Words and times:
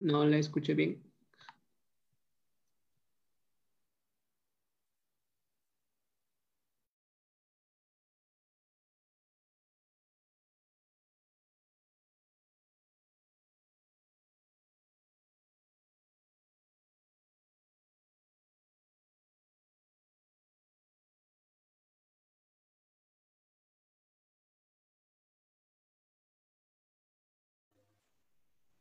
No 0.00 0.26
la 0.26 0.36
escuché 0.36 0.74
bien. 0.74 1.09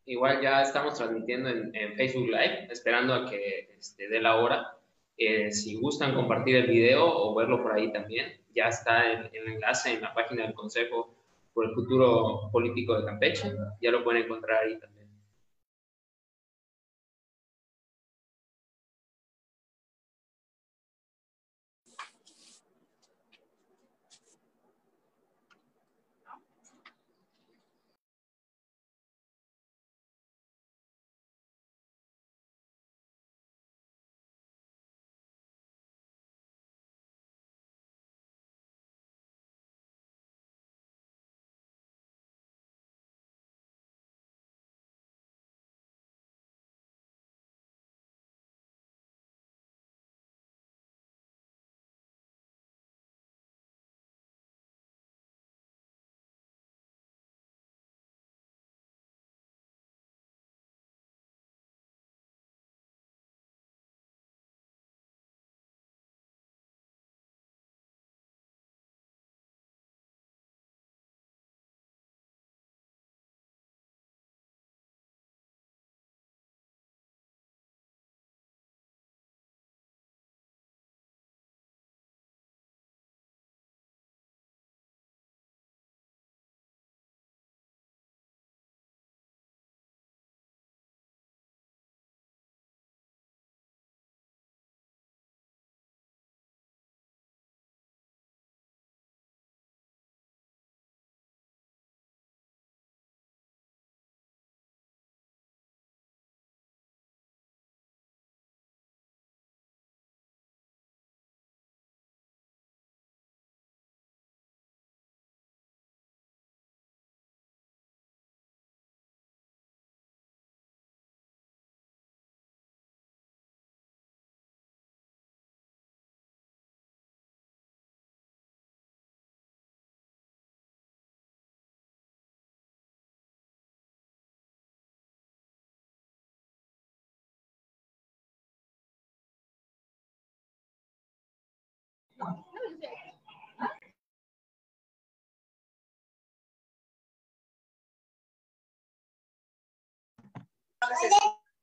Igual 0.09 0.41
ya 0.41 0.63
estamos 0.63 0.95
transmitiendo 0.95 1.49
en, 1.49 1.93
Facebook 1.95 2.29
Live, 2.29 2.67
esperando 2.71 3.13
a 3.13 3.29
que 3.29 3.69
este, 3.77 4.07
dé 4.09 4.19
la 4.19 4.37
hora. 4.37 4.75
Eh, 5.15 5.51
si 5.51 5.75
gustan 5.79 6.15
compartir 6.15 6.55
el 6.55 6.65
video 6.65 7.05
o 7.05 7.36
verlo 7.36 7.61
por 7.61 7.73
ahí 7.73 7.91
también, 7.91 8.41
ya 8.55 8.69
está 8.69 9.07
el, 9.11 9.29
el 9.31 9.53
enlace 9.53 9.93
en 9.93 10.01
la 10.01 10.11
página 10.15 10.47
del 10.47 10.55
Consejo 10.55 11.14
por 11.53 11.65
el 11.65 11.75
Futuro 11.75 12.50
Político 12.51 13.00
de 13.00 13.05
Campeche. 13.05 13.51
Ya 13.81 13.91
lo 13.91 14.03
pueden 14.03 14.23
encontrar 14.23 14.64
ahí 14.64 14.79
también. 14.79 14.98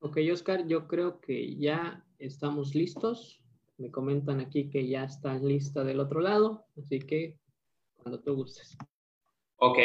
Ok, 0.01 0.19
Oscar, 0.33 0.67
yo 0.67 0.87
creo 0.87 1.21
que 1.21 1.57
ya 1.57 2.05
estamos 2.19 2.75
listos. 2.75 3.43
Me 3.79 3.91
comentan 3.91 4.41
aquí 4.41 4.71
que 4.71 4.89
ya 4.89 5.05
está 5.05 5.35
lista 5.35 5.85
del 5.85 6.01
otro 6.01 6.21
lado, 6.21 6.67
así 6.79 7.01
que 7.01 7.39
cuando 7.97 8.21
tú 8.21 8.35
gustes. 8.35 8.77
Ok, 9.57 9.79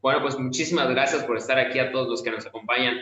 bueno, 0.00 0.22
pues 0.22 0.38
muchísimas 0.38 0.88
gracias 0.90 1.24
por 1.24 1.36
estar 1.36 1.58
aquí 1.58 1.78
a 1.78 1.90
todos 1.90 2.08
los 2.08 2.22
que 2.22 2.30
nos 2.30 2.46
acompañan 2.46 2.98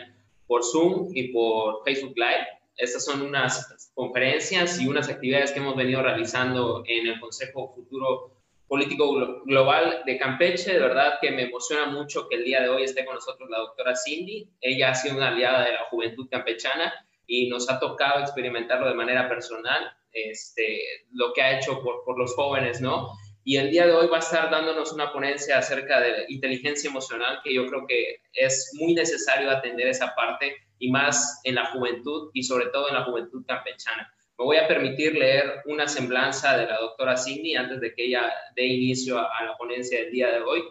por 0.47 0.63
Zoom 0.63 1.09
y 1.13 1.31
por 1.33 1.83
Facebook 1.83 2.13
Live. 2.15 2.47
Estas 2.77 3.05
son 3.05 3.21
unas 3.21 3.91
conferencias 3.93 4.81
y 4.81 4.87
unas 4.87 5.09
actividades 5.09 5.51
que 5.51 5.59
hemos 5.59 5.75
venido 5.75 6.01
realizando 6.01 6.83
en 6.87 7.07
el 7.07 7.19
Consejo 7.19 7.73
Futuro 7.75 8.32
Político 8.73 9.43
Global 9.45 10.01
de 10.03 10.17
Campeche. 10.17 10.73
De 10.73 10.79
verdad 10.79 11.19
que 11.21 11.29
me 11.29 11.43
emociona 11.43 11.85
mucho 11.85 12.27
que 12.27 12.37
el 12.37 12.43
día 12.43 12.59
de 12.59 12.69
hoy 12.69 12.81
esté 12.81 13.05
con 13.05 13.13
nosotros 13.13 13.47
la 13.47 13.59
doctora 13.59 13.95
Cindy. 13.95 14.49
Ella 14.61 14.89
ha 14.89 14.95
sido 14.95 15.15
una 15.15 15.27
aliada 15.27 15.65
de 15.65 15.73
la 15.73 15.83
juventud 15.91 16.27
campechana 16.27 16.91
y 17.27 17.49
nos 17.49 17.69
ha 17.69 17.79
tocado 17.79 18.21
experimentarlo 18.21 18.87
de 18.87 18.95
manera 18.95 19.29
personal, 19.29 19.95
este, 20.11 21.05
lo 21.11 21.33
que 21.33 21.43
ha 21.43 21.59
hecho 21.59 21.83
por, 21.83 22.03
por 22.03 22.17
los 22.17 22.33
jóvenes, 22.33 22.81
¿no? 22.81 23.11
Y 23.43 23.57
el 23.57 23.69
día 23.69 23.85
de 23.85 23.93
hoy 23.93 24.07
va 24.07 24.15
a 24.15 24.21
estar 24.21 24.49
dándonos 24.49 24.91
una 24.91 25.13
ponencia 25.13 25.59
acerca 25.59 26.01
de 26.01 26.25
inteligencia 26.29 26.89
emocional, 26.89 27.41
que 27.43 27.53
yo 27.53 27.67
creo 27.67 27.85
que 27.87 28.21
es 28.33 28.71
muy 28.79 28.95
necesario 28.95 29.51
atender 29.51 29.85
esa 29.85 30.15
parte 30.15 30.55
y 30.79 30.89
más 30.89 31.41
en 31.43 31.53
la 31.53 31.65
juventud 31.67 32.31
y 32.33 32.41
sobre 32.41 32.65
todo 32.71 32.87
en 32.89 32.95
la 32.95 33.03
juventud 33.03 33.45
campechana. 33.45 34.11
Me 34.37 34.45
voy 34.45 34.57
a 34.57 34.67
permitir 34.67 35.13
leer 35.13 35.61
una 35.65 35.87
semblanza 35.87 36.57
de 36.57 36.65
la 36.65 36.79
doctora 36.79 37.15
Cindy 37.15 37.55
antes 37.55 37.79
de 37.79 37.93
que 37.93 38.05
ella 38.05 38.31
dé 38.55 38.65
inicio 38.65 39.19
a, 39.19 39.43
la 39.45 39.55
ponencia 39.57 39.99
del 39.99 40.11
día 40.11 40.31
de 40.31 40.41
hoy. 40.41 40.63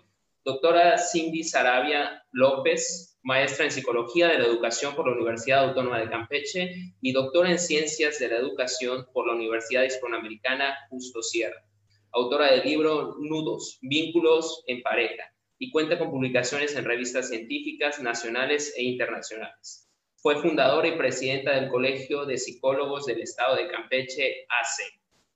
Doctora 0.45 0.99
Cindy 0.99 1.45
Sarabia 1.45 2.25
López, 2.33 3.19
maestra 3.23 3.67
en 3.67 3.71
Psicología 3.71 4.27
de 4.27 4.41
la 4.41 4.47
Educación 4.47 4.97
por 4.97 5.07
la 5.07 5.15
Universidad 5.15 5.69
Autónoma 5.69 6.01
de 6.01 6.11
Campeche 6.11 6.75
y 7.01 7.13
doctora 7.13 7.53
en 7.53 7.59
Ciencias 7.61 8.19
de 8.19 8.29
la 8.29 8.39
Educación 8.39 9.07
por 9.13 9.29
la 9.29 9.35
Universidad 9.35 9.85
Hispanoamericana 9.85 10.77
Justo 10.91 11.23
Sierra. 11.23 11.65
Autora 12.11 12.51
del 12.51 12.65
libro 12.65 13.15
Nudos, 13.21 13.79
Vínculos 13.81 14.65
en 14.67 14.83
Pareja 14.83 15.33
y 15.57 15.71
cuenta 15.71 16.01
con 16.01 16.11
publicaciones 16.11 16.75
en 16.75 16.85
revistas 16.85 17.29
científicas 17.29 18.03
nacionales 18.03 18.75
e 18.77 18.83
internacionales. 18.83 19.82
Fue 20.23 20.41
fundadora 20.41 20.87
y 20.87 20.97
presidenta 20.97 21.51
del 21.51 21.69
Colegio 21.69 22.25
de 22.27 22.39
Psicólogos 22.39 23.07
del 23.07 23.23
Estado 23.23 23.57
de 23.57 23.67
Campeche, 23.67 24.47
ACE. 24.49 24.85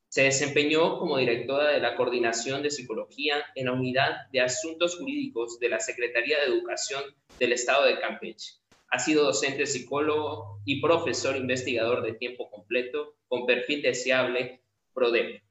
Se 0.06 0.22
desempeñó 0.22 1.00
como 1.00 1.18
directora 1.18 1.70
de 1.70 1.80
la 1.80 1.96
Coordinación 1.96 2.62
de 2.62 2.70
Psicología 2.70 3.44
en 3.56 3.66
la 3.66 3.72
Unidad 3.72 4.28
de 4.30 4.42
Asuntos 4.42 4.96
Jurídicos 4.96 5.58
de 5.58 5.70
la 5.70 5.80
Secretaría 5.80 6.38
de 6.38 6.44
Educación 6.44 7.02
del 7.40 7.50
Estado 7.50 7.84
de 7.84 7.98
Campeche. 7.98 8.60
Ha 8.88 9.00
sido 9.00 9.24
docente 9.24 9.66
psicólogo 9.66 10.60
y 10.64 10.80
profesor 10.80 11.36
investigador 11.36 12.04
de 12.04 12.12
tiempo 12.12 12.48
completo 12.48 13.16
con 13.26 13.44
perfil 13.44 13.82
deseable 13.82 14.62
PRODEP. 14.94 15.42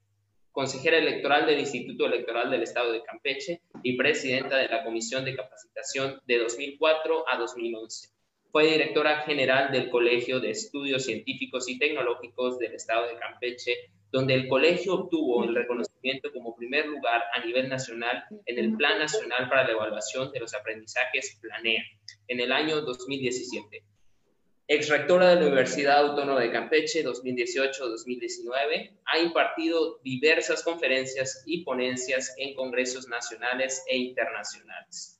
Consejera 0.53 0.97
electoral 0.97 1.45
del 1.45 1.59
Instituto 1.59 2.05
Electoral 2.05 2.51
del 2.51 2.63
Estado 2.63 2.93
de 2.93 3.03
Campeche 3.03 3.63
y 3.83 3.97
presidenta 3.97 4.55
de 4.55 4.69
la 4.69 4.85
Comisión 4.85 5.25
de 5.25 5.35
Capacitación 5.35 6.21
de 6.25 6.39
2004 6.39 7.25
a 7.27 7.37
2011 7.37 8.14
fue 8.55 8.71
directora 8.71 9.17
general 9.23 9.69
del 9.69 9.89
Colegio 9.89 10.39
de 10.39 10.51
Estudios 10.51 11.03
Científicos 11.03 11.67
y 11.67 11.77
Tecnológicos 11.77 12.57
del 12.57 12.73
Estado 12.73 13.05
de 13.05 13.17
Campeche, 13.17 13.91
donde 14.13 14.33
el 14.33 14.47
colegio 14.47 14.93
obtuvo 14.93 15.43
el 15.43 15.53
reconocimiento 15.53 16.31
como 16.31 16.55
primer 16.55 16.85
lugar 16.85 17.21
a 17.33 17.43
nivel 17.45 17.67
nacional 17.67 18.23
en 18.45 18.57
el 18.57 18.77
Plan 18.77 18.97
Nacional 18.97 19.49
para 19.49 19.65
la 19.65 19.73
Evaluación 19.73 20.31
de 20.31 20.39
los 20.39 20.53
Aprendizajes 20.53 21.37
Planea 21.41 21.83
en 22.29 22.39
el 22.39 22.53
año 22.53 22.79
2017. 22.79 23.83
ex 24.69 24.87
rectora 24.87 25.31
de 25.31 25.41
la 25.41 25.47
Universidad 25.47 26.07
Autónoma 26.07 26.39
de 26.39 26.53
Campeche 26.53 27.03
2018-2019, 27.03 28.99
ha 29.03 29.19
impartido 29.19 29.99
diversas 30.01 30.63
conferencias 30.63 31.43
y 31.45 31.65
ponencias 31.65 32.33
en 32.37 32.55
congresos 32.55 33.09
nacionales 33.09 33.83
e 33.89 33.97
internacionales. 33.97 35.14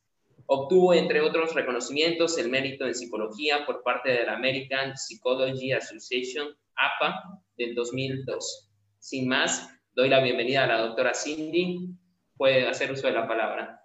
Obtuvo, 0.48 0.94
entre 0.94 1.22
otros 1.22 1.56
reconocimientos, 1.56 2.38
el 2.38 2.50
mérito 2.50 2.86
en 2.86 2.94
psicología 2.94 3.66
por 3.66 3.82
parte 3.82 4.12
de 4.12 4.26
la 4.26 4.34
American 4.34 4.96
Psychology 4.96 5.72
Association, 5.72 6.50
APA, 6.76 7.42
del 7.58 7.74
2002. 7.74 8.70
Sin 9.00 9.28
más, 9.28 9.70
doy 9.96 10.10
la 10.10 10.22
bienvenida 10.22 10.66
a 10.66 10.68
la 10.68 10.78
doctora 10.82 11.14
Cindy. 11.16 11.90
Puede 12.38 12.68
hacer 12.68 12.92
uso 12.92 13.08
de 13.08 13.14
la 13.14 13.28
palabra. 13.28 13.82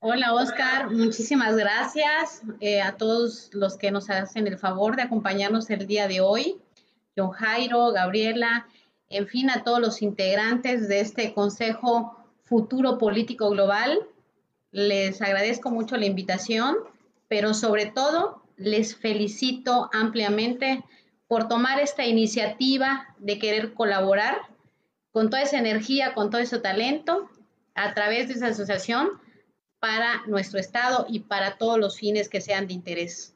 Hola 0.00 0.34
Oscar, 0.34 0.90
muchísimas 0.90 1.56
gracias 1.56 2.42
eh, 2.60 2.80
a 2.80 2.96
todos 2.96 3.50
los 3.52 3.76
que 3.76 3.90
nos 3.90 4.08
hacen 4.08 4.46
el 4.46 4.56
favor 4.56 4.96
de 4.96 5.02
acompañarnos 5.02 5.68
el 5.68 5.86
día 5.86 6.06
de 6.06 6.20
hoy. 6.20 6.56
John 7.16 7.30
Jairo, 7.30 7.92
Gabriela, 7.92 8.68
en 9.08 9.26
fin, 9.26 9.50
a 9.50 9.64
todos 9.64 9.80
los 9.80 10.02
integrantes 10.02 10.88
de 10.88 11.00
este 11.00 11.34
Consejo 11.34 12.16
Futuro 12.44 12.98
Político 12.98 13.50
Global. 13.50 13.98
Les 14.76 15.22
agradezco 15.22 15.70
mucho 15.70 15.96
la 15.96 16.04
invitación, 16.04 16.76
pero 17.28 17.54
sobre 17.54 17.86
todo 17.86 18.42
les 18.58 18.94
felicito 18.94 19.88
ampliamente 19.90 20.84
por 21.28 21.48
tomar 21.48 21.80
esta 21.80 22.04
iniciativa 22.04 23.14
de 23.16 23.38
querer 23.38 23.72
colaborar 23.72 24.36
con 25.12 25.30
toda 25.30 25.40
esa 25.40 25.58
energía, 25.58 26.12
con 26.12 26.28
todo 26.28 26.42
ese 26.42 26.58
talento 26.58 27.30
a 27.74 27.94
través 27.94 28.28
de 28.28 28.34
esa 28.34 28.48
asociación 28.48 29.12
para 29.80 30.26
nuestro 30.26 30.60
Estado 30.60 31.06
y 31.08 31.20
para 31.20 31.56
todos 31.56 31.78
los 31.78 31.96
fines 31.98 32.28
que 32.28 32.42
sean 32.42 32.66
de 32.66 32.74
interés. 32.74 33.34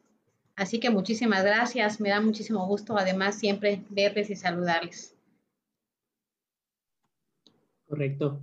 Así 0.56 0.78
que 0.78 0.90
muchísimas 0.90 1.42
gracias, 1.42 2.00
me 2.00 2.10
da 2.10 2.20
muchísimo 2.20 2.66
gusto 2.66 2.98
además 2.98 3.38
siempre 3.38 3.82
verles 3.88 4.28
y 4.28 4.36
saludarles. 4.36 5.16
Correcto. 7.86 8.38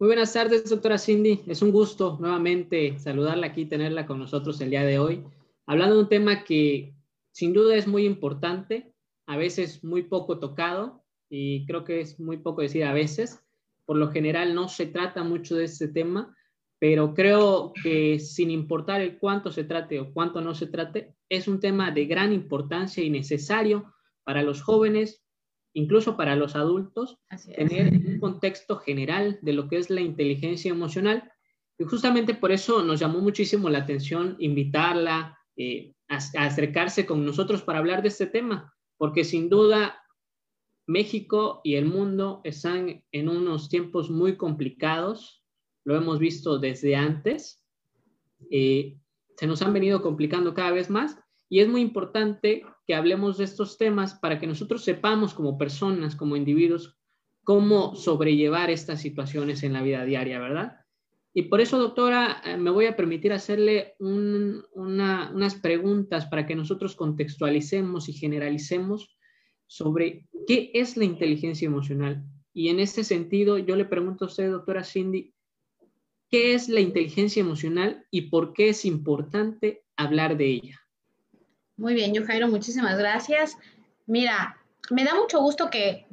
Muy 0.00 0.06
buenas 0.06 0.32
tardes, 0.32 0.70
doctora 0.70 0.96
Cindy. 0.96 1.42
Es 1.46 1.60
un 1.60 1.72
gusto 1.72 2.16
nuevamente 2.18 2.98
saludarla 2.98 3.48
aquí, 3.48 3.66
tenerla 3.66 4.06
con 4.06 4.18
nosotros 4.18 4.58
el 4.62 4.70
día 4.70 4.82
de 4.82 4.98
hoy, 4.98 5.22
hablando 5.66 5.96
de 5.96 6.00
un 6.00 6.08
tema 6.08 6.42
que 6.42 6.94
sin 7.32 7.52
duda 7.52 7.76
es 7.76 7.86
muy 7.86 8.06
importante, 8.06 8.94
a 9.26 9.36
veces 9.36 9.84
muy 9.84 10.04
poco 10.04 10.38
tocado, 10.38 11.04
y 11.28 11.66
creo 11.66 11.84
que 11.84 12.00
es 12.00 12.18
muy 12.18 12.38
poco 12.38 12.62
decir 12.62 12.84
a 12.84 12.94
veces. 12.94 13.44
Por 13.84 13.98
lo 13.98 14.08
general 14.10 14.54
no 14.54 14.70
se 14.70 14.86
trata 14.86 15.22
mucho 15.22 15.54
de 15.54 15.64
este 15.64 15.88
tema, 15.88 16.34
pero 16.78 17.12
creo 17.12 17.74
que 17.82 18.18
sin 18.20 18.50
importar 18.50 19.02
el 19.02 19.18
cuánto 19.18 19.52
se 19.52 19.64
trate 19.64 20.00
o 20.00 20.14
cuánto 20.14 20.40
no 20.40 20.54
se 20.54 20.66
trate, 20.66 21.14
es 21.28 21.46
un 21.46 21.60
tema 21.60 21.90
de 21.90 22.06
gran 22.06 22.32
importancia 22.32 23.04
y 23.04 23.10
necesario 23.10 23.92
para 24.24 24.42
los 24.42 24.62
jóvenes, 24.62 25.22
incluso 25.74 26.16
para 26.16 26.36
los 26.36 26.56
adultos, 26.56 27.18
tener 27.54 28.00
contexto 28.20 28.76
general 28.76 29.38
de 29.42 29.52
lo 29.52 29.68
que 29.68 29.78
es 29.78 29.90
la 29.90 30.00
inteligencia 30.00 30.70
emocional. 30.70 31.32
Y 31.78 31.84
justamente 31.84 32.34
por 32.34 32.52
eso 32.52 32.82
nos 32.82 33.00
llamó 33.00 33.20
muchísimo 33.20 33.68
la 33.68 33.78
atención 33.78 34.36
invitarla 34.38 35.38
eh, 35.56 35.94
a 36.08 36.16
acercarse 36.16 37.06
con 37.06 37.24
nosotros 37.24 37.62
para 37.62 37.78
hablar 37.78 38.02
de 38.02 38.08
este 38.08 38.26
tema, 38.26 38.74
porque 38.96 39.24
sin 39.24 39.48
duda 39.48 40.00
México 40.86 41.60
y 41.62 41.76
el 41.76 41.86
mundo 41.86 42.40
están 42.44 43.04
en 43.12 43.28
unos 43.28 43.68
tiempos 43.68 44.10
muy 44.10 44.36
complicados, 44.36 45.44
lo 45.84 45.96
hemos 45.96 46.18
visto 46.18 46.58
desde 46.58 46.96
antes, 46.96 47.64
eh, 48.50 48.98
se 49.36 49.46
nos 49.46 49.62
han 49.62 49.72
venido 49.72 50.02
complicando 50.02 50.52
cada 50.52 50.72
vez 50.72 50.90
más 50.90 51.16
y 51.48 51.60
es 51.60 51.68
muy 51.68 51.80
importante 51.80 52.64
que 52.86 52.94
hablemos 52.94 53.38
de 53.38 53.44
estos 53.44 53.78
temas 53.78 54.14
para 54.14 54.38
que 54.38 54.46
nosotros 54.46 54.84
sepamos 54.84 55.32
como 55.32 55.58
personas, 55.58 56.16
como 56.16 56.36
individuos, 56.36 56.99
cómo 57.44 57.94
sobrellevar 57.96 58.70
estas 58.70 59.00
situaciones 59.00 59.62
en 59.62 59.72
la 59.72 59.82
vida 59.82 60.04
diaria, 60.04 60.38
¿verdad? 60.38 60.76
Y 61.32 61.42
por 61.42 61.60
eso, 61.60 61.78
doctora, 61.78 62.42
eh, 62.44 62.56
me 62.56 62.70
voy 62.70 62.86
a 62.86 62.96
permitir 62.96 63.32
hacerle 63.32 63.94
unas 63.98 65.54
preguntas 65.56 66.26
para 66.26 66.46
que 66.46 66.56
nosotros 66.56 66.96
contextualicemos 66.96 68.08
y 68.08 68.12
generalicemos 68.12 69.16
sobre 69.66 70.26
qué 70.46 70.70
es 70.74 70.96
la 70.96 71.04
inteligencia 71.04 71.66
emocional. 71.66 72.24
Y 72.52 72.68
en 72.68 72.80
este 72.80 73.04
sentido, 73.04 73.58
yo 73.58 73.76
le 73.76 73.84
pregunto 73.84 74.24
a 74.24 74.28
usted, 74.28 74.50
doctora 74.50 74.82
Cindy, 74.82 75.32
¿Qué 76.30 76.54
es 76.54 76.68
la 76.68 76.78
inteligencia 76.78 77.40
emocional 77.40 78.06
y 78.12 78.22
por 78.30 78.52
qué 78.52 78.68
es 78.68 78.84
importante 78.84 79.82
hablar 79.96 80.36
de 80.36 80.46
ella? 80.46 80.80
Muy 81.76 81.94
bien, 81.94 82.14
yo 82.14 82.24
Jairo, 82.24 82.46
muchísimas 82.46 82.96
gracias. 82.96 83.56
Mira, 84.06 84.56
me 84.90 85.04
da 85.04 85.16
mucho 85.16 85.40
gusto 85.40 85.70
que, 85.70 86.06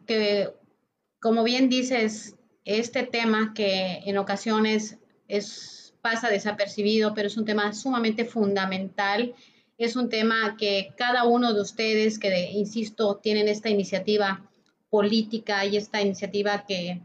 como 1.20 1.44
bien 1.44 1.70
dices, 1.70 2.36
este 2.66 3.04
tema 3.04 3.54
que 3.56 4.02
en 4.06 4.18
ocasiones 4.18 4.98
es, 5.28 5.94
pasa 6.02 6.30
desapercibido, 6.30 7.14
pero 7.14 7.28
es 7.28 7.38
un 7.38 7.46
tema 7.46 7.74
sumamente 7.74 8.26
fundamental. 8.26 9.34
Es 9.78 9.96
un 9.96 10.10
tema 10.10 10.56
que 10.58 10.94
cada 10.98 11.26
uno 11.26 11.54
de 11.54 11.62
ustedes 11.62 12.20
que, 12.20 12.52
insisto, 12.52 13.18
tienen 13.18 13.48
esta 13.48 13.70
iniciativa 13.70 14.50
política 14.90 15.66
y 15.66 15.78
esta 15.78 16.02
iniciativa 16.02 16.66
que, 16.66 17.02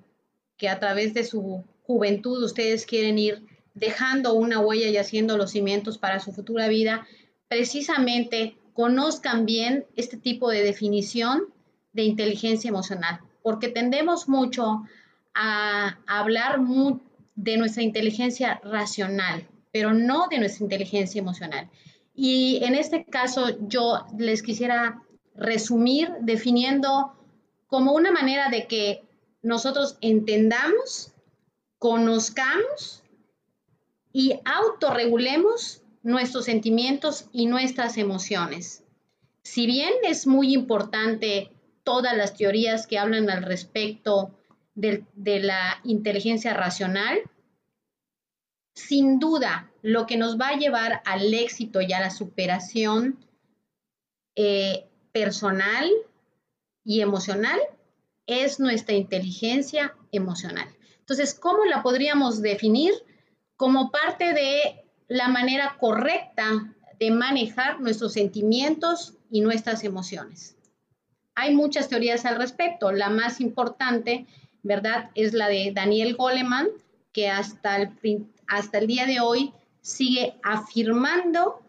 que 0.57 0.69
a 0.69 0.79
través 0.79 1.15
de 1.15 1.25
su 1.25 1.65
juventud 1.83 2.43
ustedes 2.43 2.87
quieren 2.87 3.19
ir 3.19 3.43
dejando 3.75 4.35
una 4.35 4.61
huella 4.61 4.89
y 4.89 4.97
haciendo 4.97 5.37
los 5.37 5.51
cimientos 5.53 5.99
para 5.99 6.21
su 6.21 6.33
futura 6.33 6.69
vida, 6.69 7.07
precisamente 7.49 8.57
conozcan 8.73 9.45
bien 9.47 9.87
este 9.97 10.17
tipo 10.17 10.51
de 10.51 10.63
definición 10.63 11.53
de 11.93 12.05
inteligencia 12.05 12.69
emocional, 12.69 13.21
porque 13.43 13.69
tendemos 13.69 14.29
mucho 14.29 14.83
a 15.35 15.99
hablar 16.07 16.61
de 17.35 17.57
nuestra 17.57 17.83
inteligencia 17.83 18.61
racional, 18.65 19.49
pero 19.73 19.93
no 19.95 20.29
de 20.29 20.39
nuestra 20.39 20.65
inteligencia 20.65 21.19
emocional. 21.19 21.71
Y 22.15 22.61
en 22.63 22.75
este 22.75 23.05
caso 23.05 23.59
yo 23.69 24.07
les 24.19 24.43
quisiera 24.43 25.03
resumir 25.35 26.11
definiendo 26.21 27.15
como 27.67 27.93
una 27.93 28.13
manera 28.13 28.51
de 28.51 28.67
que 28.67 29.03
nosotros 29.43 29.97
entendamos 30.03 31.13
conozcamos 31.83 33.03
y 34.13 34.35
autorregulemos 34.45 35.83
nuestros 36.05 36.45
sentimientos 36.45 37.29
y 37.33 37.47
nuestras 37.47 37.99
emociones. 37.99 38.85
Si 39.43 39.67
bien 39.67 39.91
es 40.05 40.29
muy 40.29 40.55
importante 40.55 41.51
todas 41.85 42.17
las 42.17 42.35
teorías 42.35 42.87
que 42.87 42.99
hablan 42.99 43.31
al 43.31 43.43
respecto 43.43 44.35
de, 44.75 45.05
la 45.41 45.81
inteligencia 45.85 46.55
racional, 46.55 47.19
sin 48.75 49.19
duda 49.19 49.71
lo 49.83 50.07
que 50.07 50.17
nos 50.17 50.39
va 50.41 50.49
a 50.49 50.59
llevar 50.59 51.03
al 51.05 51.35
éxito 51.35 51.81
y 51.81 51.93
a 51.93 52.01
la 52.01 52.11
superación 52.11 53.19
eh, 54.37 54.87
personal 55.13 55.91
y 56.85 57.01
emocional 57.01 57.61
es 58.27 58.61
nuestra 58.61 58.95
inteligencia 58.95 59.95
emocional. 60.11 60.69
Entonces, 61.01 61.35
¿cómo 61.35 61.65
la 61.65 61.83
podríamos 61.83 62.41
definir? 62.41 62.95
Como 63.57 63.91
parte 63.91 64.33
de 64.33 64.87
la 65.09 65.29
manera 65.29 65.77
correcta 65.79 66.75
de 66.99 67.11
manejar 67.11 67.81
nuestros 67.81 68.15
sentimientos 68.15 69.15
y 69.31 69.41
nuestras 69.41 69.85
emociones. 69.85 70.57
Hay 71.35 71.55
muchas 71.55 71.89
teorías 71.89 72.25
al 72.25 72.37
respecto. 72.37 72.93
La 72.93 73.11
más 73.11 73.41
importante, 73.41 74.27
¿verdad?, 74.63 75.11
es 75.15 75.33
la 75.33 75.49
de 75.49 75.73
Daniel 75.75 76.15
Goleman, 76.17 76.69
que 77.13 77.29
hasta 77.29 77.77
el, 77.77 78.87
día 78.87 79.07
de 79.07 79.21
hoy 79.21 79.53
sigue 79.81 80.35
afirmando 80.43 81.61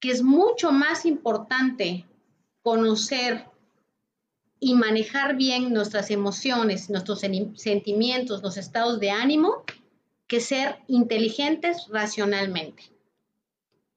que 0.00 0.10
es 0.10 0.22
mucho 0.22 0.72
más 0.72 1.06
importante 1.06 2.06
conocer 2.62 3.46
y 4.58 4.74
manejar 4.74 5.36
bien 5.36 5.72
nuestras 5.72 6.10
emociones, 6.10 6.88
nuestros 6.88 7.20
sentimientos, 7.20 8.42
los 8.42 8.56
estados 8.56 9.00
de 9.00 9.10
ánimo, 9.10 9.64
que 10.26 10.40
ser 10.40 10.78
inteligentes 10.86 11.88
racionalmente. 11.88 12.84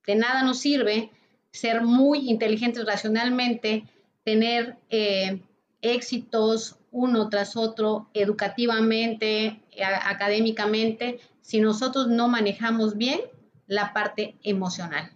De 0.06 0.16
nada 0.16 0.44
nos 0.44 0.60
sirve 0.60 1.12
ser 1.52 1.82
muy 1.82 2.30
inteligentes 2.30 2.86
racionalmente, 2.86 3.86
tener 4.26 4.76
eh, 4.90 5.40
éxitos 5.82 6.78
uno 6.92 7.30
tras 7.30 7.56
otro, 7.56 8.10
educativamente, 8.14 9.62
académicamente, 10.04 11.20
si 11.42 11.60
nosotros 11.60 12.08
no 12.08 12.28
manejamos 12.28 12.98
bien 12.98 13.22
la 13.68 13.94
parte 13.94 14.36
emocional. 14.44 15.12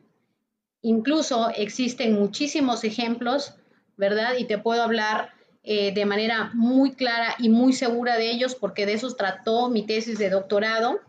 Incluso 0.81 1.49
existen 1.49 2.13
muchísimos 2.13 2.83
ejemplos, 2.83 3.55
¿verdad? 3.97 4.35
Y 4.37 4.45
te 4.45 4.57
puedo 4.57 4.83
hablar 4.83 5.31
eh, 5.63 5.93
de 5.93 6.05
manera 6.05 6.51
muy 6.53 6.93
clara 6.93 7.35
y 7.37 7.49
muy 7.49 7.73
segura 7.73 8.17
de 8.17 8.31
ellos, 8.31 8.55
porque 8.55 8.85
de 8.85 8.93
esos 8.93 9.17
trató 9.17 9.69
mi 9.69 9.85
tesis 9.85 10.17
de 10.17 10.29
doctorado, 10.29 10.99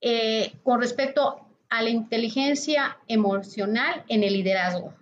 eh, 0.00 0.52
con 0.62 0.80
respecto 0.80 1.46
a 1.68 1.82
la 1.82 1.90
inteligencia 1.90 2.96
emocional 3.08 4.04
en 4.08 4.22
el 4.22 4.32
liderazgo. 4.32 4.94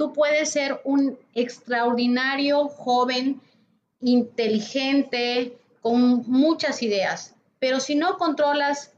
Tú 0.00 0.14
puedes 0.14 0.48
ser 0.48 0.80
un 0.84 1.18
extraordinario 1.34 2.68
joven, 2.68 3.38
inteligente, 4.00 5.58
con 5.82 6.24
muchas 6.26 6.82
ideas, 6.82 7.34
pero 7.58 7.80
si 7.80 7.96
no 7.96 8.16
controlas 8.16 8.94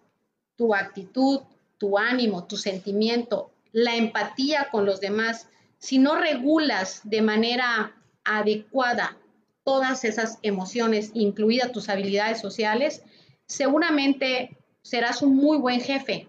tu 0.54 0.76
actitud, 0.76 1.40
tu 1.78 1.98
ánimo, 1.98 2.44
tu 2.44 2.56
sentimiento, 2.56 3.50
la 3.72 3.96
empatía 3.96 4.68
con 4.70 4.86
los 4.86 5.00
demás, 5.00 5.48
si 5.78 5.98
no 5.98 6.14
regulas 6.14 7.00
de 7.02 7.20
manera 7.20 7.96
adecuada 8.22 9.16
todas 9.64 10.04
esas 10.04 10.38
emociones, 10.42 11.10
incluidas 11.14 11.72
tus 11.72 11.88
habilidades 11.88 12.40
sociales, 12.40 13.02
seguramente 13.46 14.56
serás 14.82 15.20
un 15.20 15.34
muy 15.34 15.58
buen 15.58 15.80
jefe, 15.80 16.28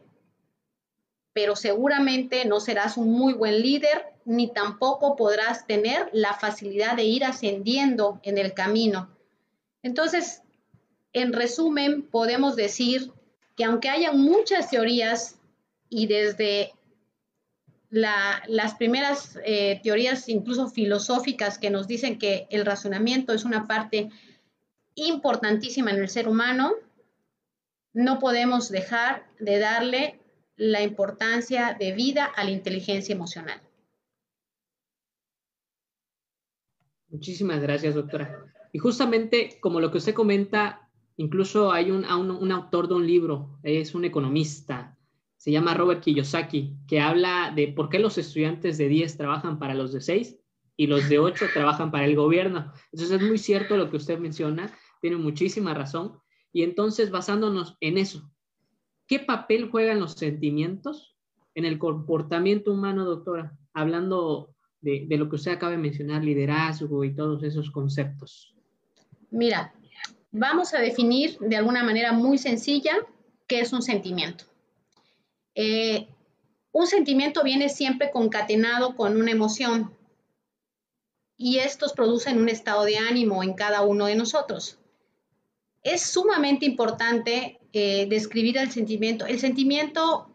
pero 1.32 1.56
seguramente 1.56 2.46
no 2.46 2.60
serás 2.60 2.98
un 2.98 3.12
muy 3.12 3.34
buen 3.34 3.62
líder 3.62 4.13
ni 4.26 4.52
tampoco 4.52 5.16
podrás 5.16 5.68
tener 5.68 6.10
la 6.14 6.34
facilidad 6.34 6.96
de 6.96 7.04
ir 7.04 7.24
ascendiendo 7.24 8.20
en 8.24 8.38
el 8.38 8.54
camino. 8.54 9.10
Entonces, 9.82 10.42
en 11.14 11.34
resumen, 11.34 12.04
podemos 12.04 12.56
decir 12.56 13.12
que 13.56 13.66
aunque 13.66 13.90
haya 13.90 14.12
muchas 14.12 14.70
teorías 14.70 15.40
y 15.90 16.08
desde 16.08 16.72
las 17.90 18.74
primeras 18.80 19.38
eh, 19.46 19.80
teorías, 19.84 20.28
incluso 20.28 20.68
filosóficas, 20.68 21.60
que 21.60 21.70
nos 21.70 21.88
dicen 21.88 22.18
que 22.18 22.48
el 22.50 22.66
razonamiento 22.66 23.34
es 23.34 23.46
una 23.46 23.68
parte 23.68 24.10
importantísima 24.96 25.92
en 25.92 25.98
el 25.98 26.10
ser 26.10 26.28
humano, 26.28 26.74
no 27.94 28.18
podemos 28.18 28.70
dejar 28.70 29.28
de 29.40 29.60
darle 29.60 30.20
la 30.56 30.82
importancia 30.82 31.76
de 31.80 31.92
vida 31.92 32.26
a 32.26 32.44
la 32.44 32.50
inteligencia 32.50 33.14
emocional. 33.14 33.62
Muchísimas 37.14 37.62
gracias, 37.62 37.94
doctora. 37.94 38.44
Y 38.74 38.80
justamente 38.80 39.60
como 39.62 39.80
lo 39.80 39.92
que 39.92 40.00
usted 40.00 40.16
comenta, 40.16 40.90
incluso 41.16 41.72
hay 41.72 41.92
un, 41.92 42.06
un, 42.06 42.52
autor 42.52 42.88
de 42.88 42.96
un 42.96 43.06
libro, 43.06 43.60
es 43.62 43.94
un 43.94 44.04
economista, 44.04 44.98
se 45.38 45.52
llama 45.52 45.76
Robert 45.76 46.02
Kiyosaki, 46.02 46.76
que 46.88 47.00
habla 47.00 47.54
de 47.56 47.68
por 47.68 47.90
qué 47.90 48.00
los 48.00 48.18
estudiantes 48.18 48.80
de 48.80 48.88
10 48.88 49.16
trabajan 49.16 49.60
para 49.60 49.76
los 49.76 49.94
de 49.94 50.02
6 50.02 50.40
y 50.76 50.88
los 50.88 51.08
de 51.08 51.20
8 51.20 51.46
trabajan 51.54 51.92
para 51.92 52.06
el 52.06 52.16
gobierno. 52.16 52.74
Entonces 52.92 53.22
es 53.22 53.28
muy 53.28 53.38
cierto 53.38 53.78
lo 53.78 53.92
que 53.92 53.98
usted 53.98 54.18
menciona, 54.18 54.76
tiene 55.00 55.18
muchísima 55.18 55.76
razón. 55.76 56.18
Y 56.52 56.64
entonces 56.64 57.12
basándonos 57.12 57.78
en 57.80 58.00
eso, 58.00 58.28
¿qué 59.06 59.20
papel 59.20 59.70
juegan 59.70 60.00
los 60.00 60.14
sentimientos 60.14 61.16
en 61.54 61.66
el 61.66 61.78
comportamiento 61.78 62.72
humano, 62.72 63.06
doctora? 63.06 63.56
Hablando 63.72 64.56
de, 64.84 65.08
lo 65.18 65.30
que 65.30 65.38
usted 65.38 65.52
acaba 65.52 65.72
de 65.72 65.78
mencionar, 65.78 66.24
liderazgo 66.24 67.04
y 67.04 67.16
todos 67.16 67.42
esos 67.44 67.72
conceptos? 67.72 68.54
Mira, 69.32 69.74
vamos 70.32 70.74
a 70.74 70.80
definir 70.80 71.38
de 71.40 71.56
alguna 71.56 71.84
manera 71.84 72.12
muy 72.12 72.38
sencilla 72.38 72.94
qué 73.48 73.62
es 73.62 73.72
un 73.72 73.82
sentimiento. 73.82 74.46
Eh, 75.56 76.08
un 76.72 76.88
sentimiento 76.88 77.44
viene 77.44 77.70
siempre 77.70 78.12
concatenado 78.12 78.96
con 78.96 79.16
una 79.16 79.32
emoción 79.32 79.96
y 81.38 81.60
estos 81.60 81.94
producen 81.94 82.40
un 82.40 82.50
estado 82.50 82.84
de 82.84 82.98
ánimo 82.98 83.44
en 83.44 83.54
cada 83.54 83.82
uno 83.82 84.08
de 84.08 84.16
nosotros. 84.16 84.80
Es 85.82 86.02
sumamente 86.02 86.66
importante 86.66 87.60
eh, 87.74 88.06
describir 88.08 88.58
el 88.58 88.72
sentimiento. 88.72 89.26
El 89.26 89.40
sentimiento 89.40 90.33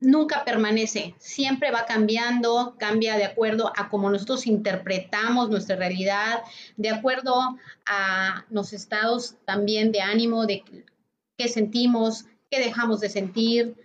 nunca 0.00 0.44
permanece, 0.44 1.14
siempre 1.18 1.70
va 1.70 1.86
cambiando, 1.86 2.76
cambia 2.78 3.16
de 3.16 3.24
acuerdo 3.24 3.72
a 3.76 3.88
cómo 3.88 4.10
nosotros 4.10 4.46
interpretamos 4.46 5.50
nuestra 5.50 5.76
realidad, 5.76 6.42
de 6.76 6.90
acuerdo 6.90 7.56
a 7.86 8.44
los 8.50 8.72
estados 8.72 9.36
también 9.44 9.92
de 9.92 10.00
ánimo, 10.00 10.46
de 10.46 10.62
qué 11.36 11.48
sentimos, 11.48 12.26
qué 12.50 12.58
dejamos 12.60 13.00
de 13.00 13.08
sentir, 13.08 13.76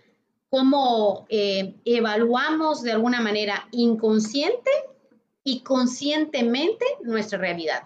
cómo 0.49 1.25
eh, 1.29 1.75
evaluamos 1.85 2.81
de 2.81 2.91
alguna 2.91 3.21
manera 3.21 3.67
inconsciente 3.71 4.71
y 5.43 5.61
conscientemente 5.61 6.85
nuestra 7.03 7.37
realidad. 7.37 7.83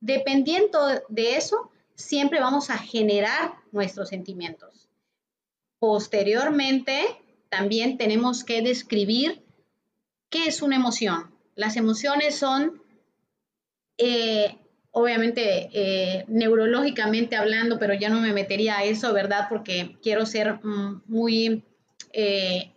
Dependiendo 0.00 0.78
de 1.08 1.36
eso, 1.36 1.70
siempre 1.94 2.40
vamos 2.40 2.70
a 2.70 2.78
generar 2.78 3.54
nuestros 3.72 4.08
sentimientos. 4.08 4.88
Posteriormente, 5.78 7.23
también 7.56 7.98
tenemos 7.98 8.42
que 8.42 8.62
describir 8.62 9.40
qué 10.28 10.46
es 10.46 10.60
una 10.60 10.74
emoción. 10.74 11.30
Las 11.54 11.76
emociones 11.76 12.34
son, 12.34 12.82
eh, 13.96 14.58
obviamente, 14.90 15.70
eh, 15.72 16.24
neurológicamente 16.26 17.36
hablando, 17.36 17.78
pero 17.78 17.94
ya 17.94 18.08
no 18.08 18.20
me 18.20 18.32
metería 18.32 18.78
a 18.78 18.84
eso, 18.84 19.12
¿verdad? 19.12 19.46
Porque 19.48 19.96
quiero 20.02 20.26
ser 20.26 20.54
mm, 20.64 21.02
muy, 21.06 21.62
eh, 22.12 22.72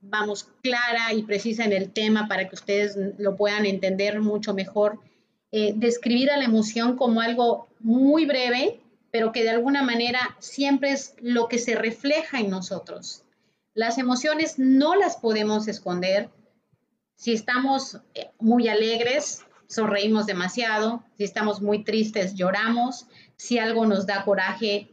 vamos, 0.00 0.48
clara 0.62 1.12
y 1.12 1.24
precisa 1.24 1.66
en 1.66 1.74
el 1.74 1.92
tema 1.92 2.26
para 2.26 2.48
que 2.48 2.54
ustedes 2.54 2.96
lo 3.18 3.36
puedan 3.36 3.66
entender 3.66 4.20
mucho 4.20 4.54
mejor. 4.54 4.98
describir 5.74 6.30
a 6.30 6.38
la 6.38 6.46
emoción 6.46 6.96
como 6.96 7.20
algo 7.20 7.68
muy 7.80 8.24
breve, 8.24 8.80
pero 9.10 9.32
que 9.32 9.42
de 9.42 9.50
alguna 9.50 9.82
manera 9.82 10.34
siempre 10.38 10.92
es 10.92 11.14
lo 11.20 11.46
que 11.48 11.58
se 11.58 11.74
refleja 11.74 12.40
en 12.40 12.48
nosotros. 12.48 13.22
Las 13.74 13.98
emociones 13.98 14.58
no 14.58 14.94
las 14.94 15.16
podemos 15.16 15.66
esconder. 15.66 16.30
Si 17.14 17.32
estamos 17.32 17.98
eh, 18.14 18.30
muy 18.38 18.68
alegres, 18.68 19.44
sonreímos 19.66 20.26
demasiado. 20.26 21.02
Si 21.16 21.24
estamos 21.24 21.62
muy 21.62 21.82
tristes, 21.82 22.34
lloramos. 22.34 23.06
Si 23.36 23.58
algo 23.58 23.86
nos 23.86 24.06
da 24.06 24.24
coraje, 24.24 24.90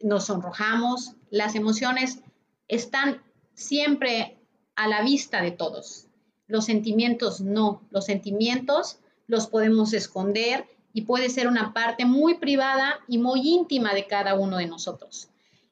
nos 0.00 0.26
sonrojamos. 0.26 1.14
Las 1.30 1.54
emociones 1.54 2.20
están 2.68 3.22
siempre 3.54 4.38
a 4.76 4.88
la 4.88 5.02
vista 5.02 5.40
de 5.40 5.50
todos. 5.50 6.06
Los 6.46 6.66
sentimientos 6.66 7.40
no. 7.40 7.82
Los 7.90 8.04
sentimientos 8.04 8.98
los 9.26 9.46
podemos 9.46 9.94
esconder 9.94 10.66
y 10.92 11.02
puede 11.02 11.30
ser 11.30 11.48
una 11.48 11.72
parte 11.72 12.04
muy 12.04 12.34
privada 12.34 13.00
y 13.08 13.18
muy 13.18 13.40
íntima 13.40 13.94
de 13.94 14.06
cada 14.06 14.34
uno 14.34 14.58
de 14.58 14.66
nosotros. 14.66 15.28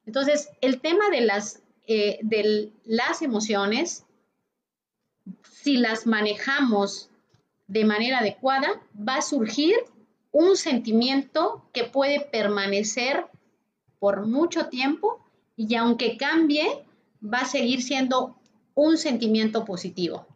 Entonces, 0.07 0.51
el 0.61 0.81
tema 0.81 1.11
de 1.11 1.23
las 1.23 1.63
eh, 1.87 2.19
de 2.23 2.73
las 2.85 3.23
emociones, 3.23 4.05
si 5.43 5.77
las 5.77 6.07
manejamos 6.07 7.11
de 7.69 7.85
manera 7.85 8.19
adecuada, 8.19 8.69
va 8.97 9.17
a 9.17 9.23
surgir 9.23 9.75
un 10.33 10.57
sentimiento 10.57 11.65
que 11.73 11.85
puede 11.85 12.21
permanecer 12.21 13.27
por 13.99 14.27
mucho 14.27 14.67
tiempo 14.67 15.25
y 15.57 15.75
aunque 15.77 16.17
cambie, 16.17 16.85
va 17.23 17.39
a 17.39 17.47
seguir 17.47 17.83
siendo 17.83 18.37
un 18.75 18.99
sentimiento 18.99 19.65
positivo. 19.65 20.27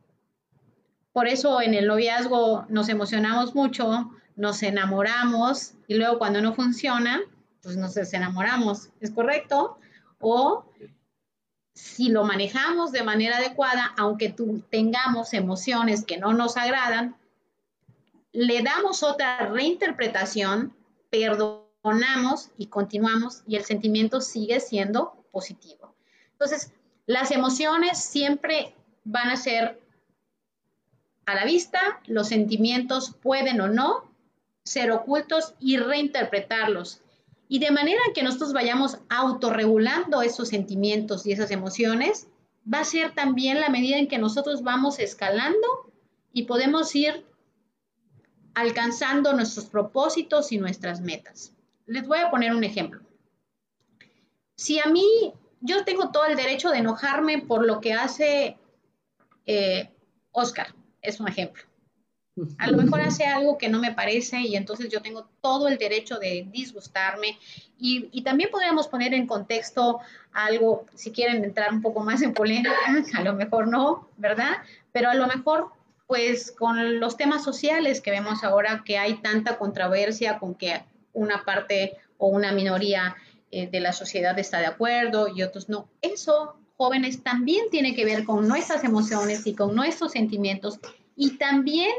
Por 1.13 1.29
eso 1.29 1.61
en 1.61 1.75
el 1.75 1.87
noviazgo 1.87 2.65
nos 2.69 2.89
emocionamos 2.89 3.55
mucho, 3.55 4.11
nos 4.37 4.63
enamoramos 4.63 5.75
y 5.87 5.95
luego 5.95 6.19
cuando 6.19 6.41
no 6.41 6.55
funciona, 6.55 7.21
pues 7.63 7.77
nos 7.77 7.95
desenamoramos, 7.95 8.91
¿es 9.01 9.11
correcto? 9.11 9.77
O 10.21 10.65
si 11.81 12.11
lo 12.11 12.25
manejamos 12.25 12.93
de 12.93 13.03
manera 13.03 13.39
adecuada, 13.39 13.95
aunque 13.97 14.35
tengamos 14.69 15.33
emociones 15.33 16.05
que 16.05 16.19
no 16.19 16.35
nos 16.35 16.59
agradan, 16.59 17.17
le 18.33 18.63
damos 18.63 19.03
otra 19.03 19.47
reinterpretación, 19.47 20.75
perdonamos 21.09 22.51
y 22.59 22.67
continuamos 22.67 23.43
y 23.47 23.57
el 23.57 23.65
sentimiento 23.65 24.21
sigue 24.21 24.61
siendo 24.61 25.15
positivo. 25.33 25.95
Entonces, 26.33 26.71
las 27.07 27.31
emociones 27.31 27.99
siempre 27.99 28.75
van 29.05 29.31
a 29.31 29.37
ser 29.37 29.81
a 31.25 31.35
la 31.35 31.45
vista, 31.45 31.81
los 32.07 32.29
sentimientos 32.29 33.15
pueden 33.23 33.61
o 33.61 33.69
no 33.69 34.05
ser 34.65 34.93
ocultos 34.93 35.55
y 35.59 35.79
reinterpretarlos 35.79 37.01
y 37.53 37.59
de 37.59 37.73
manera 37.73 38.01
que 38.15 38.23
nosotros 38.23 38.53
vayamos 38.53 38.99
autorregulando 39.09 40.23
esos 40.23 40.51
sentimientos 40.51 41.27
y 41.27 41.33
esas 41.33 41.51
emociones, 41.51 42.29
va 42.73 42.79
a 42.79 42.85
ser 42.85 43.13
también 43.13 43.59
la 43.59 43.69
medida 43.69 43.99
en 43.99 44.07
que 44.07 44.19
nosotros 44.19 44.63
vamos 44.63 45.01
escalando 45.01 45.93
y 46.33 46.45
podemos 46.45 46.95
ir 46.95 47.27
alcanzando 48.55 49.33
nuestros 49.33 49.67
propósitos 49.67 50.53
y 50.53 50.59
nuestras 50.59 51.01
metas. 51.01 51.53
Les 51.87 52.07
voy 52.07 52.21
a 52.21 52.31
poner 52.31 52.55
un 52.55 52.63
ejemplo. 52.63 53.01
Si 54.55 54.79
a 54.79 54.87
mí, 54.87 55.33
yo 55.61 55.85
tengo 55.85 56.13
todo 56.13 56.27
el 56.27 56.37
derecho 56.37 56.71
de 56.71 56.79
enojarme 56.79 57.43
por 57.43 57.67
lo 57.67 57.81
que 57.81 57.95
hace 57.95 58.59
eh, 59.47 59.91
Oscar, 60.31 60.73
es 61.03 61.19
un 61.19 61.27
ejemplo. 61.27 61.65
A 62.59 62.71
lo 62.71 62.77
mejor 62.77 63.01
hace 63.01 63.25
algo 63.25 63.59
que 63.59 63.69
no 63.69 63.79
me 63.79 63.93
parece 63.93 64.41
y 64.41 64.57
entonces 64.57 64.89
yo 64.89 65.03
tengo 65.03 65.29
todo 65.41 65.69
el 65.69 65.79
derecho 65.79 66.19
de 66.19 66.47
disgustarme. 66.51 67.39
Y, 67.79 68.23
también 68.23 68.51
podríamos 68.51 68.89
poner 68.89 69.15
en 69.15 69.27
contexto 69.27 70.01
algo, 70.33 70.87
si 70.95 71.11
quieren 71.11 71.43
entrar 71.45 71.73
un 71.73 71.81
poco 71.81 72.01
más 72.01 72.23
en 72.23 72.35
polémica, 72.35 72.73
a 73.15 73.23
lo 73.23 73.35
mejor 73.35 73.69
no, 73.69 74.09
¿verdad? 74.17 74.59
Pero 74.93 75.11
a 75.11 75.15
lo 75.15 75.27
mejor 75.27 75.73
pues 76.07 76.51
con 76.51 76.99
los 76.99 77.17
temas 77.17 77.45
sociales 77.45 78.01
que 78.01 78.11
vemos 78.11 78.43
ahora 78.43 78.83
que 78.85 78.99
hay 78.99 79.15
tanta 79.19 79.59
controversia 79.59 80.41
con 80.41 80.57
que 80.57 80.83
una 81.13 81.45
parte 81.45 81.97
o 82.19 82.27
una 82.27 82.51
minoría 82.51 83.15
eh, 83.53 83.69
de 83.69 83.79
la 83.79 83.93
sociedad 83.93 84.37
está 84.39 84.59
de 84.59 84.67
acuerdo 84.67 85.29
y 85.29 85.43
otros 85.43 85.69
no. 85.69 85.89
Eso, 86.03 86.57
jóvenes, 86.77 87.23
también 87.23 87.67
tiene 87.71 87.95
que 87.95 88.05
ver 88.05 88.25
con 88.25 88.49
nuestras 88.49 88.83
emociones 88.83 89.47
y 89.47 89.55
con 89.55 89.75
nuestros 89.75 90.13
sentimientos 90.13 90.81
y 91.17 91.37
también 91.37 91.91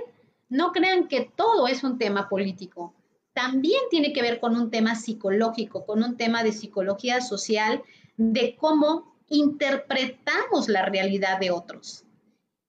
no 0.52 0.74
crean 0.74 1.08
que 1.08 1.32
todo 1.34 1.68
es 1.68 1.82
un 1.82 1.98
tema 1.98 2.28
político. 2.28 2.94
También 3.34 3.80
tiene 3.90 4.12
que 4.12 4.22
ver 4.22 4.42
con 4.42 4.58
un 4.58 4.70
tema 4.70 4.96
psicológico, 4.96 5.86
con 5.86 6.04
un 6.04 6.18
tema 6.18 6.44
de 6.44 6.52
psicología 6.52 7.22
social, 7.22 7.82
de 8.18 8.58
cómo 8.58 9.16
interpretamos 9.30 10.68
la 10.68 10.86
realidad 10.86 11.40
de 11.40 11.52
otros. 11.52 12.04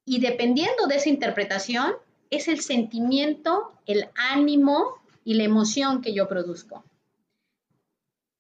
Y 0.07 0.21
dependiendo 0.21 0.87
de 0.87 0.95
esa 0.95 1.09
interpretación, 1.09 1.95
es 2.31 2.47
el 2.47 2.61
sentimiento, 2.61 3.73
el 3.87 4.09
ánimo 4.15 5.03
y 5.25 5.35
la 5.35 5.43
emoción 5.43 6.03
que 6.03 6.15
yo 6.15 6.29
produzco. 6.29 6.85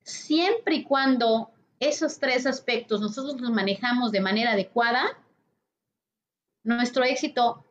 Siempre 0.04 0.76
y 0.76 0.84
cuando 0.84 1.50
esos 1.80 2.20
tres 2.20 2.46
aspectos 2.46 3.00
nosotros 3.00 3.40
los 3.40 3.50
manejamos 3.50 4.12
de 4.12 4.20
manera 4.20 4.52
adecuada, 4.52 5.18
nuestro 6.62 7.02
éxito 7.02 7.64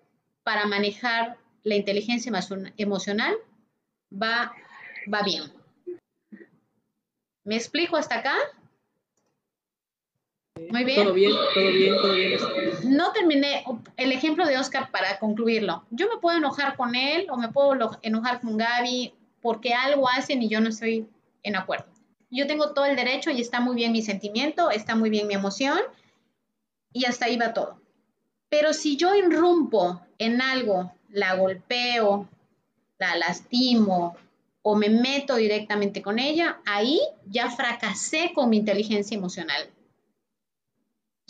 para 0.43 0.65
manejar 0.65 1.40
la 1.63 1.75
inteligencia 1.75 2.31
emocional 2.77 3.35
va, 4.11 4.53
va 5.11 5.21
bien. 5.23 5.43
¿Me 7.43 7.55
explico 7.55 7.97
hasta 7.97 8.19
acá? 8.19 8.35
Muy 10.69 10.83
bien. 10.83 11.03
Todo 11.03 11.13
bien, 11.13 11.31
todo 11.53 11.71
bien, 11.71 11.95
todo 11.95 12.13
bien. 12.13 12.39
No 12.85 13.11
terminé 13.13 13.63
el 13.97 14.11
ejemplo 14.11 14.45
de 14.45 14.57
Oscar 14.57 14.91
para 14.91 15.17
concluirlo. 15.19 15.85
Yo 15.89 16.07
me 16.07 16.19
puedo 16.19 16.37
enojar 16.37 16.75
con 16.75 16.93
él 16.95 17.27
o 17.29 17.37
me 17.37 17.49
puedo 17.49 17.97
enojar 18.01 18.41
con 18.41 18.57
Gaby 18.57 19.13
porque 19.41 19.73
algo 19.73 20.07
hacen 20.07 20.41
y 20.43 20.49
yo 20.49 20.61
no 20.61 20.69
estoy 20.69 21.07
en 21.43 21.55
acuerdo. 21.55 21.87
Yo 22.29 22.47
tengo 22.47 22.73
todo 22.73 22.85
el 22.85 22.95
derecho 22.95 23.31
y 23.31 23.41
está 23.41 23.59
muy 23.59 23.75
bien 23.75 23.91
mi 23.91 24.01
sentimiento, 24.01 24.69
está 24.69 24.95
muy 24.95 25.09
bien 25.09 25.27
mi 25.27 25.33
emoción 25.33 25.79
y 26.93 27.05
hasta 27.05 27.25
ahí 27.25 27.37
va 27.37 27.53
todo. 27.53 27.81
Pero 28.49 28.73
si 28.73 28.97
yo 28.97 29.15
irrumpo 29.15 30.01
en 30.17 30.41
algo, 30.41 30.93
la 31.11 31.35
golpeo, 31.35 32.27
la 32.97 33.15
lastimo 33.15 34.15
o 34.63 34.75
me 34.75 34.89
meto 34.89 35.35
directamente 35.35 36.01
con 36.01 36.19
ella, 36.19 36.61
ahí 36.65 36.99
ya 37.25 37.49
fracasé 37.49 38.31
con 38.33 38.49
mi 38.49 38.57
inteligencia 38.57 39.17
emocional 39.17 39.71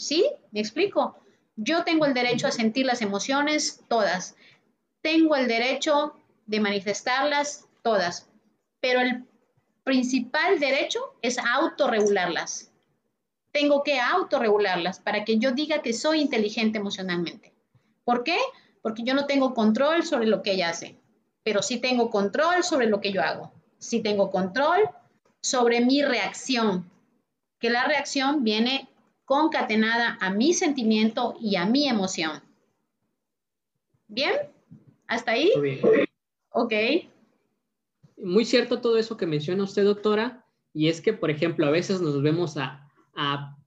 ¿Sí? 0.02 0.32
¿Me 0.50 0.60
explico? 0.60 1.16
Yo 1.56 1.84
tengo 1.84 2.08
el 2.08 2.16
derecho 2.16 2.48
a 2.48 2.52
sentir 2.52 2.88
las 2.88 3.04
emociones 3.04 3.84
todas. 3.88 4.36
Tengo 5.04 5.36
el 5.36 5.48
derecho 5.48 6.16
de 6.48 6.60
manifestarlas 6.60 7.68
todas. 7.84 8.28
Pero 8.80 9.00
el 9.02 9.26
principal 9.84 10.60
derecho 10.60 11.16
es 11.22 11.38
autorregularlas. 11.38 12.72
Tengo 13.52 13.84
que 13.84 14.00
autorregularlas 14.00 15.00
para 15.00 15.24
que 15.24 15.38
yo 15.38 15.52
diga 15.52 15.84
que 15.84 15.94
soy 15.94 16.22
inteligente 16.22 16.80
emocionalmente. 16.80 17.54
¿Por 18.04 18.24
qué? 18.24 18.40
Porque 18.82 19.04
yo 19.04 19.14
no 19.14 19.26
tengo 19.26 19.54
control 19.54 20.04
sobre 20.04 20.28
lo 20.28 20.42
que 20.42 20.54
ella 20.54 20.70
hace, 20.70 20.96
pero 21.44 21.62
sí 21.62 21.80
tengo 21.80 22.10
control 22.10 22.64
sobre 22.64 22.88
lo 22.88 23.02
que 23.02 23.12
yo 23.12 23.22
hago. 23.22 23.52
Sí 23.78 24.02
tengo 24.02 24.32
control 24.32 24.90
sobre 25.42 25.82
mi 25.82 26.02
reacción, 26.04 26.90
que 27.60 27.70
la 27.70 27.86
reacción 27.86 28.44
viene 28.44 28.90
concatenada 29.26 30.18
a 30.20 30.30
mi 30.32 30.54
sentimiento 30.54 31.36
y 31.40 31.56
a 31.56 31.66
mi 31.66 31.88
emoción. 31.88 32.42
¿Bien? 34.08 34.34
¿Hasta 35.08 35.32
ahí? 35.32 35.52
Muy 35.56 35.80
bien. 35.82 36.06
Ok. 36.52 36.74
Muy 38.18 38.46
cierto 38.46 38.82
todo 38.82 38.98
eso 38.98 39.18
que 39.18 39.26
menciona 39.26 39.64
usted, 39.64 39.84
doctora, 39.84 40.46
y 40.74 40.90
es 40.90 41.02
que, 41.02 41.14
por 41.14 41.32
ejemplo, 41.32 41.66
a 41.66 41.72
veces 41.72 42.02
nos 42.02 42.22
vemos 42.22 42.58
a, 42.58 42.90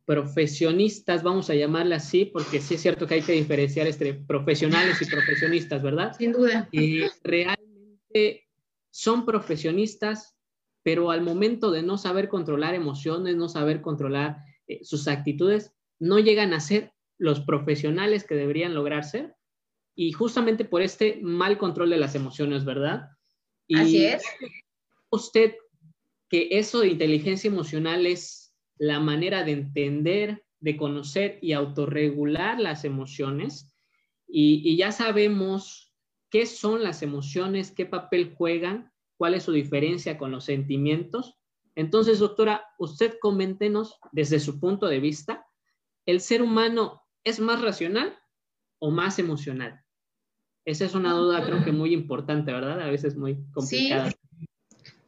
profesionistas, 0.04 1.22
vamos 1.22 1.48
a 1.50 1.54
llamarle 1.54 1.94
así, 1.94 2.26
porque 2.26 2.60
sí 2.60 2.74
es 2.74 2.82
cierto 2.82 3.06
que 3.06 3.14
hay 3.14 3.22
que 3.22 3.32
diferenciar 3.32 3.86
entre 3.86 4.14
profesionales 4.14 5.00
y 5.00 5.06
profesionistas, 5.06 5.82
¿verdad? 5.82 6.14
Sin 6.16 6.32
duda. 6.32 6.68
Y 6.72 7.02
realmente 7.22 8.46
son 8.90 9.24
profesionistas, 9.24 10.36
pero 10.82 11.10
al 11.10 11.22
momento 11.22 11.70
de 11.70 11.82
no 11.82 11.96
saber 11.96 12.28
controlar 12.28 12.74
emociones, 12.74 13.36
no 13.36 13.48
saber 13.48 13.80
controlar 13.80 14.44
eh, 14.66 14.80
sus 14.84 15.08
actitudes 15.08 15.74
no 15.98 16.18
llegan 16.18 16.52
a 16.52 16.60
ser 16.60 16.92
los 17.18 17.40
profesionales 17.40 18.24
que 18.24 18.34
deberían 18.34 18.74
lograr 18.74 19.04
ser 19.04 19.34
y 19.94 20.12
justamente 20.12 20.64
por 20.64 20.82
este 20.82 21.18
mal 21.22 21.56
control 21.56 21.90
de 21.90 21.98
las 21.98 22.14
emociones, 22.14 22.64
¿verdad? 22.64 23.10
Y 23.66 23.78
Así 23.78 24.04
es. 24.04 24.22
Usted 25.10 25.54
que 26.28 26.48
eso 26.50 26.80
de 26.80 26.88
inteligencia 26.88 27.48
emocional 27.48 28.06
es 28.06 28.43
la 28.76 29.00
manera 29.00 29.44
de 29.44 29.52
entender, 29.52 30.44
de 30.60 30.76
conocer 30.76 31.38
y 31.42 31.52
autorregular 31.52 32.58
las 32.58 32.84
emociones 32.84 33.72
y, 34.26 34.62
y 34.64 34.76
ya 34.76 34.92
sabemos 34.92 35.94
qué 36.30 36.46
son 36.46 36.82
las 36.82 37.02
emociones, 37.02 37.70
qué 37.70 37.86
papel 37.86 38.34
juegan, 38.34 38.92
cuál 39.16 39.34
es 39.34 39.44
su 39.44 39.52
diferencia 39.52 40.18
con 40.18 40.30
los 40.30 40.44
sentimientos 40.44 41.38
entonces, 41.76 42.20
doctora, 42.20 42.64
usted 42.78 43.16
coméntenos 43.20 43.98
desde 44.12 44.38
su 44.38 44.60
punto 44.60 44.86
de 44.86 45.00
vista, 45.00 45.46
¿el 46.06 46.20
ser 46.20 46.42
humano 46.42 47.02
es 47.24 47.40
más 47.40 47.60
racional 47.60 48.16
o 48.78 48.90
más 48.90 49.18
emocional? 49.18 49.80
Esa 50.64 50.84
es 50.84 50.94
una 50.94 51.12
duda 51.12 51.44
creo 51.44 51.64
que 51.64 51.72
muy 51.72 51.92
importante, 51.92 52.52
¿verdad? 52.52 52.80
A 52.80 52.90
veces 52.90 53.16
muy 53.16 53.44
complicada. 53.52 54.10
Sí, 54.10 54.16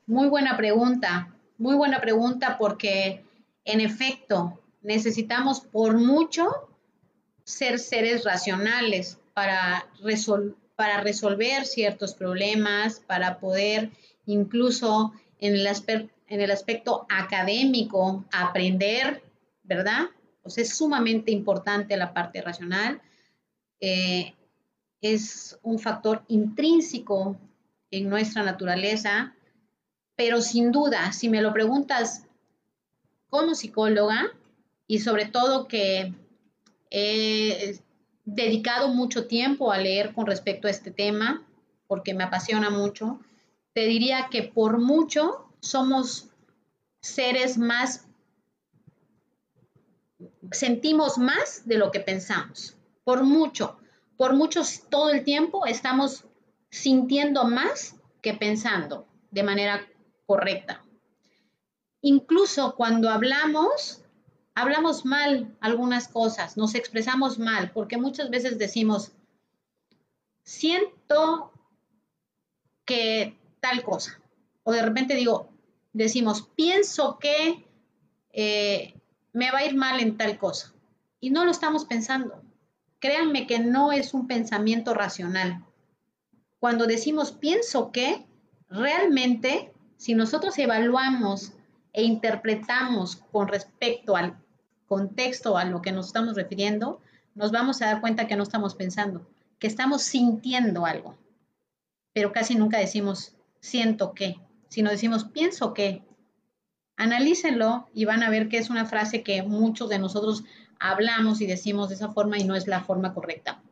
muy 0.07 0.29
buena 0.29 0.57
pregunta, 0.57 1.35
muy 1.57 1.77
buena 1.77 2.01
pregunta 2.01 2.59
porque 2.59 3.25
en 3.67 3.81
efecto 3.81 4.61
necesitamos 4.83 5.61
por 5.61 5.99
mucho 5.99 6.71
ser 7.45 7.79
seres 7.79 8.25
racionales 8.25 9.19
para, 9.35 9.87
para 10.77 11.01
resolver 11.01 11.67
ciertos 11.67 12.15
problemas, 12.15 13.01
para 13.01 13.39
poder 13.39 13.91
incluso 14.25 15.13
en 15.41 15.55
el, 15.55 15.67
en 16.29 16.41
el 16.41 16.51
aspecto 16.51 17.07
académico, 17.09 18.25
aprender, 18.33 19.23
¿verdad? 19.63 20.07
Pues 20.43 20.59
es 20.59 20.77
sumamente 20.77 21.31
importante 21.31 21.97
la 21.97 22.15
parte 22.15 22.41
racional. 22.41 23.01
Eh, 23.81 24.35
es 25.01 25.59
un 25.63 25.79
factor 25.79 26.25
intrínseco 26.29 27.37
en 27.91 28.09
nuestra 28.09 28.43
naturaleza, 28.43 29.35
pero 30.17 30.41
sin 30.41 30.73
duda, 30.73 31.13
si 31.13 31.29
me 31.29 31.43
lo 31.43 31.53
preguntas 31.53 32.26
como 33.31 33.55
psicóloga, 33.55 34.33
y 34.87 35.01
sobre 35.01 35.27
todo 35.27 35.67
que 35.67 36.15
he 36.91 37.81
dedicado 38.25 38.89
mucho 38.89 39.27
tiempo 39.27 39.73
a 39.73 39.79
leer 39.79 40.15
con 40.15 40.27
respecto 40.27 40.69
a 40.69 40.71
este 40.71 40.91
tema, 40.91 41.47
porque 41.87 42.15
me 42.15 42.25
apasiona 42.25 42.71
mucho, 42.71 43.21
te 43.73 43.87
diría 43.87 44.29
que 44.31 44.43
por 44.43 44.79
mucho 44.79 45.49
somos 45.61 46.29
seres 47.01 47.59
más, 47.59 48.07
sentimos 50.51 51.19
más 51.19 51.67
de 51.67 51.79
lo 51.79 51.91
que 51.91 52.01
pensamos, 52.01 52.77
por 53.05 53.23
mucho, 53.23 53.79
por 54.17 54.35
mucho 54.35 54.63
todo 54.89 55.11
el 55.11 55.25
tiempo 55.25 55.67
estamos 55.67 56.25
sintiendo 56.71 57.45
más 57.45 57.97
que 58.23 58.35
pensando 58.35 59.07
de 59.31 59.43
manera 59.43 59.87
correcta. 60.27 60.83
Incluso 62.07 62.77
cuando 62.77 63.11
hablamos, 63.11 64.05
hablamos 64.55 65.05
mal 65.05 65.57
algunas 65.59 66.07
cosas, 66.07 66.57
nos 66.57 66.77
expresamos 66.77 67.41
mal, 67.41 67.73
porque 67.73 67.97
muchas 67.97 68.31
veces 68.31 68.59
decimos, 68.59 69.11
siento 70.45 71.51
que 72.85 73.37
tal 73.59 73.83
cosa, 73.83 74.23
o 74.63 74.71
de 74.71 74.83
repente 74.83 75.17
digo, 75.17 75.51
decimos, 75.93 76.49
pienso 76.55 77.19
que 77.19 77.67
eh, 78.31 78.95
me 79.33 79.51
va 79.51 79.59
a 79.59 79.67
ir 79.67 79.75
mal 79.75 79.99
en 79.99 80.17
tal 80.17 80.39
cosa. 80.39 80.73
Y 81.19 81.31
no 81.31 81.45
lo 81.45 81.51
estamos 81.51 81.87
pensando. 81.87 82.41
Créanme 83.01 83.49
que 83.49 83.59
no 83.59 83.91
es 83.91 84.15
un 84.15 84.29
pensamiento 84.29 84.95
racional. 84.95 85.65
Cuando 86.61 86.87
decimos 86.87 87.33
pienso 87.33 87.91
que, 87.91 88.25
realmente, 88.69 89.73
si 89.97 90.15
nosotros 90.15 90.57
evaluamos 90.59 91.56
e 91.97 92.05
interpretamos 92.05 93.17
con 93.33 93.49
respecto 93.49 94.15
al 94.15 94.39
contexto 94.87 95.59
a 95.59 95.65
lo 95.65 95.83
que 95.83 95.91
nos 95.91 96.07
estamos 96.07 96.37
refiriendo, 96.37 97.01
nos 97.35 97.51
vamos 97.51 97.83
a 97.83 97.87
dar 97.87 98.01
cuenta 98.01 98.29
que 98.29 98.37
no 98.37 98.45
estamos 98.45 98.77
pensando, 98.77 99.27
que 99.59 99.67
estamos 99.67 100.03
sintiendo 100.03 100.87
algo. 100.87 101.17
Pero 102.13 102.33
casi 102.33 102.55
nunca 102.55 102.79
decimos 102.79 103.35
siento 103.61 104.15
que 104.15 104.39
sino 104.69 104.91
decimos 104.91 105.25
pienso 105.25 105.75
que. 105.75 106.03
Analícenlo 106.99 107.91
y 107.93 108.07
van 108.07 108.23
a 108.23 108.31
ver 108.31 108.49
que 108.49 108.57
es 108.57 108.71
una 108.71 108.87
frase 108.87 109.23
que 109.23 109.43
muchos 109.43 109.91
de 109.91 109.99
nosotros 109.99 110.45
hablamos 110.79 111.43
y 111.43 111.47
decimos 111.47 111.91
de 111.91 111.95
esa 111.95 112.11
forma 112.11 112.39
y 112.39 112.45
no 112.45 112.55
es 112.55 112.67
la 112.67 112.85
forma 112.85 113.13
correcta. 113.13 113.63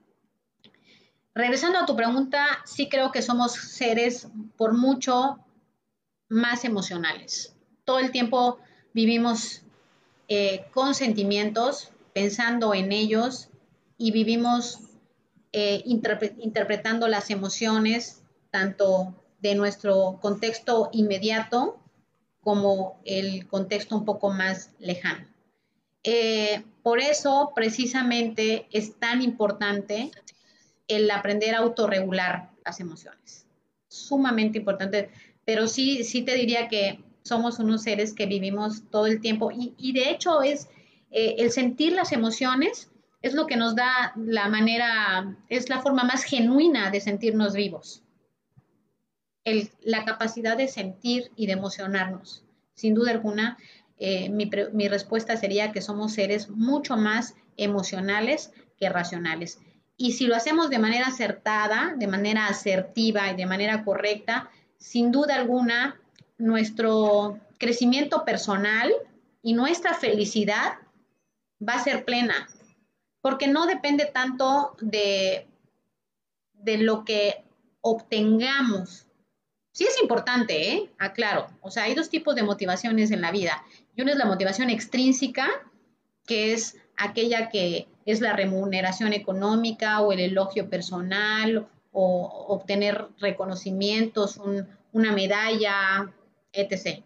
regresando 1.34 1.78
a 1.78 1.86
tu 1.86 1.96
pregunta, 1.96 2.46
sí 2.66 2.88
creo 2.90 3.12
que 3.12 3.22
somos 3.22 3.52
seres 3.52 4.28
por 4.58 4.74
mucho 4.74 5.38
más 6.28 6.66
emocionales. 6.66 7.53
Todo 7.84 7.98
el 7.98 8.10
tiempo 8.10 8.58
vivimos 8.92 9.62
eh, 10.28 10.64
con 10.72 10.94
sentimientos, 10.94 11.90
pensando 12.12 12.74
en 12.74 12.92
ellos 12.92 13.48
y 13.98 14.10
vivimos 14.10 14.80
eh, 15.52 15.82
interpretando 15.84 17.08
las 17.08 17.30
emociones 17.30 18.22
tanto 18.50 19.14
de 19.40 19.54
nuestro 19.54 20.18
contexto 20.22 20.88
inmediato 20.92 21.78
como 22.40 23.00
el 23.04 23.46
contexto 23.48 23.96
un 23.96 24.04
poco 24.04 24.30
más 24.30 24.70
lejano. 24.78 25.26
Eh, 26.02 26.62
por 26.82 27.00
eso, 27.00 27.52
precisamente, 27.54 28.66
es 28.70 28.98
tan 28.98 29.22
importante 29.22 30.10
el 30.86 31.10
aprender 31.10 31.54
a 31.54 31.58
autorregular 31.58 32.50
las 32.64 32.80
emociones. 32.80 33.46
Sumamente 33.88 34.58
importante, 34.58 35.10
pero 35.44 35.66
sí, 35.66 36.04
sí 36.04 36.22
te 36.22 36.34
diría 36.34 36.68
que 36.68 37.02
somos 37.24 37.58
unos 37.58 37.82
seres 37.82 38.12
que 38.12 38.26
vivimos 38.26 38.82
todo 38.90 39.06
el 39.06 39.20
tiempo 39.20 39.50
y, 39.50 39.92
de 39.92 40.10
hecho 40.10 40.42
es 40.42 40.68
eh, 41.10 41.36
el 41.38 41.50
sentir 41.50 41.92
las 41.92 42.12
emociones 42.12 42.90
es 43.22 43.32
lo 43.32 43.46
que 43.46 43.56
nos 43.56 43.74
da 43.74 44.12
la 44.16 44.48
manera, 44.48 45.34
es 45.48 45.70
la 45.70 45.80
forma 45.80 46.04
más 46.04 46.24
genuina 46.24 46.90
de 46.90 47.00
sentirnos 47.00 47.54
vivos. 47.54 48.02
la 49.82 50.04
capacidad 50.04 50.56
de 50.56 50.68
sentir 50.68 51.30
y 51.36 51.46
de 51.46 51.52
emocionarnos. 51.52 52.44
Sin 52.74 52.94
duda 52.94 53.12
alguna, 53.12 53.56
eh, 53.98 54.28
mi, 54.28 54.50
mi 54.72 54.88
respuesta 54.88 55.36
sería 55.36 55.72
que 55.72 55.82
somos 55.82 56.12
seres 56.12 56.50
mucho 56.50 56.96
más 56.96 57.34
emocionales 57.56 58.52
que 58.78 58.88
racionales. 58.90 59.58
Y 59.96 60.12
si 60.12 60.26
lo 60.26 60.34
hacemos 60.34 60.68
de 60.68 60.78
manera 60.78 61.06
acertada, 61.06 61.94
de 61.96 62.06
manera 62.06 62.46
asertiva 62.46 63.30
y 63.30 63.36
de 63.36 63.46
manera 63.46 63.84
correcta, 63.84 64.50
sin 64.78 65.12
duda 65.12 65.36
alguna, 65.36 66.00
nuestro 66.44 67.40
crecimiento 67.58 68.24
personal 68.26 68.92
y 69.42 69.54
nuestra 69.54 69.94
felicidad 69.94 70.74
va 71.66 71.74
a 71.74 71.82
ser 71.82 72.04
plena, 72.04 72.48
porque 73.22 73.48
no 73.48 73.66
depende 73.66 74.04
tanto 74.04 74.76
de, 74.82 75.46
de 76.52 76.78
lo 76.78 77.04
que 77.06 77.42
obtengamos. 77.80 79.06
Sí 79.72 79.84
es 79.84 79.98
importante, 80.02 80.72
¿eh? 80.72 80.90
Aclaro. 80.98 81.46
O 81.62 81.70
sea, 81.70 81.84
hay 81.84 81.94
dos 81.94 82.10
tipos 82.10 82.34
de 82.34 82.42
motivaciones 82.42 83.10
en 83.10 83.22
la 83.22 83.32
vida. 83.32 83.64
Y 83.96 84.02
una 84.02 84.12
es 84.12 84.18
la 84.18 84.26
motivación 84.26 84.68
extrínseca, 84.68 85.48
que 86.26 86.52
es 86.52 86.76
aquella 86.98 87.48
que 87.48 87.88
es 88.04 88.20
la 88.20 88.34
remuneración 88.34 89.14
económica 89.14 90.02
o 90.02 90.12
el 90.12 90.20
elogio 90.20 90.68
personal 90.68 91.66
o 91.90 92.46
obtener 92.48 93.08
reconocimientos, 93.18 94.38
una 94.92 95.12
medalla, 95.12 96.12
etc. 96.54 97.02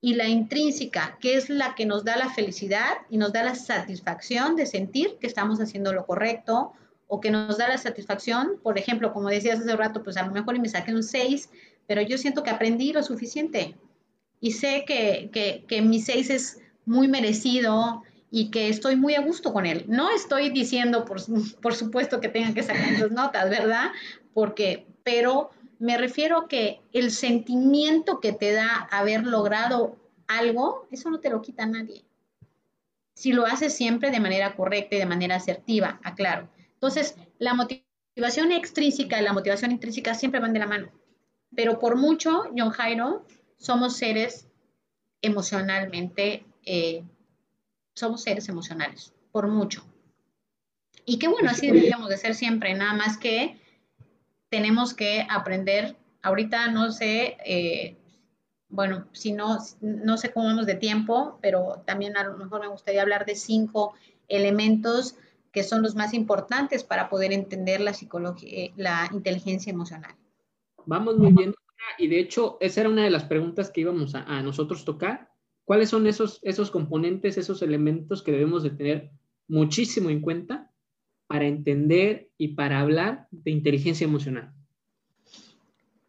Y 0.00 0.14
la 0.14 0.28
intrínseca, 0.28 1.18
que 1.20 1.36
es 1.36 1.48
la 1.48 1.74
que 1.74 1.86
nos 1.86 2.04
da 2.04 2.16
la 2.16 2.30
felicidad 2.30 2.98
y 3.08 3.18
nos 3.18 3.32
da 3.32 3.42
la 3.44 3.54
satisfacción 3.54 4.56
de 4.56 4.66
sentir 4.66 5.16
que 5.20 5.26
estamos 5.26 5.60
haciendo 5.60 5.92
lo 5.92 6.06
correcto 6.06 6.72
o 7.06 7.20
que 7.20 7.30
nos 7.30 7.58
da 7.58 7.68
la 7.68 7.78
satisfacción, 7.78 8.58
por 8.62 8.78
ejemplo, 8.78 9.12
como 9.12 9.28
decías 9.28 9.60
hace 9.60 9.76
rato, 9.76 10.02
pues 10.02 10.16
a 10.16 10.26
lo 10.26 10.32
mejor 10.32 10.58
me 10.58 10.68
saqué 10.68 10.94
un 10.94 11.02
6, 11.02 11.50
pero 11.86 12.00
yo 12.00 12.16
siento 12.18 12.42
que 12.42 12.50
aprendí 12.50 12.92
lo 12.92 13.02
suficiente 13.02 13.74
y 14.40 14.52
sé 14.52 14.84
que, 14.86 15.30
que, 15.32 15.64
que 15.68 15.82
mi 15.82 16.00
6 16.00 16.30
es 16.30 16.58
muy 16.84 17.08
merecido 17.08 18.02
y 18.30 18.50
que 18.50 18.68
estoy 18.68 18.96
muy 18.96 19.14
a 19.14 19.20
gusto 19.20 19.52
con 19.52 19.66
él. 19.66 19.84
No 19.88 20.10
estoy 20.10 20.50
diciendo, 20.50 21.04
por, 21.04 21.20
por 21.60 21.74
supuesto, 21.74 22.18
que 22.20 22.28
tengan 22.28 22.54
que 22.54 22.62
sacar 22.62 22.92
esas 22.92 23.10
notas, 23.10 23.50
¿verdad? 23.50 23.90
Porque, 24.32 24.86
pero 25.04 25.50
me 25.82 25.98
refiero 25.98 26.38
a 26.38 26.48
que 26.48 26.80
el 26.92 27.10
sentimiento 27.10 28.20
que 28.20 28.32
te 28.32 28.52
da 28.52 28.88
haber 28.92 29.26
logrado 29.26 29.96
algo, 30.28 30.86
eso 30.92 31.10
no 31.10 31.18
te 31.18 31.28
lo 31.28 31.42
quita 31.42 31.66
nadie. 31.66 32.04
Si 33.14 33.32
lo 33.32 33.46
haces 33.46 33.74
siempre 33.74 34.12
de 34.12 34.20
manera 34.20 34.54
correcta 34.54 34.94
y 34.94 35.00
de 35.00 35.06
manera 35.06 35.34
asertiva, 35.34 35.98
aclaro. 36.04 36.48
Entonces, 36.74 37.16
la 37.40 37.54
motivación 37.54 38.52
extrínseca 38.52 39.20
y 39.20 39.24
la 39.24 39.32
motivación 39.32 39.72
intrínseca 39.72 40.14
siempre 40.14 40.38
van 40.38 40.52
de 40.52 40.60
la 40.60 40.68
mano. 40.68 40.92
Pero 41.56 41.80
por 41.80 41.96
mucho, 41.96 42.44
John 42.56 42.70
Jairo, 42.70 43.26
somos 43.58 43.96
seres 43.96 44.46
emocionalmente 45.20 46.46
eh, 46.64 47.02
somos 47.92 48.22
seres 48.22 48.48
emocionales, 48.48 49.12
por 49.32 49.48
mucho. 49.48 49.84
Y 51.04 51.18
qué 51.18 51.26
bueno, 51.26 51.50
así 51.50 51.66
deberíamos 51.66 52.08
de 52.08 52.18
ser 52.18 52.36
siempre, 52.36 52.72
nada 52.74 52.94
más 52.94 53.18
que 53.18 53.60
tenemos 54.52 54.92
que 54.92 55.26
aprender, 55.30 55.96
ahorita 56.20 56.70
no 56.70 56.92
sé, 56.92 57.38
eh, 57.42 57.96
bueno, 58.68 59.06
si 59.12 59.32
no, 59.32 59.56
no 59.80 60.18
sé 60.18 60.30
cómo 60.30 60.44
vamos 60.44 60.66
de 60.66 60.74
tiempo, 60.74 61.38
pero 61.40 61.82
también 61.86 62.18
a 62.18 62.24
lo 62.24 62.36
mejor 62.36 62.60
me 62.60 62.68
gustaría 62.68 63.00
hablar 63.00 63.24
de 63.24 63.34
cinco 63.34 63.94
elementos 64.28 65.16
que 65.52 65.62
son 65.62 65.80
los 65.80 65.94
más 65.94 66.12
importantes 66.12 66.84
para 66.84 67.08
poder 67.08 67.32
entender 67.32 67.80
la 67.80 67.94
psicología, 67.94 68.50
eh, 68.52 68.72
la 68.76 69.08
inteligencia 69.10 69.70
emocional. 69.70 70.14
Vamos 70.84 71.16
muy 71.16 71.32
bien. 71.32 71.54
Y 71.96 72.08
de 72.08 72.20
hecho, 72.20 72.58
esa 72.60 72.82
era 72.82 72.90
una 72.90 73.04
de 73.04 73.10
las 73.10 73.24
preguntas 73.24 73.70
que 73.70 73.80
íbamos 73.80 74.14
a, 74.14 74.24
a 74.24 74.42
nosotros 74.42 74.84
tocar. 74.84 75.30
¿Cuáles 75.64 75.88
son 75.88 76.06
esos, 76.06 76.40
esos 76.42 76.70
componentes, 76.70 77.38
esos 77.38 77.62
elementos 77.62 78.22
que 78.22 78.32
debemos 78.32 78.62
de 78.62 78.70
tener 78.70 79.12
muchísimo 79.48 80.10
en 80.10 80.20
cuenta 80.20 80.70
para 81.32 81.46
entender 81.46 82.28
y 82.36 82.48
para 82.48 82.80
hablar 82.80 83.26
de 83.30 83.52
inteligencia 83.52 84.04
emocional? 84.04 84.52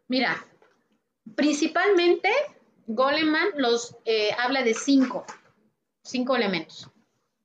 Mira, 0.09 0.45
principalmente 1.33 2.29
Goleman 2.88 3.51
los 3.55 3.95
eh, 4.03 4.31
habla 4.38 4.63
de 4.63 4.73
cinco, 4.73 5.25
cinco 6.03 6.36
elementos. 6.36 6.91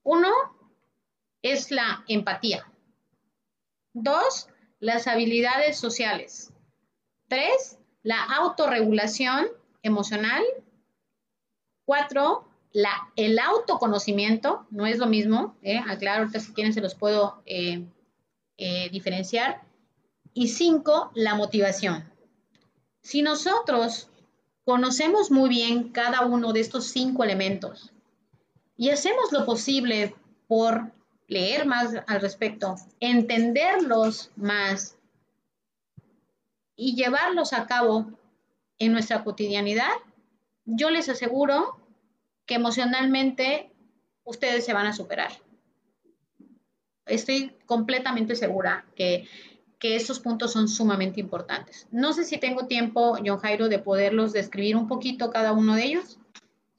Uno 0.02 0.28
es 1.40 1.70
la 1.70 2.04
empatía. 2.08 2.68
Dos, 3.92 4.48
las 4.80 5.06
habilidades 5.06 5.78
sociales. 5.78 6.52
Tres, 7.28 7.78
la 8.02 8.24
autorregulación 8.24 9.46
emocional. 9.84 10.42
Cuatro, 11.84 12.47
el 13.16 13.38
autoconocimiento, 13.38 14.66
no 14.70 14.86
es 14.86 14.98
lo 14.98 15.06
mismo, 15.06 15.56
¿eh? 15.62 15.80
aclaro, 15.88 16.20
ahorita 16.20 16.40
si 16.40 16.52
quieren 16.52 16.72
se 16.72 16.80
los 16.80 16.94
puedo 16.94 17.42
eh, 17.46 17.86
eh, 18.56 18.88
diferenciar. 18.90 19.62
Y 20.34 20.48
cinco, 20.48 21.10
la 21.14 21.34
motivación. 21.34 22.12
Si 23.02 23.22
nosotros 23.22 24.10
conocemos 24.64 25.30
muy 25.30 25.48
bien 25.48 25.90
cada 25.90 26.26
uno 26.26 26.52
de 26.52 26.60
estos 26.60 26.86
cinco 26.86 27.24
elementos 27.24 27.92
y 28.76 28.90
hacemos 28.90 29.32
lo 29.32 29.46
posible 29.46 30.14
por 30.46 30.92
leer 31.26 31.66
más 31.66 31.94
al 32.06 32.20
respecto, 32.20 32.76
entenderlos 33.00 34.30
más 34.36 34.96
y 36.76 36.94
llevarlos 36.94 37.52
a 37.52 37.66
cabo 37.66 38.06
en 38.78 38.92
nuestra 38.92 39.24
cotidianidad, 39.24 39.92
yo 40.64 40.90
les 40.90 41.08
aseguro 41.08 41.77
que 42.48 42.54
emocionalmente 42.54 43.70
ustedes 44.24 44.64
se 44.64 44.72
van 44.72 44.86
a 44.86 44.92
superar. 44.92 45.30
Estoy 47.06 47.52
completamente 47.66 48.34
segura 48.34 48.86
que, 48.96 49.26
que 49.78 49.94
estos 49.94 50.18
puntos 50.18 50.52
son 50.52 50.66
sumamente 50.66 51.20
importantes. 51.20 51.86
No 51.92 52.12
sé 52.14 52.24
si 52.24 52.38
tengo 52.38 52.66
tiempo, 52.66 53.18
John 53.24 53.38
Jairo, 53.38 53.68
de 53.68 53.78
poderlos 53.78 54.32
describir 54.32 54.76
un 54.76 54.88
poquito 54.88 55.30
cada 55.30 55.52
uno 55.52 55.76
de 55.76 55.84
ellos. 55.84 56.18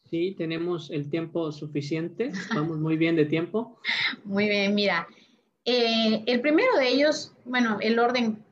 Sí, 0.09 0.33
tenemos 0.35 0.89
el 0.89 1.09
tiempo 1.09 1.51
suficiente. 1.51 2.31
Vamos 2.53 2.79
muy 2.79 2.97
bien 2.97 3.15
de 3.15 3.25
tiempo. 3.25 3.79
muy 4.25 4.49
bien, 4.49 4.73
mira. 4.73 5.07
Eh, 5.65 6.23
el 6.25 6.41
primero 6.41 6.77
de 6.77 6.89
ellos, 6.89 7.33
bueno, 7.45 7.77
el 7.79 7.99
orden 7.99 8.43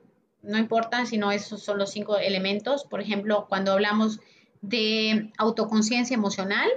no 0.42 0.56
importa, 0.56 1.04
sino 1.04 1.32
esos 1.32 1.64
son 1.64 1.78
los 1.78 1.90
cinco 1.90 2.16
elementos. 2.16 2.84
Por 2.84 3.00
ejemplo, 3.00 3.46
cuando 3.48 3.72
hablamos 3.72 4.20
de 4.60 5.32
autoconciencia 5.36 6.14
emocional 6.14 6.68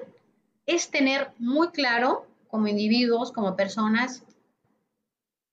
es 0.72 0.90
tener 0.90 1.32
muy 1.38 1.70
claro 1.70 2.26
como 2.48 2.68
individuos, 2.68 3.34
como 3.34 3.58
personas, 3.58 4.24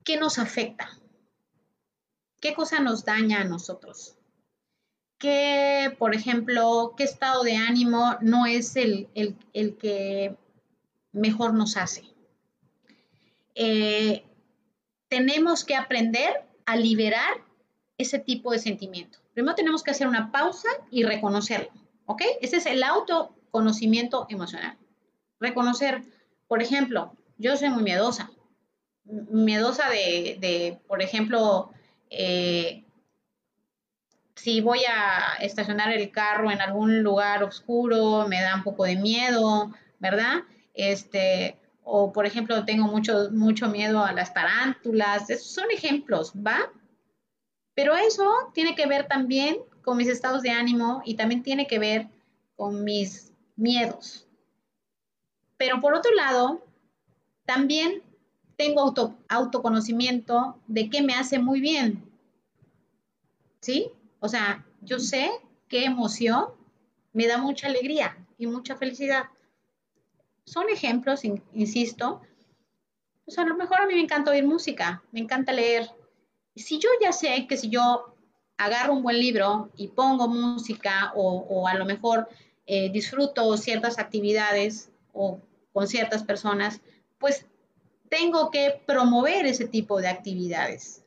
qué 0.04 0.16
nos 0.16 0.38
afecta, 0.38 0.96
qué 2.40 2.54
cosa 2.54 2.78
nos 2.78 3.04
daña 3.04 3.40
a 3.40 3.44
nosotros, 3.44 4.14
qué, 5.18 5.94
por 5.98 6.14
ejemplo, 6.14 6.94
qué 6.96 7.02
estado 7.02 7.42
de 7.42 7.57
ánimo 7.57 8.16
no 8.20 8.46
es 8.46 8.76
el, 8.76 9.09
que 9.52 10.37
mejor 11.11 11.52
nos 11.52 11.76
hace. 11.76 12.04
Eh, 13.57 14.24
tenemos 15.09 15.64
que 15.64 15.74
aprender 15.74 16.44
a 16.64 16.76
liberar 16.76 17.44
ese 17.96 18.20
tipo 18.20 18.52
de 18.52 18.61
sentimiento. 18.61 19.18
Primero 19.35 19.57
tenemos 19.57 19.83
que 19.83 19.90
hacer 19.90 20.07
una 20.07 20.31
pausa 20.31 20.68
y 20.92 21.02
reconocerlo. 21.02 21.72
¿Ok? 22.07 22.22
Ese 22.40 22.59
es 22.59 22.66
el 22.66 22.85
autoconocimiento 22.85 24.26
emocional. 24.31 24.78
Reconocer, 25.40 26.03
por 26.46 26.62
ejemplo, 26.62 27.12
yo 27.38 27.57
soy 27.57 27.70
muy 27.70 27.83
miedosa. 27.83 28.31
Miedosa 29.05 29.88
de, 29.88 30.79
por 30.87 31.03
ejemplo, 31.03 31.70
eh, 32.11 32.85
si 34.35 34.61
voy 34.61 34.81
a 34.88 35.35
estacionar 35.40 35.92
el 35.92 36.11
carro 36.11 36.51
en 36.51 36.61
algún 36.61 37.03
lugar 37.03 37.42
oscuro, 37.42 38.27
me 38.29 38.40
da 38.40 38.55
un 38.55 38.62
poco 38.62 38.85
de 38.85 38.96
miedo, 38.96 39.72
¿verdad? 39.98 40.42
Este, 40.74 41.57
o 41.83 42.12
por 42.12 42.27
ejemplo, 42.27 42.64
tengo 42.64 42.87
mucho, 42.87 43.31
mucho 43.33 43.68
miedo 43.68 44.05
a 44.05 44.12
las 44.12 44.33
tarántulas. 44.35 45.31
Esos 45.31 45.53
son 45.53 45.70
ejemplos, 45.70 46.33
¿va? 46.35 46.70
Pero 47.74 47.96
eso 47.96 48.51
tiene 48.53 48.74
que 48.74 48.87
ver 48.87 49.09
también 49.09 49.59
con 49.83 49.96
mis 49.96 50.09
estados 50.09 50.42
de 50.42 50.51
ánimo 50.51 51.03
y 51.05 51.14
también 51.14 51.42
tiene 51.42 51.66
que 51.66 51.79
ver 51.79 52.09
con 52.57 52.85
mis 52.85 53.33
miedos. 53.57 54.27
Pero 55.59 55.81
por 55.81 55.94
otro 55.94 56.14
lado, 56.14 56.64
también 57.44 58.03
tengo 58.57 58.81
auto, 58.81 59.14
autoconocimiento 59.29 60.59
de 60.66 60.88
qué 60.88 61.03
me 61.03 61.14
hace 61.14 61.38
muy 61.38 61.61
bien. 61.61 62.03
¿Sí? 63.61 63.90
O 64.21 64.29
sea, 64.29 64.64
yo 64.81 64.99
sé 64.99 65.31
qué 65.68 65.85
emoción 65.85 66.47
me 67.12 67.27
da 67.27 67.38
mucha 67.38 67.66
alegría 67.66 68.16
y 68.38 68.47
mucha 68.47 68.77
felicidad. 68.77 69.25
Son 70.44 70.68
ejemplos, 70.71 71.23
insisto. 71.53 72.23
Pues 73.25 73.38
a 73.38 73.44
lo 73.44 73.57
mejor 73.57 73.81
a 73.81 73.87
mí 73.87 73.94
me 73.94 74.01
encanta 74.01 74.31
oír 74.31 74.47
música, 74.47 75.03
me 75.12 75.21
encanta 75.21 75.53
leer. 75.53 75.90
Si 76.57 76.79
yo 76.79 76.88
ya 77.03 77.12
sé 77.12 77.47
que 77.47 77.57
si 77.57 77.68
yo 77.68 78.14
agarro 78.57 78.92
un 78.92 79.03
buen 79.03 79.18
libro 79.18 79.71
y 79.77 79.88
pongo 79.88 80.29
música 80.29 81.12
o, 81.14 81.66
a 81.68 81.75
lo 81.75 81.85
mejor 81.85 82.29
eh, 82.66 82.90
disfruto 82.90 83.57
ciertas 83.57 83.99
actividades 83.99 84.90
o 85.12 85.40
con 85.72 85.87
ciertas 85.87 86.22
personas, 86.24 86.81
pues 87.18 87.46
tengo 88.09 88.50
que 88.50 88.81
promover 88.87 89.46
ese 89.46 89.66
tipo 89.66 90.00
de 90.00 90.09
actividades. 90.09 91.04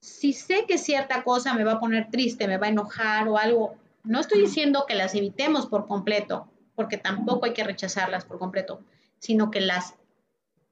Si 0.00 0.32
sé 0.32 0.64
que 0.66 0.78
cierta 0.78 1.22
cosa 1.22 1.54
me 1.54 1.64
va 1.64 1.72
a 1.72 1.80
poner 1.80 2.10
triste, 2.10 2.48
me 2.48 2.58
va 2.58 2.66
a 2.66 2.70
enojar 2.70 3.28
o 3.28 3.38
algo, 3.38 3.76
no 4.04 4.20
estoy 4.20 4.40
diciendo 4.40 4.84
que 4.86 4.94
las 4.94 5.14
evitemos 5.14 5.66
por 5.66 5.86
completo, 5.86 6.48
porque 6.74 6.98
tampoco 6.98 7.46
hay 7.46 7.52
que 7.52 7.64
rechazarlas 7.64 8.24
por 8.24 8.38
completo, 8.38 8.80
sino 9.18 9.50
que 9.50 9.60
las 9.60 9.94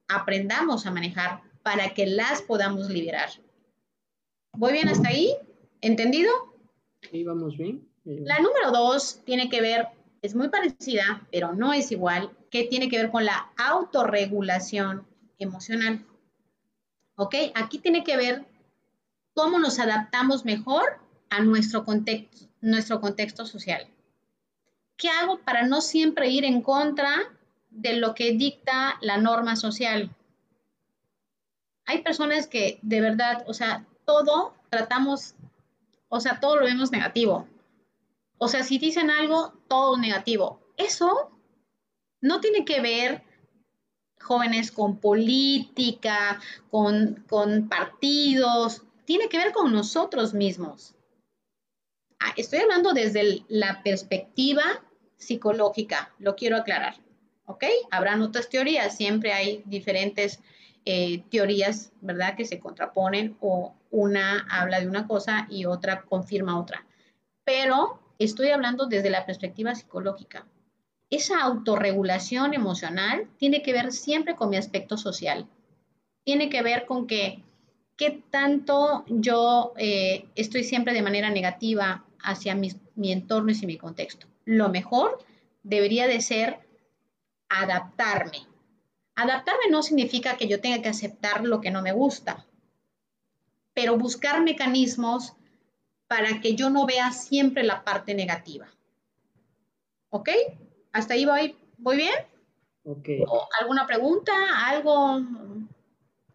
aprendamos 0.07 0.85
a 0.85 0.91
manejar 0.91 1.41
para 1.63 1.93
que 1.93 2.07
las 2.07 2.41
podamos 2.41 2.89
liberar. 2.89 3.29
¿Voy 4.53 4.73
bien 4.73 4.89
hasta 4.89 5.09
ahí? 5.09 5.33
¿Entendido? 5.79 6.31
Sí, 7.09 7.23
vamos 7.23 7.57
bien. 7.57 7.87
La 8.03 8.39
número 8.39 8.71
dos 8.71 9.21
tiene 9.25 9.49
que 9.49 9.61
ver, 9.61 9.87
es 10.21 10.35
muy 10.35 10.49
parecida, 10.49 11.27
pero 11.31 11.53
no 11.53 11.73
es 11.73 11.91
igual, 11.91 12.31
que 12.49 12.65
tiene 12.65 12.89
que 12.89 12.97
ver 12.97 13.11
con 13.11 13.25
la 13.25 13.51
autorregulación 13.57 15.07
emocional. 15.39 16.05
¿Ok? 17.15 17.35
Aquí 17.55 17.79
tiene 17.79 18.03
que 18.03 18.17
ver 18.17 18.45
cómo 19.33 19.59
nos 19.59 19.79
adaptamos 19.79 20.45
mejor 20.45 20.99
a 21.29 21.41
nuestro 21.41 21.83
contexto, 21.85 22.47
nuestro 22.61 23.01
contexto 23.01 23.45
social. 23.45 23.87
¿Qué 24.97 25.09
hago 25.09 25.39
para 25.39 25.65
no 25.65 25.81
siempre 25.81 26.29
ir 26.29 26.45
en 26.45 26.61
contra 26.61 27.15
de 27.69 27.93
lo 27.93 28.13
que 28.13 28.33
dicta 28.33 28.97
la 29.01 29.17
norma 29.17 29.55
social? 29.55 30.15
Hay 31.85 32.03
personas 32.03 32.47
que 32.47 32.79
de 32.83 33.01
verdad, 33.01 33.43
o 33.47 33.53
sea, 33.53 33.85
todo 34.05 34.53
tratamos, 34.69 35.33
o 36.09 36.19
sea, 36.19 36.39
todo 36.39 36.57
lo 36.57 36.65
vemos 36.65 36.91
negativo. 36.91 37.47
O 38.43 38.47
sea, 38.47 38.63
si 38.63 38.79
dicen 38.79 39.11
algo, 39.11 39.53
todo 39.67 39.97
negativo. 39.97 40.59
Eso 40.75 41.29
no 42.21 42.41
tiene 42.41 42.65
que 42.65 42.81
ver 42.81 43.23
jóvenes 44.19 44.71
con 44.71 44.97
política, 44.97 46.41
con, 46.71 47.23
con 47.29 47.69
partidos, 47.69 48.81
tiene 49.05 49.29
que 49.29 49.37
ver 49.37 49.51
con 49.51 49.71
nosotros 49.71 50.33
mismos. 50.33 50.95
Ah, 52.19 52.33
estoy 52.35 52.59
hablando 52.59 52.93
desde 52.93 53.43
la 53.47 53.83
perspectiva 53.83 54.63
psicológica, 55.17 56.11
lo 56.17 56.35
quiero 56.35 56.57
aclarar, 56.57 56.95
¿ok? 57.45 57.65
Habrán 57.91 58.23
otras 58.23 58.49
teorías, 58.49 58.97
siempre 58.97 59.33
hay 59.33 59.61
diferentes 59.67 60.39
eh, 60.85 61.23
teorías, 61.29 61.91
¿verdad? 62.01 62.35
Que 62.35 62.45
se 62.45 62.59
contraponen 62.59 63.37
o 63.39 63.75
una 63.91 64.47
habla 64.49 64.79
de 64.79 64.87
una 64.87 65.07
cosa 65.07 65.45
y 65.47 65.65
otra 65.65 66.01
confirma 66.01 66.59
otra. 66.59 66.87
Pero 67.43 67.99
estoy 68.23 68.49
hablando 68.49 68.87
desde 68.87 69.09
la 69.09 69.25
perspectiva 69.25 69.75
psicológica 69.75 70.45
esa 71.11 71.41
autorregulación 71.41 72.53
emocional 72.53 73.27
tiene 73.37 73.61
que 73.61 73.73
ver 73.73 73.91
siempre 73.91 74.35
con 74.35 74.49
mi 74.49 74.55
aspecto 74.55 74.97
social. 74.97 75.45
Tiene 76.23 76.49
que 76.49 76.63
ver 76.63 76.85
con 76.85 77.05
que 77.05 77.43
qué 77.97 78.23
tanto 78.31 79.03
yo 79.07 79.73
eh, 79.77 80.25
estoy 80.35 80.63
siempre 80.63 80.93
de 80.93 81.01
manera 81.01 81.29
negativa 81.29 82.05
hacia 82.23 82.55
mi, 82.55 82.71
mi 82.95 83.11
entorno 83.11 83.51
y 83.51 83.65
mi 83.65 83.77
contexto. 83.77 84.27
Lo 84.45 84.69
mejor 84.69 85.19
debería 85.63 86.07
de 86.07 86.21
ser 86.21 86.59
adaptarme. 87.49 88.47
Adaptarme 89.15 89.69
no 89.69 89.83
significa 89.83 90.37
que 90.37 90.47
yo 90.47 90.61
tenga 90.61 90.81
que 90.81 90.89
aceptar 90.89 91.43
lo 91.43 91.59
que 91.59 91.71
no 91.71 91.81
me 91.81 91.91
gusta, 91.91 92.47
pero 93.73 93.97
buscar 93.97 94.41
mecanismos 94.41 95.33
para 96.11 96.41
que 96.41 96.55
yo 96.55 96.69
no 96.69 96.85
vea 96.85 97.13
siempre 97.13 97.63
la 97.63 97.85
parte 97.85 98.13
negativa. 98.13 98.67
¿Ok? 100.09 100.27
¿Hasta 100.91 101.13
ahí 101.13 101.23
voy, 101.23 101.55
voy 101.77 101.95
bien? 101.95 102.13
Ok. 102.83 103.07
¿Alguna 103.61 103.87
pregunta? 103.87 104.33
¿Algo? 104.67 105.21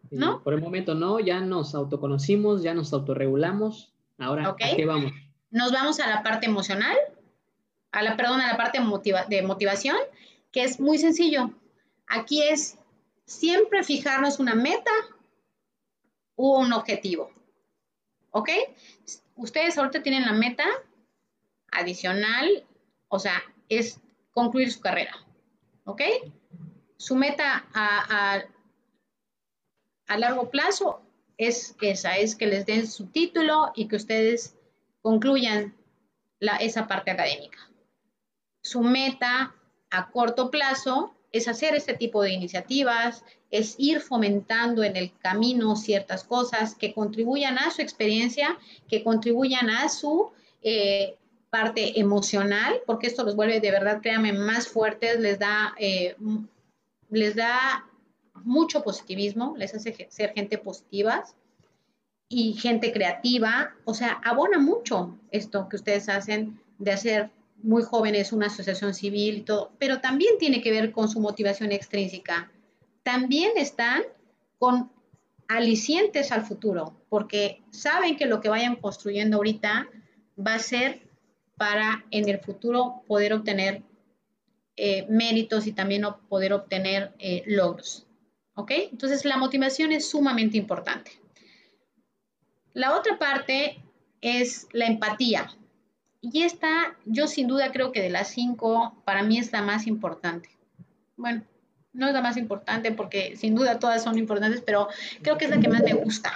¿No? 0.09 0.41
Por 0.41 0.55
el 0.55 0.61
momento 0.61 0.95
no, 0.95 1.19
ya 1.19 1.41
nos 1.41 1.75
autoconocimos, 1.75 2.63
ya 2.63 2.73
nos 2.73 2.91
autorregulamos. 2.91 3.93
Ahora, 4.17 4.49
¿a 4.49 4.55
qué 4.55 4.83
vamos? 4.87 5.11
Nos 5.51 5.71
vamos 5.71 5.99
a 5.99 6.07
la 6.07 6.23
parte 6.23 6.47
emocional, 6.47 6.97
a 7.91 8.01
la, 8.01 8.17
perdón, 8.17 8.41
a 8.41 8.47
la 8.47 8.57
parte 8.57 8.79
de 9.29 9.43
motivación, 9.43 9.97
que 10.51 10.63
es 10.63 10.79
muy 10.79 10.97
sencillo. 10.97 11.51
Aquí 12.07 12.41
es 12.41 12.79
siempre 13.25 13.83
fijarnos 13.83 14.39
una 14.39 14.55
meta 14.55 14.91
u 16.35 16.55
un 16.55 16.73
objetivo. 16.73 17.29
¿Ok? 18.31 18.49
Ustedes 19.37 19.77
ahorita 19.77 20.01
tienen 20.01 20.25
la 20.25 20.33
meta 20.33 20.65
adicional, 21.71 22.65
o 23.07 23.19
sea, 23.19 23.41
es 23.69 23.99
concluir 24.31 24.71
su 24.71 24.81
carrera. 24.81 25.15
¿Ok? 25.85 26.01
Su 26.97 27.15
meta 27.15 27.65
a, 27.73 28.43
largo 30.17 30.49
plazo 30.49 31.01
es 31.37 31.75
esa, 31.81 32.17
es 32.17 32.35
que 32.35 32.47
les 32.47 32.65
den 32.65 32.87
su 32.87 33.07
título 33.07 33.71
y 33.75 33.87
que 33.87 33.95
ustedes 33.95 34.55
concluyan 35.01 35.75
esa 36.59 36.87
parte 36.87 37.11
académica. 37.11 37.59
Su 38.63 38.81
meta 38.81 39.55
a 39.91 40.11
corto 40.11 40.49
plazo 40.49 41.15
es 41.31 41.47
hacer 41.47 41.75
este 41.75 41.93
tipo 41.93 42.23
de 42.23 42.31
iniciativas, 42.31 43.23
es 43.51 43.75
ir 43.77 44.01
fomentando 44.01 44.83
en 44.83 44.95
el 44.97 45.11
camino 45.19 45.75
ciertas 45.75 46.23
cosas 46.23 46.75
que 46.75 46.93
contribuyan 46.93 47.57
a 47.57 47.71
su 47.71 47.81
experiencia, 47.81 48.57
que 48.87 49.03
contribuyan 49.03 49.69
a 49.69 49.87
su 49.89 50.31
eh, 50.61 51.15
parte 51.49 51.99
emocional, 51.99 52.81
porque 52.85 53.07
esto 53.07 53.23
los 53.23 53.35
vuelve 53.35 53.59
de 53.59 53.71
verdad, 53.71 54.01
créanme, 54.01 54.33
más 54.33 54.67
fuertes, 54.67 55.19
les 55.19 55.39
da, 55.39 55.73
eh, 55.79 56.15
les 57.09 57.35
da 57.35 57.85
mucho 58.43 58.83
positivismo, 58.83 59.55
les 59.57 59.73
hace 59.73 60.07
ser 60.09 60.33
gente 60.33 60.57
positiva 60.57 61.23
y 62.29 62.53
gente 62.53 62.91
creativa, 62.91 63.73
o 63.85 63.93
sea, 63.93 64.19
abona 64.23 64.59
mucho 64.59 65.17
esto 65.31 65.69
que 65.69 65.77
ustedes 65.77 66.09
hacen 66.09 66.59
de 66.77 66.91
hacer 66.91 67.31
muy 67.63 67.83
jóvenes 67.83 68.33
una 68.33 68.47
asociación 68.47 68.93
civil 68.93 69.37
y 69.37 69.41
todo, 69.41 69.71
pero 69.79 70.01
también 70.01 70.37
tiene 70.37 70.61
que 70.61 70.71
ver 70.71 70.91
con 70.91 71.09
su 71.09 71.19
motivación 71.19 71.71
extrínseca. 71.71 72.51
También 73.07 73.53
están 73.55 74.03
con 74.59 74.91
alicientes 75.47 76.33
al 76.33 76.45
futuro, 76.45 76.99
porque 77.07 77.63
saben 77.71 78.17
que 78.17 78.25
lo 78.25 78.41
que 78.41 78.49
vayan 78.49 78.75
construyendo 78.75 79.37
ahorita 79.37 79.87
va 80.37 80.55
a 80.55 80.59
ser 80.59 81.07
para 81.55 82.03
en 82.11 82.27
el 82.27 82.39
futuro 82.39 83.03
poder 83.07 83.31
obtener 83.31 83.81
eh, 84.75 85.05
méritos 85.07 85.67
y 85.67 85.71
también 85.71 86.03
poder 86.27 86.51
obtener 86.51 87.13
eh, 87.19 87.43
logros. 87.45 88.05
¿Ok? 88.55 88.71
Entonces 88.91 89.23
la 89.23 89.37
motivación 89.37 89.93
es 89.93 90.09
sumamente 90.09 90.57
importante. 90.57 91.11
La 92.73 92.93
otra 92.93 93.17
parte 93.17 93.81
es 94.19 94.67
la 94.73 94.85
empatía. 94.85 95.49
Y 96.19 96.43
esta, 96.43 96.97
yo 97.05 97.27
sin 97.27 97.47
duda 97.47 97.71
creo 97.71 97.93
que 97.93 98.01
de 98.01 98.09
las 98.09 98.27
cinco, 98.27 99.01
para 99.05 99.23
mí 99.23 99.37
es 99.37 99.53
la 99.53 99.61
más 99.61 99.87
importante. 99.87 100.49
Bueno, 101.15 101.45
no 101.97 102.07
es 102.07 102.13
la 102.13 102.21
más 102.21 102.37
importante 102.37 102.91
porque 102.91 103.35
sin 103.35 103.55
duda 103.55 103.79
todas 103.79 104.03
son 104.03 104.17
importantes, 104.17 104.61
pero 104.61 104.87
creo 105.21 105.37
que 105.37 105.45
es 105.45 105.51
la 105.51 105.59
que 105.59 105.67
más 105.67 105.81
me 105.81 105.93
gusta. 105.93 106.31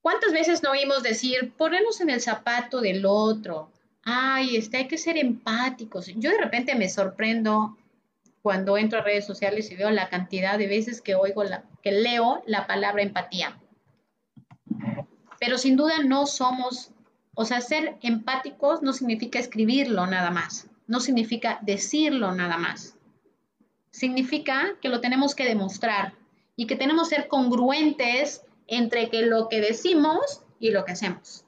¿Cuántas 0.00 0.32
veces 0.32 0.62
no 0.62 0.70
oímos 0.70 1.02
decir, 1.02 1.52
ponernos 1.56 2.00
en 2.00 2.08
el 2.08 2.22
zapato 2.22 2.80
del 2.80 3.04
otro? 3.04 3.70
Ay, 4.02 4.56
este, 4.56 4.78
hay 4.78 4.88
que 4.88 4.96
ser 4.96 5.18
empáticos. 5.18 6.06
Yo 6.16 6.30
de 6.30 6.38
repente 6.38 6.74
me 6.74 6.88
sorprendo 6.88 7.76
cuando 8.40 8.78
entro 8.78 8.98
a 8.98 9.02
redes 9.02 9.26
sociales 9.26 9.70
y 9.70 9.76
veo 9.76 9.90
la 9.90 10.08
cantidad 10.08 10.56
de 10.56 10.66
veces 10.66 11.02
que 11.02 11.14
oigo, 11.14 11.44
la, 11.44 11.64
que 11.82 11.92
leo 11.92 12.42
la 12.46 12.66
palabra 12.66 13.02
empatía. 13.02 13.58
pero 15.38 15.58
sin 15.58 15.76
duda 15.76 16.02
no 16.04 16.26
somos, 16.26 16.90
o 17.34 17.44
sea, 17.44 17.60
ser 17.60 17.96
empáticos 18.00 18.82
no 18.82 18.94
significa 18.94 19.38
escribirlo 19.38 20.06
nada 20.06 20.30
más, 20.30 20.68
no 20.86 21.00
significa 21.00 21.58
decirlo 21.62 22.32
nada 22.32 22.56
más. 22.56 22.96
Significa 23.90 24.76
que 24.80 24.88
lo 24.88 25.00
tenemos 25.00 25.34
que 25.34 25.44
demostrar 25.44 26.14
y 26.56 26.66
que 26.66 26.76
tenemos 26.76 27.08
que 27.08 27.16
ser 27.16 27.28
congruentes 27.28 28.42
entre 28.66 29.10
que 29.10 29.22
lo 29.22 29.48
que 29.48 29.60
decimos 29.60 30.42
y 30.58 30.70
lo 30.70 30.84
que 30.84 30.92
hacemos. 30.92 31.44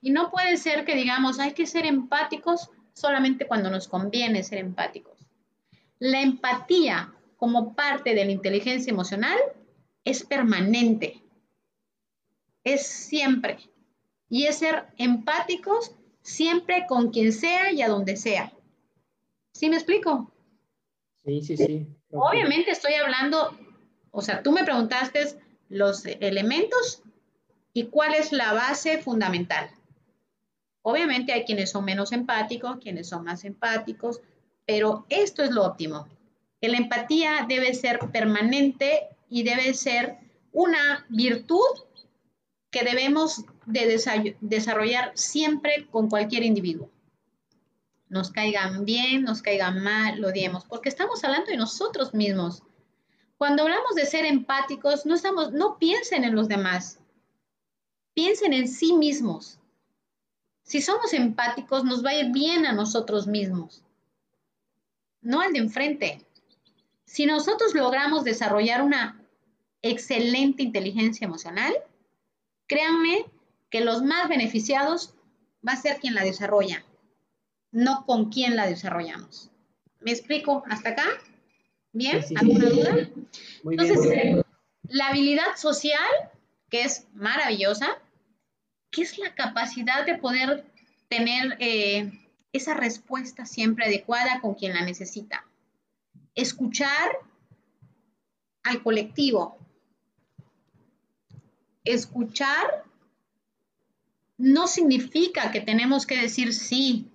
Y 0.00 0.10
no 0.10 0.30
puede 0.30 0.56
ser 0.58 0.84
que 0.84 0.96
digamos, 0.96 1.38
hay 1.38 1.52
que 1.52 1.66
ser 1.66 1.86
empáticos 1.86 2.70
solamente 2.92 3.46
cuando 3.46 3.70
nos 3.70 3.88
conviene 3.88 4.42
ser 4.42 4.58
empáticos. 4.58 5.18
La 5.98 6.20
empatía 6.20 7.14
como 7.36 7.74
parte 7.74 8.14
de 8.14 8.24
la 8.24 8.32
inteligencia 8.32 8.90
emocional 8.90 9.38
es 10.04 10.22
permanente, 10.22 11.22
es 12.64 12.86
siempre. 12.86 13.58
Y 14.28 14.44
es 14.44 14.56
ser 14.56 14.86
empáticos 14.96 15.92
siempre 16.22 16.86
con 16.88 17.10
quien 17.10 17.32
sea 17.32 17.72
y 17.72 17.82
a 17.82 17.88
donde 17.88 18.16
sea. 18.16 18.52
¿Sí 19.52 19.68
me 19.68 19.76
explico? 19.76 20.33
Sí, 21.24 21.42
sí, 21.42 21.56
sí. 21.56 21.86
Obviamente 22.10 22.70
estoy 22.70 22.94
hablando, 22.94 23.56
o 24.10 24.20
sea, 24.20 24.42
tú 24.42 24.52
me 24.52 24.64
preguntaste 24.64 25.38
los 25.68 26.04
elementos 26.06 27.02
y 27.72 27.84
cuál 27.84 28.14
es 28.14 28.32
la 28.32 28.52
base 28.52 28.98
fundamental. 28.98 29.70
Obviamente 30.82 31.32
hay 31.32 31.44
quienes 31.44 31.70
son 31.70 31.84
menos 31.84 32.12
empáticos, 32.12 32.78
quienes 32.78 33.08
son 33.08 33.24
más 33.24 33.44
empáticos, 33.44 34.20
pero 34.66 35.06
esto 35.08 35.42
es 35.42 35.50
lo 35.50 35.64
óptimo. 35.64 36.06
la 36.60 36.76
empatía 36.78 37.44
debe 37.48 37.74
ser 37.74 37.98
permanente 38.12 39.08
y 39.28 39.42
debe 39.42 39.74
ser 39.74 40.16
una 40.52 41.04
virtud 41.08 41.84
que 42.70 42.84
debemos 42.84 43.44
de 43.66 43.98
desarrollar 44.40 45.12
siempre 45.14 45.86
con 45.90 46.08
cualquier 46.08 46.42
individuo. 46.42 46.90
Nos 48.14 48.30
caigan 48.30 48.84
bien, 48.84 49.24
nos 49.24 49.42
caigan 49.42 49.82
mal, 49.82 50.20
lo 50.20 50.28
odiemos, 50.28 50.64
porque 50.66 50.88
estamos 50.88 51.24
hablando 51.24 51.50
de 51.50 51.56
nosotros 51.56 52.14
mismos. 52.14 52.62
Cuando 53.38 53.64
hablamos 53.64 53.96
de 53.96 54.06
ser 54.06 54.24
empáticos, 54.24 55.04
no, 55.04 55.16
estamos, 55.16 55.50
no 55.50 55.78
piensen 55.80 56.22
en 56.22 56.36
los 56.36 56.46
demás, 56.46 57.00
piensen 58.14 58.52
en 58.52 58.68
sí 58.68 58.92
mismos. 58.92 59.58
Si 60.62 60.80
somos 60.80 61.12
empáticos, 61.12 61.82
nos 61.82 62.04
va 62.04 62.10
a 62.10 62.14
ir 62.14 62.30
bien 62.30 62.66
a 62.66 62.72
nosotros 62.72 63.26
mismos, 63.26 63.82
no 65.20 65.40
al 65.40 65.52
de 65.52 65.58
enfrente. 65.58 66.24
Si 67.06 67.26
nosotros 67.26 67.74
logramos 67.74 68.22
desarrollar 68.22 68.82
una 68.82 69.20
excelente 69.82 70.62
inteligencia 70.62 71.24
emocional, 71.24 71.74
créanme 72.68 73.26
que 73.70 73.80
los 73.80 74.04
más 74.04 74.28
beneficiados 74.28 75.14
va 75.66 75.72
a 75.72 75.82
ser 75.82 75.98
quien 75.98 76.14
la 76.14 76.22
desarrolla, 76.22 76.84
no 77.74 78.06
con 78.06 78.30
quién 78.30 78.56
la 78.56 78.66
desarrollamos. 78.66 79.50
¿Me 80.00 80.12
explico 80.12 80.62
hasta 80.68 80.90
acá? 80.90 81.06
¿Bien? 81.92 82.24
¿Alguna 82.36 82.70
duda? 82.70 83.08
Entonces, 83.64 84.44
la 84.88 85.08
habilidad 85.08 85.56
social, 85.56 86.30
que 86.70 86.84
es 86.84 87.08
maravillosa, 87.14 87.98
que 88.90 89.02
es 89.02 89.18
la 89.18 89.34
capacidad 89.34 90.06
de 90.06 90.16
poder 90.16 90.64
tener 91.08 91.56
eh, 91.58 92.12
esa 92.52 92.74
respuesta 92.74 93.44
siempre 93.44 93.86
adecuada 93.86 94.40
con 94.40 94.54
quien 94.54 94.74
la 94.74 94.84
necesita. 94.84 95.44
Escuchar 96.36 97.18
al 98.62 98.82
colectivo. 98.84 99.58
Escuchar 101.82 102.84
no 104.38 104.68
significa 104.68 105.50
que 105.50 105.60
tenemos 105.60 106.06
que 106.06 106.20
decir 106.20 106.54
sí. 106.54 107.10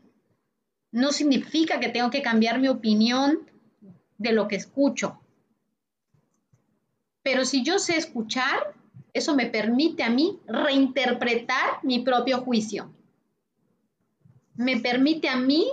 No 0.91 1.12
significa 1.12 1.80
que 1.80 1.89
tengo 1.89 2.10
que 2.10 2.21
cambiar 2.21 2.60
mi 2.60 2.67
opinión 2.67 3.49
de 4.17 4.34
lo 4.34 4.47
que 4.47 4.56
escucho. 4.56 5.19
Pero 7.23 7.45
si 7.45 7.63
yo 7.63 7.80
sé 7.80 7.97
escuchar, 7.97 8.73
eso 9.13 9.36
me 9.36 9.47
permite 9.47 10.04
a 10.04 10.10
mí 10.10 10.39
reinterpretar 10.47 11.84
mi 11.84 11.99
propio 11.99 12.41
juicio. 12.41 12.93
Me 14.56 14.80
permite 14.80 15.30
a 15.30 15.38
mí 15.38 15.67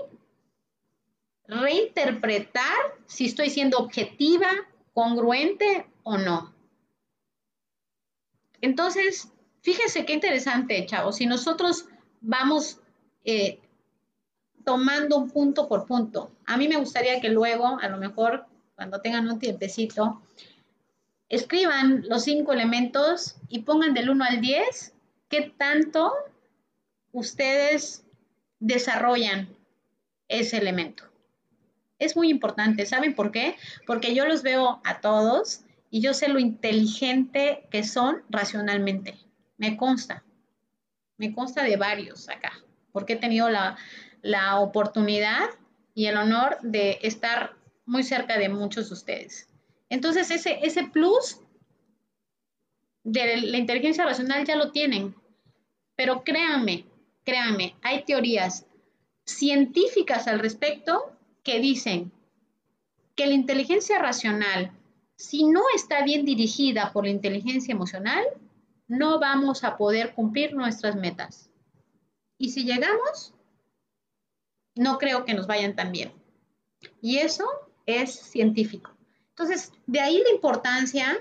reinterpretar 1.46 2.76
si 3.06 3.26
estoy 3.26 3.50
siendo 3.50 3.78
objetiva, 3.78 4.48
congruente 4.92 5.86
o 6.02 6.18
no. 6.18 6.54
Entonces, 8.60 9.32
fíjense 9.60 10.04
qué 10.06 10.14
interesante, 10.14 10.86
chavos. 10.86 11.16
Si 11.16 11.26
nosotros 11.26 11.86
vamos 12.20 12.80
eh, 13.24 13.60
tomando 14.66 15.16
un 15.16 15.30
punto 15.30 15.68
por 15.68 15.86
punto, 15.86 16.32
a 16.44 16.56
mí 16.56 16.66
me 16.66 16.76
gustaría 16.76 17.20
que 17.20 17.28
luego, 17.28 17.78
a 17.80 17.88
lo 17.88 17.98
mejor, 17.98 18.46
cuando 18.74 19.00
tengan 19.00 19.30
un 19.30 19.38
tiempecito, 19.38 20.20
escriban 21.28 22.04
los 22.08 22.24
cinco 22.24 22.52
elementos 22.52 23.36
y 23.48 23.60
pongan 23.60 23.94
del 23.94 24.10
1 24.10 24.24
al 24.24 24.40
10 24.40 24.92
qué 25.28 25.54
tanto 25.56 26.12
ustedes 27.12 28.04
desarrollan 28.58 29.48
ese 30.26 30.56
elemento. 30.56 31.04
Es 32.00 32.16
muy 32.16 32.28
importante, 32.28 32.86
¿saben 32.86 33.14
por 33.14 33.30
qué? 33.30 33.54
Porque 33.86 34.16
yo 34.16 34.26
los 34.26 34.42
veo 34.42 34.80
a 34.82 35.00
todos 35.00 35.60
y 35.90 36.00
yo 36.00 36.12
sé 36.12 36.26
lo 36.26 36.40
inteligente 36.40 37.68
que 37.70 37.84
son 37.84 38.24
racionalmente. 38.30 39.14
Me 39.58 39.76
consta, 39.76 40.24
me 41.18 41.32
consta 41.32 41.62
de 41.62 41.76
varios 41.76 42.28
acá, 42.28 42.52
porque 42.90 43.12
he 43.12 43.16
tenido 43.16 43.48
la, 43.48 43.76
la 44.26 44.60
oportunidad 44.60 45.50
y 45.94 46.06
el 46.06 46.16
honor 46.16 46.58
de 46.62 46.98
estar 47.02 47.56
muy 47.86 48.02
cerca 48.02 48.38
de 48.38 48.48
muchos 48.48 48.88
de 48.88 48.94
ustedes. 48.94 49.48
Entonces, 49.88 50.30
ese, 50.30 50.58
ese 50.62 50.84
plus 50.84 51.40
de 53.04 53.36
la 53.36 53.56
inteligencia 53.56 54.04
racional 54.04 54.44
ya 54.44 54.56
lo 54.56 54.72
tienen. 54.72 55.14
Pero 55.94 56.24
créanme, 56.24 56.86
créanme, 57.24 57.76
hay 57.82 58.04
teorías 58.04 58.66
científicas 59.24 60.26
al 60.26 60.40
respecto 60.40 61.16
que 61.42 61.60
dicen 61.60 62.12
que 63.14 63.26
la 63.26 63.34
inteligencia 63.34 63.98
racional, 63.98 64.72
si 65.16 65.44
no 65.44 65.62
está 65.74 66.02
bien 66.02 66.24
dirigida 66.24 66.92
por 66.92 67.04
la 67.04 67.10
inteligencia 67.10 67.72
emocional, 67.72 68.24
no 68.88 69.18
vamos 69.18 69.64
a 69.64 69.76
poder 69.76 70.14
cumplir 70.14 70.54
nuestras 70.54 70.96
metas. 70.96 71.50
Y 72.38 72.50
si 72.50 72.64
llegamos, 72.64 73.32
no 74.76 74.98
creo 74.98 75.24
que 75.24 75.34
nos 75.34 75.46
vayan 75.46 75.74
tan 75.74 75.90
bien. 75.90 76.12
Y 77.00 77.18
eso 77.18 77.44
es 77.86 78.14
científico. 78.14 78.92
Entonces, 79.30 79.72
de 79.86 80.00
ahí 80.00 80.22
la 80.22 80.30
importancia 80.30 81.18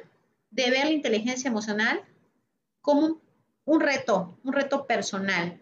de 0.52 0.70
ver 0.70 0.86
la 0.86 0.92
inteligencia 0.92 1.50
emocional 1.50 2.02
como 2.82 3.20
un 3.66 3.80
reto, 3.82 4.38
un 4.44 4.54
reto 4.54 4.86
personal, 4.86 5.60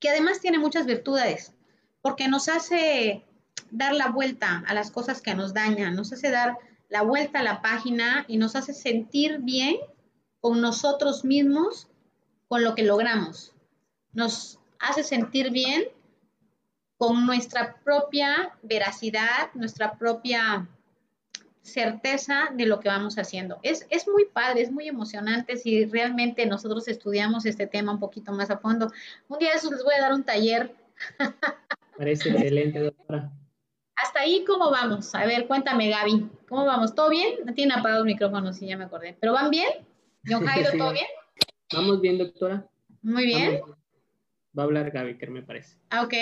que 0.00 0.08
además 0.08 0.40
tiene 0.40 0.58
muchas 0.58 0.86
virtudes, 0.86 1.52
porque 2.00 2.26
nos 2.26 2.48
hace 2.48 3.24
dar 3.70 3.94
la 3.94 4.08
vuelta 4.08 4.64
a 4.66 4.74
las 4.74 4.90
cosas 4.90 5.20
que 5.20 5.34
nos 5.34 5.54
dañan, 5.54 5.94
nos 5.94 6.12
hace 6.12 6.30
dar 6.30 6.56
la 6.88 7.02
vuelta 7.02 7.40
a 7.40 7.44
la 7.44 7.62
página 7.62 8.24
y 8.28 8.38
nos 8.38 8.56
hace 8.56 8.74
sentir 8.74 9.38
bien 9.40 9.76
con 10.40 10.60
nosotros 10.60 11.24
mismos, 11.24 11.88
con 12.48 12.64
lo 12.64 12.74
que 12.74 12.82
logramos. 12.82 13.54
Nos 14.12 14.58
hace 14.78 15.04
sentir 15.04 15.50
bien 15.52 15.84
con 17.02 17.26
nuestra 17.26 17.74
propia 17.82 18.52
veracidad, 18.62 19.52
nuestra 19.54 19.98
propia 19.98 20.68
certeza 21.60 22.50
de 22.54 22.64
lo 22.64 22.78
que 22.78 22.90
vamos 22.90 23.18
haciendo. 23.18 23.58
Es, 23.64 23.88
es 23.90 24.06
muy 24.06 24.26
padre, 24.26 24.62
es 24.62 24.70
muy 24.70 24.86
emocionante 24.86 25.56
si 25.56 25.84
realmente 25.86 26.46
nosotros 26.46 26.86
estudiamos 26.86 27.44
este 27.44 27.66
tema 27.66 27.90
un 27.90 27.98
poquito 27.98 28.30
más 28.30 28.52
a 28.52 28.58
fondo. 28.58 28.92
Un 29.26 29.40
día 29.40 29.50
de 29.50 29.56
esos 29.56 29.72
les 29.72 29.82
voy 29.82 29.94
a 29.98 30.00
dar 30.00 30.12
un 30.12 30.22
taller. 30.22 30.76
Parece 31.98 32.28
excelente, 32.28 32.78
doctora. 32.78 33.32
Hasta 33.96 34.20
ahí, 34.20 34.44
¿cómo 34.46 34.70
vamos? 34.70 35.12
A 35.16 35.26
ver, 35.26 35.48
cuéntame, 35.48 35.90
Gaby. 35.90 36.30
¿Cómo 36.48 36.66
vamos? 36.66 36.94
¿Todo 36.94 37.10
bien? 37.10 37.44
No 37.44 37.52
tienen 37.52 37.76
apagados 37.76 38.06
los 38.06 38.12
micrófonos, 38.14 38.56
sí, 38.58 38.68
ya 38.68 38.76
me 38.76 38.84
acordé. 38.84 39.16
¿Pero 39.18 39.32
van 39.32 39.50
bien? 39.50 39.70
John 40.24 40.46
Jairo, 40.46 40.70
¿todo 40.78 40.92
bien? 40.92 41.06
Vamos 41.72 42.00
bien, 42.00 42.18
doctora. 42.18 42.64
Muy 43.02 43.26
bien. 43.26 43.60
Va 44.56 44.62
a 44.62 44.66
hablar 44.66 44.92
Gaby, 44.92 45.18
que 45.18 45.26
me 45.26 45.42
parece. 45.42 45.78
Ah, 45.90 46.02
ok. 46.02 46.14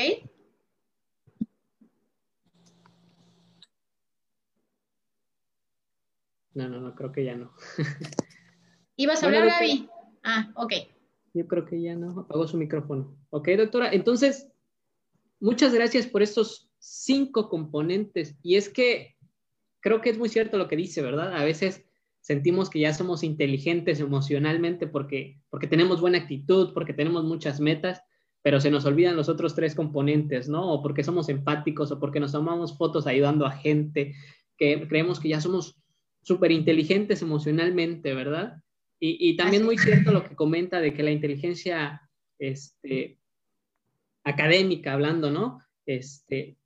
No, 6.55 6.69
no, 6.69 6.81
no, 6.81 6.95
creo 6.95 7.13
que 7.13 7.25
ya 7.25 7.37
no. 7.37 7.53
¿Ibas 8.97 9.23
a 9.23 9.27
hablar, 9.27 9.47
Gaby? 9.47 9.89
Ah, 10.25 10.53
ok. 10.57 10.73
Yo 11.33 11.47
creo 11.47 11.65
que 11.65 11.81
ya 11.81 11.95
no, 11.95 12.21
apagó 12.21 12.47
su 12.47 12.57
micrófono. 12.57 13.17
Ok, 13.31 13.49
doctora, 13.57 13.93
entonces, 13.93 14.51
muchas 15.39 15.73
gracias 15.73 16.07
por 16.07 16.23
estos 16.23 16.71
cinco 16.79 17.49
componentes. 17.49 18.37
Y 18.43 18.57
es 18.57 18.69
que 18.69 19.17
creo 19.81 20.01
que 20.01 20.11
es 20.11 20.19
muy 20.19 20.29
cierto 20.29 20.59
lo 20.59 20.69
que 20.69 20.77
dice, 20.77 21.03
¿verdad? 21.03 21.35
A 21.35 21.45
veces 21.45 21.85
sentimos 22.21 22.69
que 22.69 22.81
ya 22.81 22.93
somos 22.93 23.23
inteligentes 23.23 24.01
emocionalmente 24.01 24.87
porque, 24.87 25.41
porque 25.49 25.67
tenemos 25.67 26.01
buena 26.01 26.19
actitud, 26.19 26.73
porque 26.75 26.93
tenemos 26.93 27.25
muchas 27.25 27.61
metas, 27.61 28.03
pero 28.43 28.61
se 28.61 28.71
nos 28.71 28.85
olvidan 28.85 29.17
los 29.17 29.29
otros 29.29 29.55
tres 29.55 29.75
componentes, 29.75 30.49
¿no? 30.49 30.73
O 30.73 30.83
porque 30.83 31.05
somos 31.05 31.29
empáticos 31.29 31.91
o 31.93 32.01
porque 32.01 32.21
nos 32.21 32.33
tomamos 32.33 32.77
fotos 32.77 33.07
ayudando 33.07 33.47
a 33.47 33.53
gente, 33.53 34.15
que 34.57 34.87
creemos 34.89 35.21
que 35.21 35.29
ya 35.29 35.41
somos 35.41 35.81
súper 36.23 36.53
inteligentes 36.53 37.23
emocionalmente, 37.23 38.15
¿verdad? 38.15 38.63
Y, 39.03 39.35
también 39.37 39.65
muy 39.65 39.79
cierto 39.79 40.13
lo 40.13 40.25
que 40.25 40.37
comenta 40.37 40.79
de 40.79 40.93
que 40.93 41.03
la 41.03 41.11
inteligencia 41.11 42.03
este, 42.39 43.19
académica, 44.25 44.93
hablando, 44.93 45.31
¿no? 45.31 45.63
Este, 45.87 46.59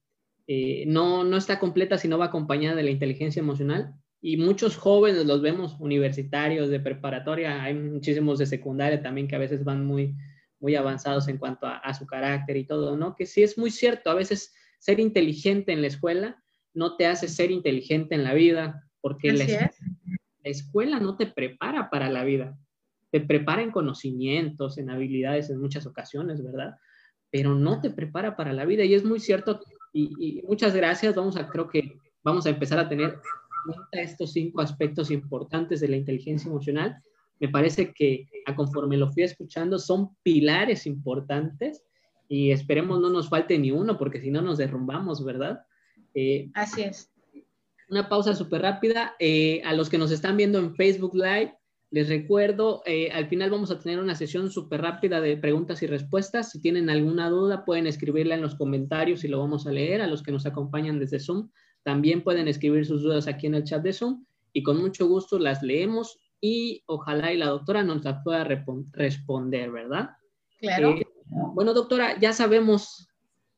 eh, 0.48 0.84
no, 0.88 1.22
no 1.22 1.36
está 1.36 1.60
completa 1.60 1.96
si 1.96 2.08
no 2.08 2.18
va 2.18 2.26
acompañada 2.26 2.74
de 2.74 2.82
la 2.82 2.90
inteligencia 2.90 3.38
emocional. 3.38 3.94
Y 4.20 4.36
muchos 4.36 4.76
jóvenes 4.76 5.26
los 5.26 5.42
vemos 5.42 5.76
universitarios, 5.78 6.70
de 6.70 6.80
preparatoria, 6.80 7.62
hay 7.62 7.74
muchísimos 7.74 8.40
de 8.40 8.46
secundaria 8.46 9.00
también 9.00 9.28
que 9.28 9.36
a 9.36 9.38
veces 9.38 9.62
van 9.62 9.86
muy, 9.86 10.16
muy 10.58 10.74
avanzados 10.74 11.28
en 11.28 11.38
cuanto 11.38 11.66
a, 11.66 11.94
su 11.94 12.06
carácter 12.06 12.56
y 12.56 12.64
todo, 12.64 12.96
¿no? 12.96 13.14
Que 13.14 13.26
sí 13.26 13.42
es 13.42 13.58
muy 13.58 13.70
cierto, 13.70 14.10
a 14.10 14.14
veces 14.14 14.52
ser 14.78 14.98
inteligente 14.98 15.72
en 15.72 15.82
la 15.82 15.88
escuela 15.88 16.42
no 16.72 16.96
te 16.96 17.06
hace 17.06 17.28
ser 17.28 17.50
inteligente 17.50 18.14
en 18.14 18.24
la 18.24 18.34
vida, 18.34 18.88
porque 19.04 19.34
la, 19.34 19.44
la 19.44 20.50
escuela 20.50 20.98
no 20.98 21.18
te 21.18 21.26
prepara 21.26 21.90
para 21.90 22.08
la 22.08 22.24
vida, 22.24 22.56
te 23.10 23.20
prepara 23.20 23.60
en 23.60 23.70
conocimientos, 23.70 24.78
en 24.78 24.88
habilidades 24.88 25.50
en 25.50 25.60
muchas 25.60 25.84
ocasiones, 25.84 26.42
¿verdad? 26.42 26.76
Pero 27.30 27.54
no 27.54 27.82
te 27.82 27.90
prepara 27.90 28.34
para 28.34 28.54
la 28.54 28.64
vida 28.64 28.82
y 28.82 28.94
es 28.94 29.04
muy 29.04 29.20
cierto 29.20 29.60
y, 29.92 30.42
muchas 30.48 30.74
gracias, 30.74 31.14
vamos 31.14 31.36
a, 31.36 31.50
creo 31.50 31.68
que 31.68 31.98
vamos 32.22 32.46
a 32.46 32.48
empezar 32.48 32.78
a 32.78 32.88
tener 32.88 33.18
cuenta 33.66 34.00
estos 34.00 34.32
cinco 34.32 34.62
aspectos 34.62 35.10
importantes 35.10 35.80
de 35.80 35.88
la 35.88 35.96
inteligencia 35.96 36.48
emocional. 36.48 36.96
Me 37.40 37.50
parece 37.50 37.92
que 37.92 38.26
a 38.46 38.56
conforme 38.56 38.96
lo 38.96 39.12
fui 39.12 39.24
escuchando 39.24 39.78
son 39.78 40.16
pilares 40.22 40.86
importantes 40.86 41.84
y 42.26 42.52
esperemos 42.52 43.02
no 43.02 43.10
nos 43.10 43.28
falte 43.28 43.58
ni 43.58 43.70
uno 43.70 43.98
porque 43.98 44.22
si 44.22 44.30
no 44.30 44.40
nos 44.40 44.56
derrumbamos, 44.56 45.22
¿verdad? 45.22 45.60
Eh, 46.14 46.48
Así 46.54 46.80
es 46.80 47.13
una 47.94 48.08
pausa 48.08 48.34
súper 48.34 48.62
rápida. 48.62 49.14
Eh, 49.20 49.62
a 49.64 49.72
los 49.72 49.88
que 49.88 49.98
nos 49.98 50.10
están 50.10 50.36
viendo 50.36 50.58
en 50.58 50.74
Facebook 50.74 51.14
Live, 51.14 51.54
les 51.90 52.08
recuerdo, 52.08 52.82
eh, 52.86 53.12
al 53.12 53.28
final 53.28 53.50
vamos 53.50 53.70
a 53.70 53.78
tener 53.78 54.00
una 54.00 54.16
sesión 54.16 54.50
súper 54.50 54.82
rápida 54.82 55.20
de 55.20 55.36
preguntas 55.36 55.80
y 55.82 55.86
respuestas. 55.86 56.50
Si 56.50 56.60
tienen 56.60 56.90
alguna 56.90 57.30
duda, 57.30 57.64
pueden 57.64 57.86
escribirla 57.86 58.34
en 58.34 58.42
los 58.42 58.56
comentarios 58.56 59.22
y 59.22 59.28
lo 59.28 59.38
vamos 59.38 59.68
a 59.68 59.70
leer. 59.70 60.02
A 60.02 60.08
los 60.08 60.24
que 60.24 60.32
nos 60.32 60.44
acompañan 60.44 60.98
desde 60.98 61.20
Zoom, 61.20 61.50
también 61.84 62.24
pueden 62.24 62.48
escribir 62.48 62.84
sus 62.84 63.02
dudas 63.02 63.28
aquí 63.28 63.46
en 63.46 63.54
el 63.54 63.62
chat 63.62 63.82
de 63.82 63.92
Zoom 63.92 64.24
y 64.52 64.64
con 64.64 64.80
mucho 64.80 65.06
gusto 65.06 65.38
las 65.38 65.62
leemos 65.62 66.18
y 66.40 66.82
ojalá 66.86 67.32
y 67.32 67.36
la 67.36 67.46
doctora 67.46 67.84
nos 67.84 68.02
la 68.02 68.24
pueda 68.24 68.42
responder, 68.44 69.70
¿verdad? 69.70 70.10
Claro. 70.58 70.96
Eh, 70.96 71.06
bueno, 71.54 71.74
doctora, 71.74 72.18
ya 72.18 72.32
sabemos, 72.32 73.08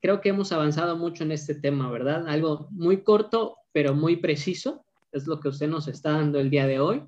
creo 0.03 0.21
que 0.21 0.29
hemos 0.29 0.53
avanzado 0.53 0.97
mucho 0.97 1.25
en 1.25 1.33
este 1.33 1.55
tema, 1.55 1.91
¿verdad? 1.91 2.29
Algo 2.29 2.69
muy 2.71 3.03
corto, 3.03 3.57
pero 3.77 3.95
muy 3.95 4.17
preciso. 4.17 4.87
Es 5.13 5.27
lo 5.27 5.39
que 5.39 5.49
usted 5.49 5.69
nos 5.69 5.87
está 5.87 6.13
dando 6.13 6.41
el 6.41 6.49
día 6.49 6.67
de 6.67 6.81
hoy. 6.81 7.03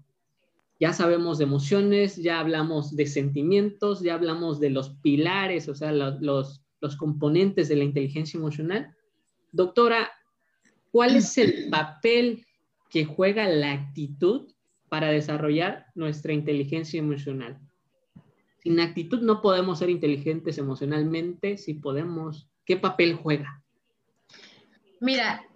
Ya 0.78 0.92
sabemos 0.92 1.38
de 1.38 1.44
emociones, 1.44 2.16
ya 2.16 2.40
hablamos 2.40 2.94
de 2.94 3.06
sentimientos, 3.06 4.02
ya 4.02 4.12
hablamos 4.12 4.60
de 4.60 4.68
los 4.68 4.90
pilares, 5.00 5.66
o 5.70 5.74
sea, 5.74 5.92
los, 5.92 6.60
los, 6.82 6.96
componentes 6.98 7.70
de 7.70 7.76
la 7.76 7.84
inteligencia 7.84 8.36
emocional. 8.36 8.94
Doctora, 9.50 10.10
¿cuál 10.90 11.16
es 11.16 11.38
el 11.38 11.68
papel 11.70 12.44
que 12.90 13.06
juega 13.06 13.48
la 13.48 13.72
actitud 13.72 14.52
para 14.90 15.08
desarrollar 15.08 15.86
nuestra 15.94 16.34
inteligencia 16.34 16.98
emocional? 16.98 17.58
Sin 18.58 18.78
actitud 18.78 19.22
no 19.22 19.40
podemos 19.40 19.78
ser 19.78 19.88
inteligentes 19.88 20.58
emocionalmente, 20.58 21.56
si 21.56 21.72
podemos, 21.72 22.46
¿qué 22.66 22.76
papel 22.76 23.14
juega? 23.14 23.64
Mira, 25.00 25.48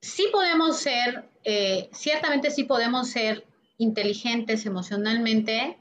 sí 0.00 0.28
podemos 0.32 0.78
ser, 0.78 1.28
eh, 1.44 1.88
ciertamente 1.92 2.50
sí 2.50 2.64
podemos 2.64 3.08
ser 3.08 3.46
inteligentes 3.78 4.66
emocionalmente 4.66 5.78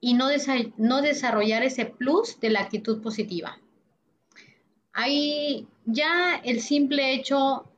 y 0.00 0.14
no, 0.14 0.28
no 0.76 1.02
desarrollar 1.02 1.62
ese 1.62 1.86
plus 1.86 2.40
de 2.40 2.50
la 2.50 2.60
actitud 2.60 3.02
positiva. 3.02 3.58
Hay 4.92 5.68
ya 5.84 6.40
el 6.42 6.60
simple 6.60 7.14
hecho 7.14 7.70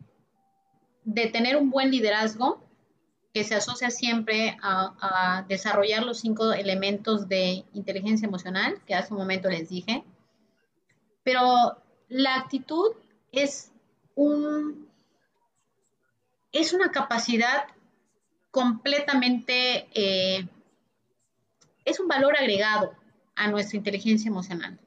de 1.05 1.27
tener 1.27 1.57
un 1.57 1.71
buen 1.71 1.91
liderazgo 1.91 2.63
que 3.35 3.45
se 3.45 3.55
asocia 3.55 3.91
siempre 3.91 4.57
a, 4.63 4.95
a, 5.01 5.43
desarrollar 5.49 6.05
los 6.05 6.21
cinco 6.21 6.53
elementos 6.53 7.29
de 7.29 7.65
inteligencia 7.73 8.27
emocional 8.27 8.81
que 8.87 8.95
hace 8.95 9.13
un 9.13 9.21
momento 9.21 9.49
les 9.49 9.69
dije. 9.69 10.05
Pero 11.25 11.79
la 12.09 12.37
actitud 12.37 12.93
es 13.33 13.72
es 16.53 16.73
una 16.73 16.91
capacidad 16.91 17.65
completamente, 18.51 19.89
eh, 19.95 20.47
es 21.85 21.99
un 21.99 22.09
valor 22.09 22.37
agregado 22.37 22.95
a 23.35 23.49
nuestra 23.49 23.79
inteligencia 23.79 24.29
emocional. 24.29 24.79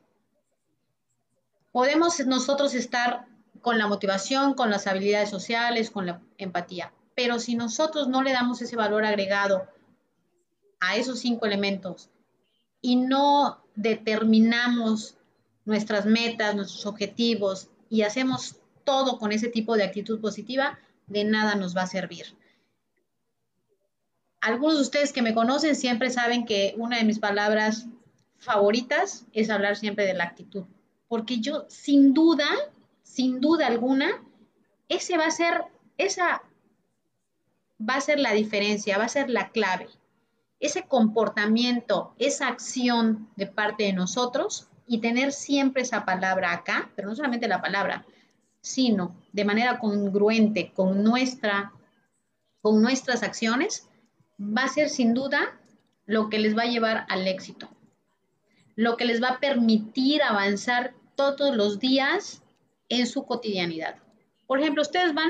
Podemos 1.72 2.26
nosotros 2.26 2.74
estar 2.74 3.28
con 3.62 3.78
la 3.80 3.88
motivación, 3.88 4.54
con 4.54 4.70
las 4.70 4.88
habilidades 4.88 5.30
sociales, 5.30 5.90
con 5.90 6.06
la 6.06 6.22
empatía, 6.38 6.94
pero 7.16 7.40
si 7.40 7.56
nosotros 7.56 8.08
no 8.08 8.22
le 8.22 8.32
damos 8.32 8.62
ese 8.62 8.76
valor 8.76 9.04
agregado 9.04 9.68
a 10.80 10.96
esos 10.96 11.20
cinco 11.20 11.48
elementos 11.48 12.10
y 12.82 12.98
no 12.98 13.64
determinamos 13.76 15.18
nuestras 15.66 16.06
metas, 16.06 16.56
nuestros 16.56 16.86
objetivos 16.86 17.70
y 17.90 18.04
hacemos 18.04 18.58
todo 18.86 19.20
con 19.20 19.34
ese 19.34 19.50
tipo 19.50 19.76
de 19.76 19.84
actitud 19.84 20.22
positiva, 20.22 20.80
de 21.08 21.26
nada 21.26 21.56
nos 21.56 21.76
va 21.76 21.82
a 21.82 21.88
servir. 21.88 22.26
Algunos 24.40 24.76
de 24.76 24.84
ustedes 24.84 25.12
que 25.12 25.22
me 25.22 25.34
conocen 25.34 25.76
siempre 25.76 26.10
saben 26.10 26.46
que 26.46 26.76
una 26.78 26.98
de 26.98 27.04
mis 27.04 27.20
palabras 27.20 27.88
favoritas 28.38 29.26
es 29.34 29.50
hablar 29.50 29.76
siempre 29.76 30.06
de 30.06 30.14
la 30.14 30.24
actitud, 30.24 30.66
porque 31.08 31.40
yo 31.40 31.66
sin 31.68 32.14
duda, 32.14 32.48
sin 33.02 33.42
duda 33.42 33.68
alguna, 33.68 34.24
ese 34.88 35.18
va 35.18 35.26
a 35.26 35.32
ser, 35.32 35.64
esa 35.98 36.44
va 37.82 37.96
a 37.96 38.02
ser 38.02 38.20
la 38.20 38.34
diferencia, 38.34 38.98
va 38.98 39.06
a 39.06 39.10
ser 39.10 39.30
la 39.30 39.50
clave. 39.50 39.90
Ese 40.60 40.84
comportamiento, 40.84 42.14
esa 42.18 42.48
acción 42.48 43.30
de 43.36 43.48
parte 43.48 43.84
de 43.84 43.94
nosotros 43.94 44.68
y 44.88 45.00
tener 45.00 45.32
siempre 45.32 45.82
esa 45.82 46.06
palabra 46.06 46.54
acá, 46.54 46.92
pero 46.96 47.10
no 47.10 47.16
solamente 47.16 47.48
la 47.48 47.62
palabra, 47.62 48.06
sino 48.66 49.16
de 49.32 49.46
manera 49.46 49.78
congruente 49.78 50.72
con, 50.74 51.04
nuestra, 51.04 51.72
con 52.62 52.82
nuestras 52.82 53.22
acciones, 53.22 53.88
va 54.40 54.64
a 54.64 54.70
ser 54.70 54.90
sin 54.90 55.14
duda 55.14 55.60
lo 56.08 56.30
que 56.30 56.40
les 56.40 56.58
va 56.58 56.64
a 56.64 56.68
llevar 56.68 57.06
al 57.10 57.28
éxito, 57.28 57.70
lo 58.76 58.98
que 58.98 59.06
les 59.06 59.22
va 59.22 59.30
a 59.30 59.40
permitir 59.40 60.24
avanzar 60.24 60.96
todos 61.16 61.56
los 61.56 61.80
días 61.80 62.42
en 62.90 63.06
su 63.06 63.28
cotidianidad. 63.28 63.98
Por 64.48 64.60
ejemplo, 64.60 64.82
ustedes 64.82 65.14
van 65.14 65.30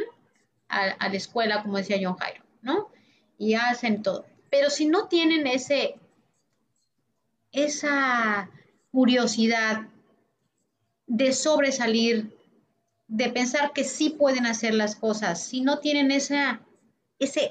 a, 0.70 1.10
la 1.10 1.18
escuela, 1.18 1.62
como 1.62 1.76
decía 1.76 2.00
John 2.02 2.16
Jairo, 2.16 2.42
¿no? 2.62 2.90
Y 3.38 3.56
hacen 3.56 4.02
todo. 4.02 4.26
Pero 4.50 4.70
si 4.70 4.88
no 4.88 5.10
tienen 5.10 5.46
ese, 5.46 5.96
esa 7.52 8.50
curiosidad 8.92 9.90
de 11.06 11.34
sobresalir, 11.34 12.35
de 13.08 13.30
pensar 13.30 13.74
que 13.74 13.84
sí 13.84 14.10
pueden 14.10 14.46
hacer 14.46 14.74
las 14.74 14.96
cosas, 14.96 15.42
si 15.44 15.62
no 15.62 15.80
tienen 15.80 16.12
ese 16.12 16.60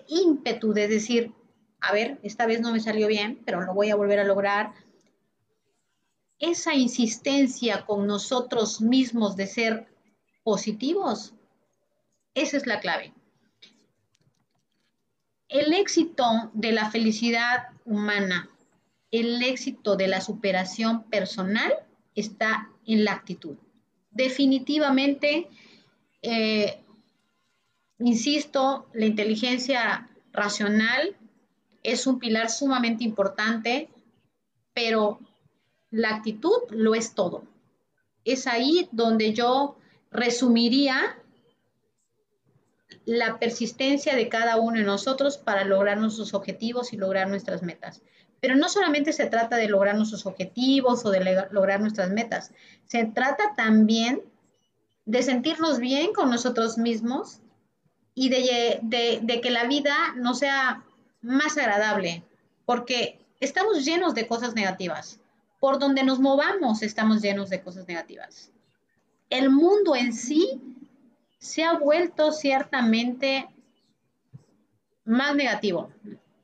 ímpetu 0.09 0.72
de 0.72 0.88
decir, 0.88 1.32
a 1.80 1.92
ver, 1.92 2.18
esta 2.22 2.46
vez 2.46 2.61
no 2.61 2.72
me 2.72 2.80
salió 2.80 3.07
bien, 3.07 3.40
pero 3.44 3.61
lo 3.61 3.74
voy 3.74 3.90
a 3.90 3.96
volver 3.96 4.18
a 4.18 4.24
lograr. 4.24 4.72
Esa 6.38 6.74
insistencia 6.74 7.86
con 7.86 8.07
nosotros 8.07 8.80
mismos 8.80 9.36
de 9.36 9.46
ser 9.46 9.86
positivos, 10.42 11.34
esa 12.34 12.57
es 12.57 12.66
la 12.66 12.80
clave. 12.80 13.14
El 15.48 15.72
éxito 15.72 16.50
de 16.52 16.72
la 16.72 16.90
felicidad 16.90 17.68
humana, 17.84 18.50
el 19.12 19.40
éxito 19.42 19.94
de 19.94 20.09
la 20.09 20.20
superación 20.20 21.05
personal 21.05 21.72
está 22.14 22.70
en 22.86 23.05
la 23.05 23.12
actitud 23.12 23.57
definitivamente, 24.14 25.48
eh, 26.22 26.80
insisto, 27.98 28.86
la 28.94 29.06
inteligencia 29.06 30.08
racional 30.32 31.16
es 31.82 32.06
un 32.06 32.18
pilar 32.18 32.50
sumamente 32.50 33.04
importante, 33.04 33.90
pero 34.72 35.18
la 35.90 36.16
actitud 36.16 36.62
lo 36.70 36.94
es 36.94 37.14
todo. 37.14 37.44
Es 38.24 38.46
ahí 38.46 38.88
donde 38.90 39.34
yo 39.34 39.76
resumiría 40.10 41.18
la 43.04 43.38
persistencia 43.38 44.16
de 44.16 44.28
cada 44.28 44.56
uno 44.56 44.78
de 44.78 44.84
nosotros 44.84 45.36
para 45.36 45.64
lograr 45.64 45.98
nuestros 45.98 46.32
objetivos 46.32 46.92
y 46.92 46.96
lograr 46.96 47.28
nuestras 47.28 47.62
metas. 47.62 48.00
Pero 48.45 48.57
no 48.57 48.68
solamente 48.68 49.14
se 49.14 49.24
trata 49.24 49.57
de 49.57 49.68
lograr 49.68 49.97
nuestros 49.97 50.26
objetivos 50.26 51.03
o 51.07 51.11
de 51.11 51.47
lograr 51.51 51.80
nuestras 51.80 52.11
metas, 52.11 52.53
se 52.84 53.07
trata 53.07 53.55
también 53.57 54.20
de 55.07 55.22
sentirnos 55.22 55.78
bien 55.78 56.12
con 56.12 56.28
nosotros 56.28 56.76
mismos 56.76 57.40
y 58.14 58.28
de, 58.28 58.80
de, 58.82 59.40
que 59.40 59.51
la 59.51 59.64
vida 59.64 59.97
no 60.16 60.34
sea 60.34 60.84
más 61.22 61.57
agradable, 61.57 62.22
porque 62.66 63.18
estamos 63.40 63.82
llenos 63.82 64.14
de 64.14 64.26
cosas 64.26 64.55
negativas. 64.55 65.20
Por 65.59 65.78
donde 65.78 66.03
nos 66.03 66.18
movamos 66.18 66.82
estamos 66.82 67.22
llenos 67.22 67.49
de 67.49 67.62
cosas 67.62 67.88
negativas. 67.88 68.53
El 69.30 69.49
mundo 69.49 69.97
en 69.97 70.12
sí 70.12 70.61
se 71.38 71.64
ha 71.64 71.78
vuelto 71.78 72.30
ciertamente 72.30 73.49
más 75.07 75.34
negativo, 75.34 75.90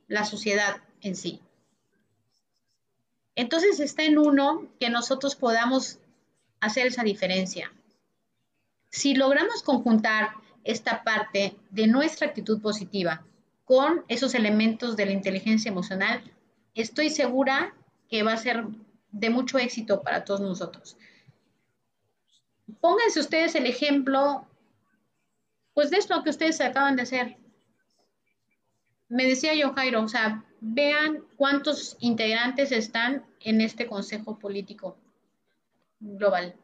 la 0.08 0.24
sociedad 0.24 0.78
en 1.02 1.14
sí. 1.14 1.42
Entonces 3.40 3.80
está 3.80 4.02
en 4.02 4.18
uno 4.18 4.68
que 4.78 4.90
nosotros 4.90 5.34
podamos 5.34 5.98
hacer 6.60 6.88
esa 6.88 7.04
diferencia. 7.04 7.72
Si 8.90 9.14
logramos 9.14 9.62
conjuntar 9.62 10.32
esta 10.62 11.02
parte 11.04 11.56
de 11.70 11.86
nuestra 11.86 12.26
actitud 12.26 12.60
positiva 12.60 13.24
con 13.64 14.04
esos 14.08 14.34
elementos 14.34 14.94
de 14.94 15.06
la 15.06 15.12
inteligencia 15.12 15.70
emocional, 15.70 16.22
estoy 16.74 17.08
segura 17.08 17.74
que 18.10 18.22
va 18.22 18.34
a 18.34 18.36
ser 18.36 18.66
de 19.10 19.30
mucho 19.30 19.56
éxito 19.56 20.02
para 20.02 20.22
todos 20.22 20.42
nosotros. 20.42 20.98
Pónganse 22.78 23.20
ustedes 23.20 23.54
el 23.54 23.64
ejemplo, 23.64 24.46
pues 25.72 25.88
de 25.88 25.96
esto 25.96 26.22
que 26.22 26.28
ustedes 26.28 26.60
acaban 26.60 26.96
de 26.96 27.02
hacer. 27.04 27.38
Me 29.10 29.26
decía 29.26 29.54
yo, 29.54 29.72
Jairo, 29.74 30.04
o 30.04 30.08
sea, 30.08 30.44
vean 30.60 31.24
cuántos 31.36 31.96
integrantes 31.98 32.70
están 32.70 33.26
en 33.40 33.60
este 33.60 33.88
Consejo 33.88 34.38
Político 34.38 34.96
Global. 35.98 36.54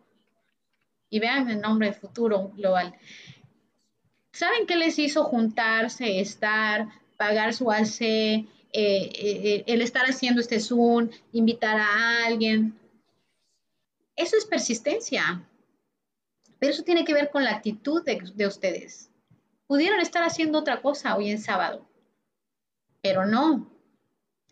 Y 1.10 1.18
vean 1.18 1.50
el 1.50 1.60
nombre 1.60 1.92
futuro 1.92 2.52
global. 2.56 2.94
¿Saben 4.32 4.66
qué 4.66 4.76
les 4.76 4.96
hizo 5.00 5.24
juntarse, 5.24 6.20
estar, 6.20 6.88
pagar 7.16 7.52
su 7.52 7.72
AC, 7.72 8.00
eh, 8.00 8.46
eh, 8.72 9.64
el 9.66 9.82
estar 9.82 10.04
haciendo 10.04 10.40
este 10.40 10.60
Zoom, 10.60 11.10
invitar 11.32 11.80
a 11.80 12.26
alguien? 12.26 12.78
Eso 14.14 14.36
es 14.36 14.44
persistencia. 14.44 15.44
Pero 16.60 16.72
eso 16.72 16.84
tiene 16.84 17.04
que 17.04 17.12
ver 17.12 17.28
con 17.30 17.42
la 17.42 17.56
actitud 17.56 18.04
de, 18.04 18.22
de 18.34 18.46
ustedes. 18.46 19.10
Pudieron 19.66 19.98
estar 19.98 20.22
haciendo 20.22 20.60
otra 20.60 20.80
cosa 20.80 21.16
hoy 21.16 21.30
en 21.30 21.40
sábado, 21.40 21.84
pero 23.06 23.24
no. 23.24 23.70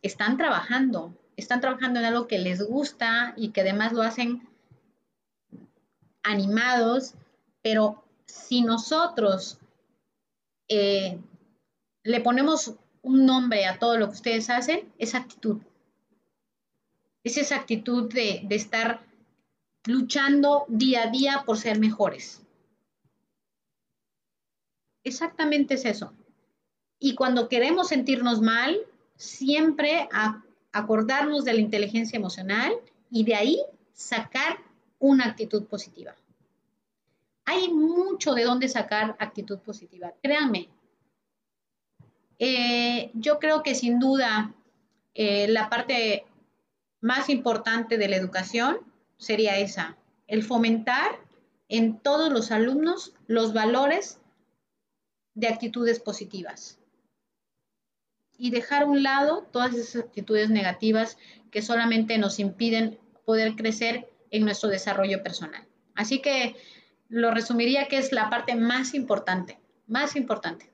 Están 0.01 0.37
trabajando, 0.37 1.13
están 1.37 1.61
trabajando 1.61 1.99
en 1.99 2.07
algo 2.07 2.29
que 2.29 2.39
les 2.39 2.63
gusta 2.63 3.35
y 3.37 3.49
que 3.49 3.63
además 3.63 3.93
lo 3.93 4.03
hacen 4.03 4.49
animados, 6.23 7.15
pero 7.63 8.05
si 8.27 8.63
nosotros 8.63 9.59
eh, 10.69 11.19
le 12.05 12.21
ponemos 12.21 12.77
un 13.03 13.27
nombre 13.27 13.67
a 13.67 13.81
todo 13.81 13.99
lo 13.99 14.07
que 14.07 14.13
ustedes 14.13 14.49
hacen, 14.51 14.93
es 14.99 15.17
actitud. 15.17 15.61
Es 17.25 17.37
esa 17.39 17.57
actitud 17.57 18.09
de, 18.13 18.43
de 18.45 18.55
estar 18.55 19.01
luchando 19.85 20.65
día 20.69 21.03
a 21.03 21.11
día 21.11 21.43
por 21.45 21.59
ser 21.59 21.81
mejores. 21.81 22.41
Exactamente 25.03 25.75
es 25.75 25.85
eso. 25.87 26.15
Y 27.05 27.15
cuando 27.15 27.51
queremos 27.51 27.89
sentirnos 27.89 28.41
mal, 28.41 28.79
siempre 29.15 30.09
acordarnos 30.73 31.45
de 31.45 31.53
la 31.53 31.61
inteligencia 31.61 32.17
emocional 32.17 32.73
y 33.11 33.25
de 33.25 33.35
ahí 33.35 33.63
sacar 33.93 34.57
una 34.99 35.27
actitud 35.27 35.65
positiva. 35.67 36.17
Hay 37.45 37.71
mucho 37.71 38.33
de 38.33 38.45
dónde 38.45 38.71
sacar 38.71 39.17
actitud 39.19 39.59
positiva, 39.59 40.15
créanme. 40.23 40.71
Eh, 42.39 43.11
yo 43.13 43.39
creo 43.39 43.63
que 43.63 43.75
sin 43.75 43.99
duda 43.99 44.55
eh, 45.13 45.47
la 45.49 45.69
parte 45.69 46.25
más 47.03 47.29
importante 47.29 47.99
de 47.99 48.09
la 48.09 48.17
educación 48.17 48.79
sería 49.19 49.59
esa, 49.59 49.99
el 50.27 50.43
fomentar 50.43 51.21
en 51.69 51.99
todos 51.99 52.33
los 52.33 52.51
alumnos 52.51 53.13
los 53.27 53.53
valores 53.53 54.23
de 55.35 55.49
actitudes 55.49 56.01
positivas 56.01 56.79
y 58.45 58.51
dejar 58.51 58.83
a 58.83 58.87
un 58.87 59.03
lado 59.03 59.49
todas 59.53 59.73
esas 59.73 60.05
actitudes 60.05 60.51
negativas 60.51 61.17
que 61.51 61.63
solamente 61.63 62.19
nos 62.19 62.39
impiden 62.39 62.99
poder 63.25 63.55
crecer 63.57 64.07
en 64.31 64.45
nuestro 64.45 64.69
desarrollo 64.69 65.23
personal. 65.23 65.67
Así 65.95 66.21
que 66.21 66.55
lo 67.09 67.31
resumiría 67.31 67.89
que 67.89 67.97
es 67.97 68.13
la 68.13 68.29
parte 68.29 68.55
más 68.55 68.93
importante, 68.93 69.59
más 69.87 70.15
importante. 70.15 70.71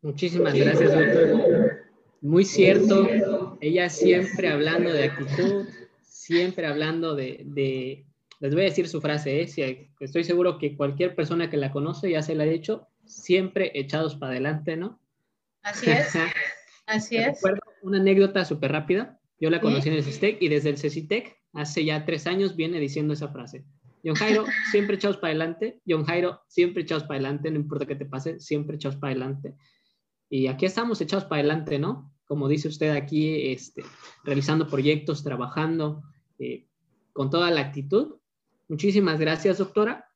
Muchísimas 0.00 0.54
gracias, 0.54 0.94
doctor. 0.94 1.76
Muy 2.20 2.44
cierto, 2.44 3.58
ella 3.60 3.90
siempre 3.90 4.46
hablando 4.48 4.92
de 4.92 5.06
actitud, 5.06 5.66
siempre 6.02 6.68
hablando 6.68 7.16
de, 7.16 8.06
les 8.38 8.54
voy 8.54 8.62
a 8.62 8.66
decir 8.66 8.86
su 8.86 9.00
frase, 9.00 9.42
¿eh? 9.42 9.90
estoy 9.98 10.22
seguro 10.22 10.58
que 10.58 10.76
cualquier 10.76 11.16
persona 11.16 11.50
que 11.50 11.56
la 11.56 11.72
conoce 11.72 12.12
ya 12.12 12.22
se 12.22 12.36
la 12.36 12.44
ha 12.44 12.46
dicho, 12.46 12.86
siempre 13.06 13.72
echados 13.74 14.14
para 14.14 14.30
adelante, 14.30 14.76
¿no? 14.76 15.00
Así 15.66 15.90
es, 15.90 16.14
así 16.86 17.16
es. 17.16 17.42
Recuerdo 17.42 17.60
una 17.82 17.98
anécdota 17.98 18.44
súper 18.44 18.70
rápida, 18.70 19.18
yo 19.40 19.50
la 19.50 19.60
conocí 19.60 19.88
en 19.88 19.96
el 19.96 20.04
CISTEC 20.04 20.40
y 20.40 20.48
desde 20.48 20.70
el 20.70 20.78
CECITEC 20.78 21.36
hace 21.54 21.84
ya 21.84 22.04
tres 22.04 22.28
años 22.28 22.54
viene 22.54 22.78
diciendo 22.78 23.14
esa 23.14 23.28
frase. 23.28 23.64
John 24.04 24.14
Jairo, 24.14 24.44
siempre 24.70 24.94
echados 24.94 25.16
para 25.16 25.32
adelante. 25.32 25.80
John 25.86 26.04
Jairo, 26.04 26.40
siempre 26.46 26.84
echados 26.84 27.02
para 27.02 27.14
adelante, 27.14 27.50
no 27.50 27.56
importa 27.56 27.84
qué 27.84 27.96
te 27.96 28.06
pase, 28.06 28.38
siempre 28.38 28.76
echados 28.76 28.96
para 28.96 29.10
adelante. 29.10 29.56
Y 30.30 30.46
aquí 30.46 30.66
estamos 30.66 31.00
echados 31.00 31.24
para 31.24 31.40
adelante, 31.40 31.80
¿no? 31.80 32.14
Como 32.26 32.48
dice 32.48 32.68
usted 32.68 32.90
aquí, 32.90 33.50
este, 33.50 33.82
realizando 34.22 34.68
proyectos, 34.68 35.24
trabajando 35.24 36.04
eh, 36.38 36.68
con 37.12 37.28
toda 37.28 37.50
la 37.50 37.60
actitud. 37.60 38.16
Muchísimas 38.68 39.18
gracias, 39.18 39.58
doctora. 39.58 40.08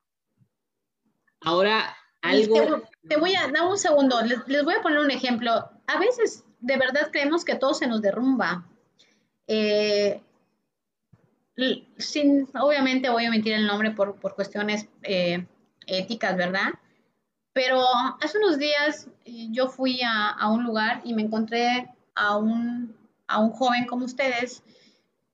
Ahora, 1.41 1.97
algo... 2.23 2.83
Te, 3.09 3.17
voy 3.17 3.35
a 3.35 3.49
dar 3.49 3.67
un 3.67 3.79
segundo, 3.79 4.21
les, 4.23 4.47
les 4.47 4.65
voy 4.65 4.75
a 4.75 4.83
poner 4.83 4.99
un 4.99 5.11
ejemplo. 5.11 5.71
A 5.87 5.99
veces, 5.99 6.45
de 6.61 6.77
verdad, 6.77 7.09
creemos 7.11 7.45
que 7.45 7.57
todo 7.57 7.75
se 7.75 7.87
nos 7.87 8.03
derrumba 8.03 8.65
eh, 9.53 10.23
sin, 11.99 12.49
obviamente 12.55 13.11
voy 13.11 13.25
a 13.25 13.31
mentir 13.31 13.53
el 13.55 13.67
nombre 13.67 13.91
por, 13.91 14.17
cuestiones 14.37 14.87
eh, 15.03 15.45
éticas, 15.89 16.37
¿verdad? 16.37 16.69
Pero 17.53 17.83
hace 18.21 18.39
unos 18.39 18.59
días 18.59 19.09
eh, 19.25 19.49
yo 19.51 19.69
fui 19.69 20.01
a, 20.07 20.49
un 20.49 20.63
lugar 20.63 21.01
y 21.03 21.15
me 21.15 21.23
encontré 21.23 21.89
a 22.15 22.37
un, 22.37 22.95
a 23.27 23.41
un, 23.41 23.51
joven 23.51 23.87
como 23.87 24.05
ustedes 24.05 24.63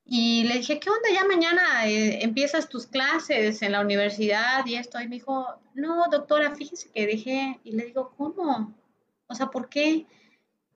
y 0.07 0.45
le 0.45 0.59
dije, 0.59 0.79
¿qué 0.79 0.89
onda? 0.89 1.09
Ya 1.13 1.25
mañana 1.25 1.87
empiezas 1.87 2.69
tus 2.69 2.87
clases 2.87 3.61
en 3.63 3.73
la 3.73 3.81
universidad 3.81 4.65
y 4.65 4.77
esto. 4.77 5.01
Y 5.01 5.09
me 5.09 5.17
dijo, 5.17 5.47
no, 5.75 6.05
doctora, 6.11 6.55
fíjese 6.55 6.91
que 6.91 7.07
dejé. 7.07 7.61
Y 7.65 7.73
le 7.73 7.87
digo, 7.87 8.15
¿cómo? 8.17 8.73
O 9.27 9.35
sea, 9.35 9.47
¿por 9.47 9.69
qué? 9.69 10.07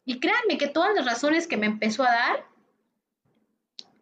Y 0.04 0.18
créanme 0.18 0.58
que 0.58 0.66
todas 0.66 0.94
las 0.94 1.04
razones 1.04 1.46
que 1.46 1.56
me 1.56 1.66
empezó 1.66 2.02
a 2.02 2.10
dar 2.10 2.50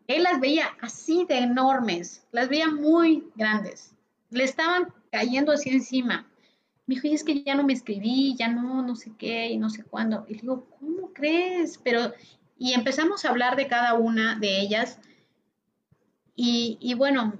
él 0.08 0.22
las 0.22 0.40
veía 0.40 0.74
así 0.80 1.26
de 1.28 1.38
enormes, 1.38 2.26
las 2.32 2.48
veía 2.48 2.68
muy 2.68 3.28
grandes. 3.36 3.94
Le 4.30 4.42
estaban 4.42 4.92
cayendo 5.12 5.52
así 5.52 5.68
encima. 5.68 6.26
Me 6.86 6.94
dijo, 6.94 7.06
y 7.06 7.12
es 7.12 7.22
que 7.22 7.42
ya 7.42 7.54
no 7.54 7.62
me 7.62 7.74
escribí, 7.74 8.34
ya 8.34 8.48
no, 8.48 8.82
no 8.82 8.96
sé 8.96 9.12
qué, 9.18 9.48
y 9.48 9.58
no 9.58 9.68
sé 9.68 9.84
cuándo. 9.84 10.24
Y 10.26 10.34
le 10.34 10.40
digo, 10.40 10.66
¿cómo 10.80 11.12
crees? 11.12 11.78
Pero, 11.84 12.14
y 12.56 12.72
empezamos 12.72 13.24
a 13.24 13.28
hablar 13.28 13.56
de 13.56 13.68
cada 13.68 13.94
una 13.94 14.38
de 14.38 14.60
ellas. 14.60 14.98
Y, 16.40 16.94
bueno, 16.94 17.32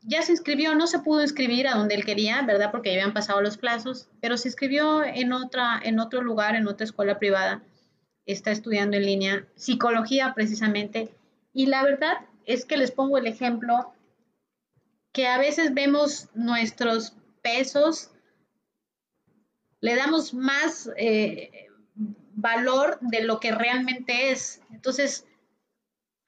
ya 0.00 0.22
se 0.22 0.32
inscribió, 0.32 0.74
no 0.74 0.86
se 0.86 1.00
pudo 1.00 1.20
inscribir 1.20 1.68
a 1.68 1.74
donde 1.74 1.94
él 1.94 2.06
quería, 2.06 2.40
¿verdad? 2.40 2.70
Porque 2.70 2.88
ya 2.88 2.94
habían 2.94 3.12
pasado 3.12 3.42
los 3.42 3.58
plazos, 3.58 4.08
pero 4.22 4.38
se 4.38 4.48
inscribió 4.48 5.04
en, 5.04 5.34
otra, 5.34 5.78
en 5.82 6.00
otro 6.00 6.22
lugar, 6.22 6.56
en 6.56 6.66
otra 6.66 6.84
escuela 6.84 7.18
privada. 7.18 7.62
Está 8.24 8.52
estudiando 8.52 8.96
en 8.96 9.04
línea 9.04 9.46
psicología 9.54 10.32
precisamente 10.34 11.14
y 11.52 11.66
la 11.66 11.82
verdad 11.82 12.26
es 12.46 12.64
que 12.64 12.78
les 12.78 12.90
pongo 12.90 13.18
el 13.18 13.26
ejemplo 13.26 13.92
que 15.12 15.26
a 15.26 15.36
veces 15.36 15.74
vemos 15.74 16.30
nuestros 16.32 17.14
pesos, 17.42 18.12
le 19.82 19.94
damos 19.94 20.32
más 20.32 20.88
eh, 20.96 21.68
valor 22.34 22.98
de 23.02 23.24
lo 23.24 23.40
que 23.40 23.52
realmente 23.52 24.30
es. 24.30 24.62
Entonces, 24.70 25.26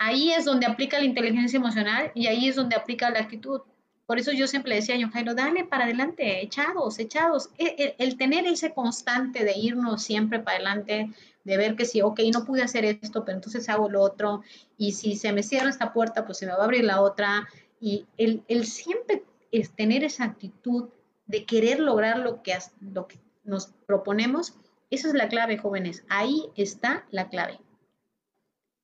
ahí 0.06 0.32
es 0.32 0.44
donde 0.44 0.66
aplica 0.66 0.98
la 0.98 1.04
inteligencia 1.04 1.56
emocional 1.56 2.10
y 2.14 2.26
ahí 2.26 2.48
es 2.48 2.56
donde 2.56 2.76
aplica 2.76 3.10
la 3.10 3.20
actitud. 3.20 3.60
Por 4.06 4.18
eso 4.18 4.32
yo 4.32 4.46
siempre 4.46 4.74
decía 4.74 4.96
a 4.96 4.98
John 5.00 5.10
Jairo, 5.10 5.34
dale 5.34 5.64
para 5.64 5.84
adelante, 5.84 6.42
echados, 6.42 6.98
echados. 6.98 7.50
E, 7.56 7.76
el, 7.78 7.94
el, 7.98 8.16
tener 8.16 8.46
ese 8.46 8.74
constante 8.74 9.44
de 9.44 9.56
irnos 9.56 10.02
siempre 10.02 10.40
para 10.40 10.56
adelante, 10.56 11.10
de 11.44 11.56
ver 11.56 11.76
que 11.76 11.84
si, 11.84 12.02
ok, 12.02 12.20
no 12.32 12.44
pude 12.44 12.62
hacer 12.62 12.84
esto, 12.84 13.24
pero 13.24 13.38
entonces 13.38 13.68
hago 13.68 13.88
lo 13.88 14.02
otro, 14.02 14.42
y 14.76 14.92
si 14.92 15.16
se 15.16 15.32
me 15.32 15.42
cierra 15.42 15.70
esta 15.70 15.92
puerta, 15.92 16.26
pues 16.26 16.38
se 16.38 16.46
me 16.46 16.52
va 16.52 16.58
a 16.58 16.64
abrir 16.64 16.84
la 16.84 17.00
otra, 17.00 17.48
y 17.80 18.06
el, 18.16 18.42
el 18.48 18.66
siempre 18.66 19.24
es 19.50 19.70
tener 19.74 20.04
esa 20.04 20.24
actitud 20.24 20.90
de 21.26 21.44
querer 21.44 21.80
lograr 21.80 22.18
lo 22.18 22.42
que, 22.42 22.56
lo 22.80 23.06
que 23.06 23.18
nos 23.44 23.68
proponemos, 23.86 24.54
esa 24.90 25.08
es 25.08 25.14
la 25.14 25.28
clave, 25.28 25.56
jóvenes. 25.56 26.04
Ahí 26.10 26.50
está 26.54 27.06
la 27.10 27.30
clave. 27.30 27.58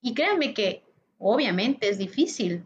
Y 0.01 0.14
créanme 0.14 0.55
que 0.55 0.88
obviamente 1.19 1.89
es 1.89 1.99
difícil. 1.99 2.64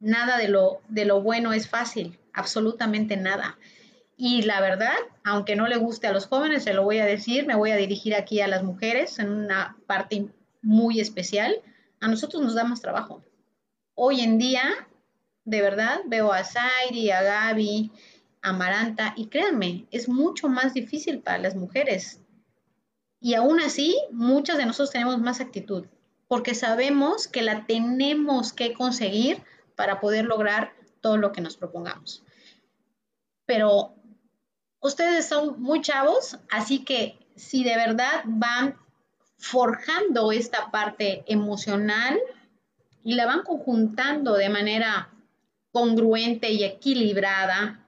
Nada 0.00 0.38
de 0.38 0.48
lo, 0.48 0.80
de 0.88 1.04
lo 1.04 1.20
bueno 1.20 1.52
es 1.52 1.68
fácil, 1.68 2.18
absolutamente 2.32 3.16
nada. 3.16 3.58
Y 4.16 4.42
la 4.42 4.60
verdad, 4.60 4.94
aunque 5.24 5.56
no 5.56 5.66
le 5.66 5.76
guste 5.76 6.06
a 6.06 6.12
los 6.12 6.26
jóvenes, 6.26 6.64
se 6.64 6.74
lo 6.74 6.84
voy 6.84 6.98
a 6.98 7.06
decir, 7.06 7.46
me 7.46 7.56
voy 7.56 7.70
a 7.70 7.76
dirigir 7.76 8.14
aquí 8.14 8.40
a 8.40 8.48
las 8.48 8.62
mujeres 8.62 9.18
en 9.18 9.30
una 9.30 9.76
parte 9.86 10.28
muy 10.60 11.00
especial. 11.00 11.60
A 12.00 12.08
nosotros 12.08 12.42
nos 12.42 12.54
da 12.54 12.64
más 12.64 12.80
trabajo. 12.80 13.22
Hoy 13.94 14.20
en 14.20 14.38
día, 14.38 14.62
de 15.44 15.60
verdad, 15.60 16.00
veo 16.06 16.32
a 16.32 16.44
Zairi, 16.44 17.10
a 17.10 17.22
Gaby, 17.22 17.90
a 18.42 18.52
Maranta, 18.52 19.14
y 19.16 19.26
créanme, 19.26 19.86
es 19.90 20.08
mucho 20.08 20.48
más 20.48 20.74
difícil 20.74 21.20
para 21.20 21.38
las 21.38 21.54
mujeres. 21.54 22.20
Y 23.20 23.34
aún 23.34 23.60
así, 23.60 23.96
muchas 24.10 24.58
de 24.58 24.66
nosotros 24.66 24.90
tenemos 24.90 25.18
más 25.20 25.40
actitud 25.40 25.86
porque 26.32 26.54
sabemos 26.54 27.28
que 27.28 27.42
la 27.42 27.66
tenemos 27.66 28.54
que 28.54 28.72
conseguir 28.72 29.42
para 29.76 30.00
poder 30.00 30.24
lograr 30.24 30.72
todo 31.02 31.18
lo 31.18 31.30
que 31.30 31.42
nos 31.42 31.58
propongamos. 31.58 32.22
Pero 33.44 33.94
ustedes 34.80 35.28
son 35.28 35.60
muy 35.60 35.82
chavos, 35.82 36.38
así 36.50 36.86
que 36.86 37.18
si 37.36 37.64
de 37.64 37.76
verdad 37.76 38.22
van 38.24 38.78
forjando 39.36 40.32
esta 40.32 40.70
parte 40.70 41.22
emocional 41.26 42.18
y 43.04 43.12
la 43.12 43.26
van 43.26 43.42
conjuntando 43.42 44.32
de 44.32 44.48
manera 44.48 45.12
congruente 45.70 46.50
y 46.50 46.64
equilibrada 46.64 47.86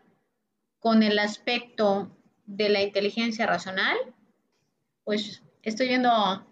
con 0.81 1.03
el 1.03 1.19
aspecto 1.19 2.15
de 2.45 2.69
la 2.69 2.83
inteligencia 2.83 3.47
racional, 3.47 3.97
pues 5.03 5.43
estoy 5.63 5.89
viendo 5.89 6.47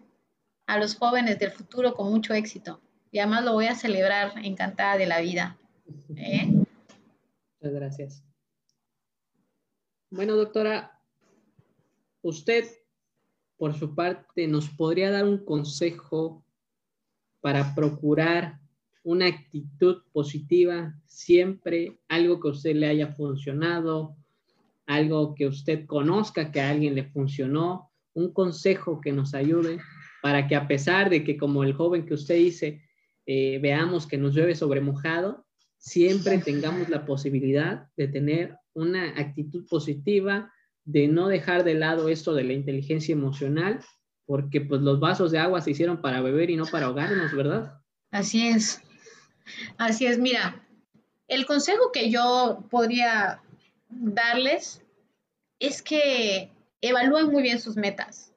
a 0.67 0.79
los 0.79 0.97
jóvenes 0.97 1.39
del 1.39 1.51
futuro 1.51 1.95
con 1.95 2.11
mucho 2.11 2.35
éxito. 2.35 2.81
Y 3.11 3.19
además 3.19 3.45
lo 3.45 3.53
voy 3.53 3.67
a 3.67 3.75
celebrar 3.75 4.33
encantada 4.43 4.97
de 4.97 5.07
la 5.07 5.21
vida. 5.21 5.59
¿eh? 6.17 6.47
Muchas 6.47 7.75
gracias. 7.75 8.25
Bueno, 10.11 10.37
doctora, 10.37 10.99
usted, 12.23 12.67
por 13.57 13.75
su 13.75 13.95
parte, 13.95 14.47
nos 14.47 14.69
podría 14.69 15.11
dar 15.11 15.25
un 15.25 15.45
consejo 15.45 16.45
para 17.41 17.75
procurar 17.75 18.61
una 19.05 19.27
actitud 19.27 20.03
positiva 20.13 20.95
siempre, 21.07 21.99
algo 22.09 22.41
que 22.41 22.49
a 22.49 22.53
usted 22.53 22.75
le 22.75 22.87
haya 22.87 23.09
funcionado, 23.09 24.17
algo 24.87 25.35
que 25.35 25.47
usted 25.47 25.87
conozca 25.87 26.53
que 26.53 26.61
a 26.61 26.71
alguien 26.71 26.95
le 26.95 27.05
funcionó, 27.05 27.91
un 28.15 28.33
consejo 28.33 29.01
que 29.01 29.13
nos 29.13 29.35
ayude 29.35 29.81
para 30.23 30.47
que 30.47 30.55
a 30.55 30.69
pesar 30.69 31.11
de 31.11 31.25
que 31.25 31.37
como 31.37 31.65
el 31.65 31.75
joven 31.75 32.07
que 32.07 32.15
usted 32.15 32.37
dice, 32.37 32.81
eh, 33.27 33.59
veamos 33.61 34.07
que 34.07 34.17
nos 34.17 34.35
llueve 34.35 34.55
sobre 34.55 34.81
mojado, 34.81 35.45
siempre 35.79 36.39
tengamos 36.39 36.89
la 36.89 37.05
posibilidad 37.05 37.89
de 37.97 38.07
tener 38.07 38.57
una 38.73 39.09
actitud 39.21 39.67
positiva, 39.69 40.51
de 40.85 41.09
no 41.09 41.27
dejar 41.27 41.65
de 41.65 41.75
lado 41.75 42.09
esto 42.09 42.35
de 42.35 42.45
la 42.45 42.53
inteligencia 42.53 43.13
emocional, 43.13 43.81
porque 44.25 44.61
pues 44.61 44.81
los 44.81 45.01
vasos 45.01 45.33
de 45.33 45.41
agua 45.41 45.61
se 45.61 45.73
hicieron 45.73 46.01
para 46.01 46.21
beber 46.21 46.51
y 46.51 46.57
no 46.57 46.67
para 46.67 46.87
ahogarnos, 46.87 47.35
¿verdad? 47.35 47.81
Así 48.13 48.47
es. 48.47 48.81
Así 49.77 50.07
es, 50.07 50.19
mira, 50.19 50.65
el 51.27 51.47
consejo 51.47 51.91
que 51.93 52.11
yo 52.11 52.65
podría 52.71 53.43
darles 53.89 54.85
es 55.59 55.83
que 55.83 56.53
evalúen 56.81 57.27
muy 57.27 57.43
bien 57.43 57.59
sus 57.59 57.77
metas 57.77 58.32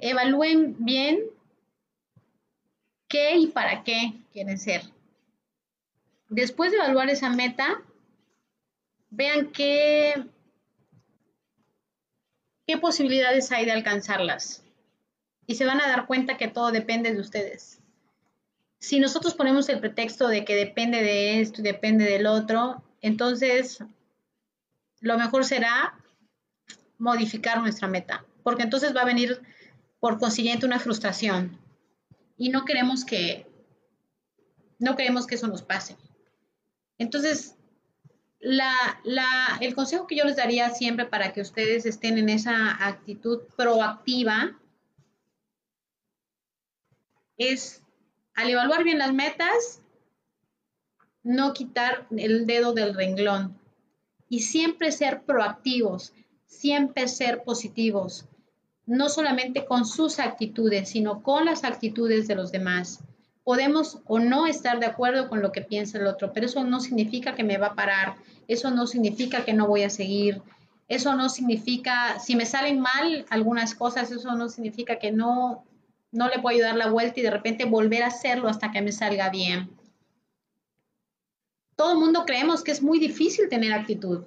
evalúen 0.00 0.76
bien 0.78 1.20
qué 3.08 3.36
y 3.36 3.46
para 3.48 3.84
qué 3.84 4.14
quieren 4.32 4.58
ser. 4.58 4.82
Después 6.28 6.70
de 6.70 6.78
evaluar 6.78 7.10
esa 7.10 7.28
meta, 7.28 7.82
vean 9.10 9.50
qué, 9.50 10.14
qué 12.66 12.78
posibilidades 12.78 13.50
hay 13.52 13.64
de 13.64 13.72
alcanzarlas. 13.72 14.64
Y 15.46 15.56
se 15.56 15.66
van 15.66 15.80
a 15.80 15.88
dar 15.88 16.06
cuenta 16.06 16.36
que 16.36 16.48
todo 16.48 16.70
depende 16.70 17.12
de 17.12 17.20
ustedes. 17.20 17.80
Si 18.78 19.00
nosotros 19.00 19.34
ponemos 19.34 19.68
el 19.68 19.80
pretexto 19.80 20.28
de 20.28 20.44
que 20.44 20.54
depende 20.54 21.02
de 21.02 21.40
esto 21.40 21.60
y 21.60 21.64
depende 21.64 22.04
del 22.04 22.26
otro, 22.26 22.82
entonces 23.02 23.82
lo 25.00 25.18
mejor 25.18 25.44
será 25.44 25.98
modificar 26.98 27.60
nuestra 27.60 27.88
meta, 27.88 28.24
porque 28.42 28.62
entonces 28.62 28.94
va 28.94 29.02
a 29.02 29.06
venir 29.06 29.42
por 30.00 30.18
consiguiente 30.18 30.66
una 30.66 30.80
frustración. 30.80 31.58
Y 32.36 32.48
no 32.48 32.64
queremos 32.64 33.04
que, 33.04 33.46
no 34.78 34.96
queremos 34.96 35.26
que 35.26 35.34
eso 35.36 35.46
nos 35.46 35.62
pase. 35.62 35.96
Entonces, 36.98 37.56
la, 38.40 38.98
el 39.60 39.74
consejo 39.74 40.06
que 40.06 40.16
yo 40.16 40.24
les 40.24 40.36
daría 40.36 40.70
siempre 40.70 41.04
para 41.04 41.32
que 41.32 41.42
ustedes 41.42 41.84
estén 41.84 42.16
en 42.18 42.30
esa 42.30 42.86
actitud 42.86 43.42
proactiva 43.56 44.58
es, 47.36 47.82
al 48.34 48.50
evaluar 48.50 48.84
bien 48.84 48.98
las 48.98 49.12
metas, 49.12 49.82
no 51.22 51.52
quitar 51.52 52.06
el 52.16 52.46
dedo 52.46 52.72
del 52.72 52.94
renglón 52.94 53.58
y 54.28 54.40
siempre 54.40 54.92
ser 54.92 55.22
proactivos, 55.22 56.14
siempre 56.46 57.08
ser 57.08 57.42
positivos, 57.44 58.26
no 58.90 59.08
solamente 59.08 59.66
con 59.66 59.86
sus 59.86 60.18
actitudes, 60.18 60.88
sino 60.88 61.22
con 61.22 61.44
las 61.44 61.62
actitudes 61.62 62.26
de 62.26 62.34
los 62.34 62.50
demás. 62.50 62.98
Podemos 63.44 64.00
o 64.04 64.18
no 64.18 64.48
estar 64.48 64.80
de 64.80 64.86
acuerdo 64.86 65.28
con 65.28 65.40
lo 65.42 65.52
que 65.52 65.60
piensa 65.62 65.96
el 65.96 66.08
otro, 66.08 66.32
pero 66.32 66.46
eso 66.46 66.64
no 66.64 66.80
significa 66.80 67.36
que 67.36 67.44
me 67.44 67.56
va 67.56 67.68
a 67.68 67.74
parar, 67.76 68.16
eso 68.48 68.72
no 68.72 68.88
significa 68.88 69.44
que 69.44 69.52
no 69.52 69.68
voy 69.68 69.84
a 69.84 69.90
seguir, 69.90 70.42
eso 70.88 71.14
no 71.14 71.28
significa, 71.28 72.18
si 72.18 72.34
me 72.34 72.46
salen 72.46 72.80
mal 72.80 73.24
algunas 73.30 73.76
cosas, 73.76 74.10
eso 74.10 74.34
no 74.34 74.48
significa 74.48 74.98
que 74.98 75.12
no, 75.12 75.64
no 76.10 76.28
le 76.28 76.40
puedo 76.40 76.58
dar 76.58 76.74
la 76.74 76.90
vuelta 76.90 77.20
y 77.20 77.22
de 77.22 77.30
repente 77.30 77.66
volver 77.66 78.02
a 78.02 78.08
hacerlo 78.08 78.48
hasta 78.48 78.72
que 78.72 78.82
me 78.82 78.90
salga 78.90 79.30
bien. 79.30 79.70
Todo 81.76 81.92
el 81.92 81.98
mundo 81.98 82.24
creemos 82.26 82.64
que 82.64 82.72
es 82.72 82.82
muy 82.82 82.98
difícil 82.98 83.48
tener 83.48 83.72
actitud. 83.72 84.24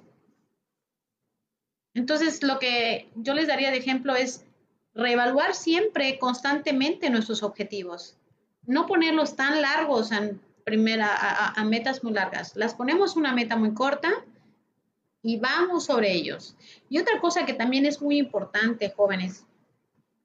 Entonces, 1.92 2.42
lo 2.42 2.58
que 2.58 3.10
yo 3.14 3.34
les 3.34 3.46
daría 3.46 3.70
de 3.70 3.76
ejemplo 3.76 4.16
es 4.16 4.44
reevaluar 4.94 5.54
siempre, 5.54 6.18
constantemente 6.18 7.10
nuestros 7.10 7.42
objetivos. 7.42 8.16
No 8.66 8.86
ponerlos 8.86 9.36
tan 9.36 9.60
largos 9.60 10.12
en 10.12 10.40
primera, 10.64 11.52
a, 11.54 11.64
metas 11.64 12.02
muy 12.02 12.12
largas. 12.12 12.56
Las 12.56 12.74
ponemos 12.74 13.16
una 13.16 13.34
meta 13.34 13.56
muy 13.56 13.74
corta 13.74 14.10
y 15.22 15.38
vamos 15.38 15.86
sobre 15.86 16.12
ellos. 16.12 16.56
Y 16.88 16.98
otra 16.98 17.20
cosa 17.20 17.44
que 17.44 17.54
también 17.54 17.86
es 17.86 18.00
muy 18.00 18.18
importante, 18.18 18.92
jóvenes, 18.96 19.44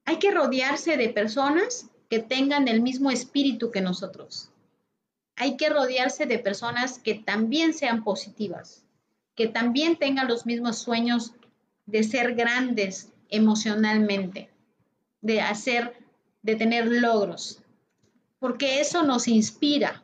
hay 0.04 0.18
que 0.18 0.30
rodearse 0.30 0.96
de 0.96 1.10
personas 1.10 1.90
que 2.08 2.20
tengan 2.20 2.68
el 2.68 2.80
mismo 2.80 3.10
espíritu 3.10 3.70
que 3.70 3.80
nosotros. 3.80 4.50
Hay 5.36 5.56
que 5.56 5.68
rodearse 5.68 6.26
de 6.26 6.38
personas 6.38 6.98
que 6.98 7.14
también 7.14 7.74
sean 7.74 8.02
positivas, 8.02 8.84
que 9.34 9.48
también 9.48 9.96
tengan 9.96 10.28
los 10.28 10.46
mismos 10.46 10.78
sueños 10.78 11.32
de 11.86 12.02
ser 12.02 12.34
grandes 12.34 13.12
emocionalmente 13.28 14.49
de 15.20 15.40
hacer, 15.40 15.96
de 16.42 16.56
tener 16.56 16.86
logros, 16.86 17.62
porque 18.38 18.80
eso 18.80 19.02
nos 19.02 19.28
inspira, 19.28 20.02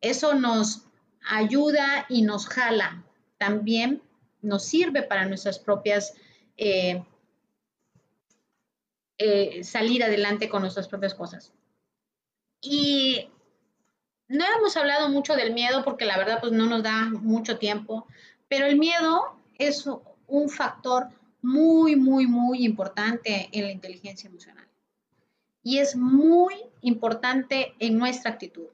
eso 0.00 0.34
nos 0.34 0.86
ayuda 1.28 2.06
y 2.08 2.22
nos 2.22 2.46
jala. 2.46 3.04
También 3.38 4.02
nos 4.42 4.64
sirve 4.64 5.02
para 5.02 5.26
nuestras 5.26 5.58
propias 5.58 6.14
eh, 6.56 7.04
eh, 9.18 9.64
salir 9.64 10.04
adelante 10.04 10.48
con 10.48 10.62
nuestras 10.62 10.88
propias 10.88 11.14
cosas. 11.14 11.52
Y 12.60 13.28
no 14.28 14.44
hemos 14.56 14.76
hablado 14.76 15.08
mucho 15.08 15.36
del 15.36 15.54
miedo 15.54 15.84
porque 15.84 16.04
la 16.04 16.18
verdad 16.18 16.38
pues 16.40 16.52
no 16.52 16.66
nos 16.66 16.82
da 16.82 17.06
mucho 17.06 17.58
tiempo, 17.58 18.06
pero 18.48 18.66
el 18.66 18.76
miedo 18.78 19.36
es 19.58 19.88
un 20.26 20.48
factor 20.48 21.08
muy, 21.46 21.94
muy, 21.94 22.26
muy 22.26 22.64
importante 22.64 23.48
en 23.52 23.66
la 23.66 23.70
inteligencia 23.70 24.28
emocional. 24.28 24.66
Y 25.62 25.78
es 25.78 25.94
muy 25.94 26.54
importante 26.80 27.74
en 27.78 27.96
nuestra 27.98 28.32
actitud. 28.32 28.66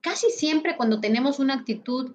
Casi 0.00 0.30
siempre 0.30 0.78
cuando 0.78 0.98
tenemos 0.98 1.38
una 1.38 1.54
actitud 1.54 2.14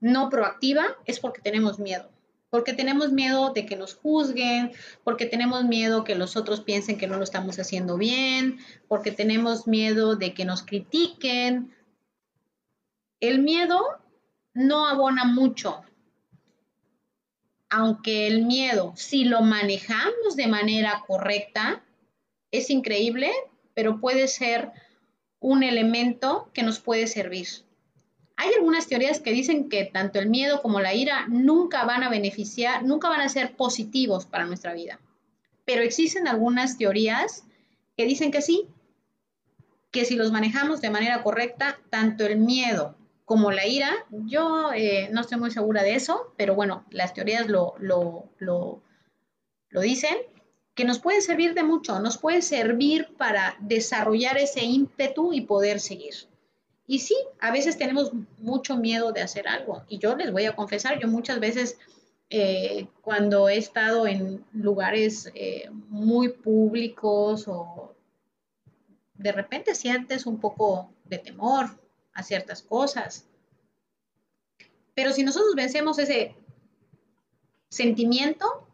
no 0.00 0.28
proactiva 0.28 0.86
es 1.04 1.20
porque 1.20 1.40
tenemos 1.40 1.78
miedo. 1.78 2.10
Porque 2.50 2.72
tenemos 2.72 3.12
miedo 3.12 3.52
de 3.52 3.64
que 3.64 3.76
nos 3.76 3.94
juzguen, 3.94 4.72
porque 5.04 5.26
tenemos 5.26 5.62
miedo 5.64 6.02
que 6.02 6.16
los 6.16 6.36
otros 6.36 6.60
piensen 6.60 6.98
que 6.98 7.06
no 7.06 7.16
lo 7.16 7.22
estamos 7.22 7.60
haciendo 7.60 7.96
bien, 7.96 8.58
porque 8.88 9.12
tenemos 9.12 9.68
miedo 9.68 10.16
de 10.16 10.34
que 10.34 10.46
nos 10.46 10.64
critiquen. 10.64 11.72
El 13.20 13.38
miedo 13.40 14.00
no 14.52 14.88
abona 14.88 15.24
mucho, 15.24 15.82
aunque 17.70 18.26
el 18.26 18.44
miedo, 18.44 18.92
si 18.96 19.24
lo 19.24 19.42
manejamos 19.42 20.36
de 20.36 20.46
manera 20.46 21.04
correcta, 21.06 21.82
es 22.50 22.70
increíble, 22.70 23.30
pero 23.74 24.00
puede 24.00 24.28
ser 24.28 24.70
un 25.40 25.62
elemento 25.62 26.50
que 26.52 26.62
nos 26.62 26.80
puede 26.80 27.06
servir. 27.06 27.46
Hay 28.36 28.52
algunas 28.54 28.86
teorías 28.86 29.20
que 29.20 29.32
dicen 29.32 29.68
que 29.68 29.84
tanto 29.84 30.18
el 30.18 30.28
miedo 30.28 30.62
como 30.62 30.80
la 30.80 30.94
ira 30.94 31.26
nunca 31.28 31.84
van 31.84 32.04
a 32.04 32.08
beneficiar, 32.08 32.84
nunca 32.84 33.08
van 33.08 33.20
a 33.20 33.28
ser 33.28 33.56
positivos 33.56 34.26
para 34.26 34.46
nuestra 34.46 34.74
vida. 34.74 35.00
Pero 35.64 35.82
existen 35.82 36.28
algunas 36.28 36.78
teorías 36.78 37.44
que 37.96 38.06
dicen 38.06 38.30
que 38.30 38.40
sí, 38.40 38.68
que 39.90 40.04
si 40.04 40.14
los 40.14 40.32
manejamos 40.32 40.80
de 40.80 40.90
manera 40.90 41.22
correcta, 41.22 41.78
tanto 41.90 42.24
el 42.24 42.38
miedo 42.38 42.96
como 43.28 43.52
la 43.52 43.66
ira, 43.66 43.90
yo 44.10 44.72
eh, 44.74 45.10
no 45.12 45.20
estoy 45.20 45.38
muy 45.38 45.50
segura 45.50 45.82
de 45.82 45.94
eso, 45.94 46.32
pero 46.38 46.54
bueno, 46.54 46.86
las 46.88 47.12
teorías 47.12 47.46
lo, 47.46 47.74
lo, 47.78 48.30
lo, 48.38 48.80
lo 49.68 49.80
dicen, 49.82 50.16
que 50.74 50.86
nos 50.86 50.98
puede 50.98 51.20
servir 51.20 51.52
de 51.52 51.62
mucho, 51.62 52.00
nos 52.00 52.16
puede 52.16 52.40
servir 52.40 53.08
para 53.18 53.58
desarrollar 53.60 54.38
ese 54.38 54.64
ímpetu 54.64 55.34
y 55.34 55.42
poder 55.42 55.78
seguir. 55.78 56.14
Y 56.86 57.00
sí, 57.00 57.16
a 57.38 57.52
veces 57.52 57.76
tenemos 57.76 58.12
mucho 58.38 58.78
miedo 58.78 59.12
de 59.12 59.20
hacer 59.20 59.46
algo. 59.46 59.82
Y 59.90 59.98
yo 59.98 60.16
les 60.16 60.32
voy 60.32 60.46
a 60.46 60.56
confesar, 60.56 60.98
yo 60.98 61.06
muchas 61.06 61.38
veces 61.38 61.76
eh, 62.30 62.86
cuando 63.02 63.50
he 63.50 63.58
estado 63.58 64.06
en 64.06 64.42
lugares 64.54 65.30
eh, 65.34 65.68
muy 65.90 66.30
públicos 66.30 67.46
o 67.46 67.94
de 69.12 69.32
repente 69.32 69.74
sientes 69.74 70.24
un 70.24 70.40
poco 70.40 70.90
de 71.04 71.18
temor 71.18 71.76
a 72.18 72.22
ciertas 72.24 72.62
cosas. 72.62 73.24
Pero 74.94 75.12
si 75.12 75.22
nosotros 75.22 75.54
vencemos 75.54 75.98
ese 76.00 76.34
sentimiento, 77.68 78.66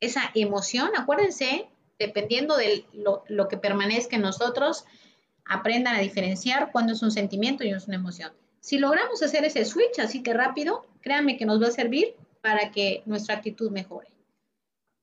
esa 0.00 0.32
emoción, 0.34 0.90
acuérdense, 0.96 1.68
dependiendo 1.98 2.56
de 2.56 2.84
lo, 2.92 3.48
que 3.48 3.56
permanezca 3.56 4.16
en 4.16 4.22
nosotros, 4.22 4.84
aprendan 5.44 5.94
a 5.94 6.00
diferenciar 6.00 6.72
cuándo 6.72 6.92
es 6.92 7.02
un 7.02 7.12
sentimiento 7.12 7.62
y 7.62 7.70
es 7.70 7.86
una 7.86 7.96
emoción. 7.96 8.32
Si 8.58 8.78
logramos 8.78 9.22
hacer 9.22 9.44
ese 9.44 9.64
switch 9.64 10.00
así 10.00 10.22
que 10.22 10.34
rápido, 10.34 10.84
créanme 11.00 11.36
que 11.36 11.46
nos 11.46 11.62
va 11.62 11.68
a 11.68 11.72
servir 11.72 12.16
para 12.40 12.72
que 12.72 13.02
nuestra 13.06 13.36
actitud 13.36 13.70
mejore. 13.70 14.08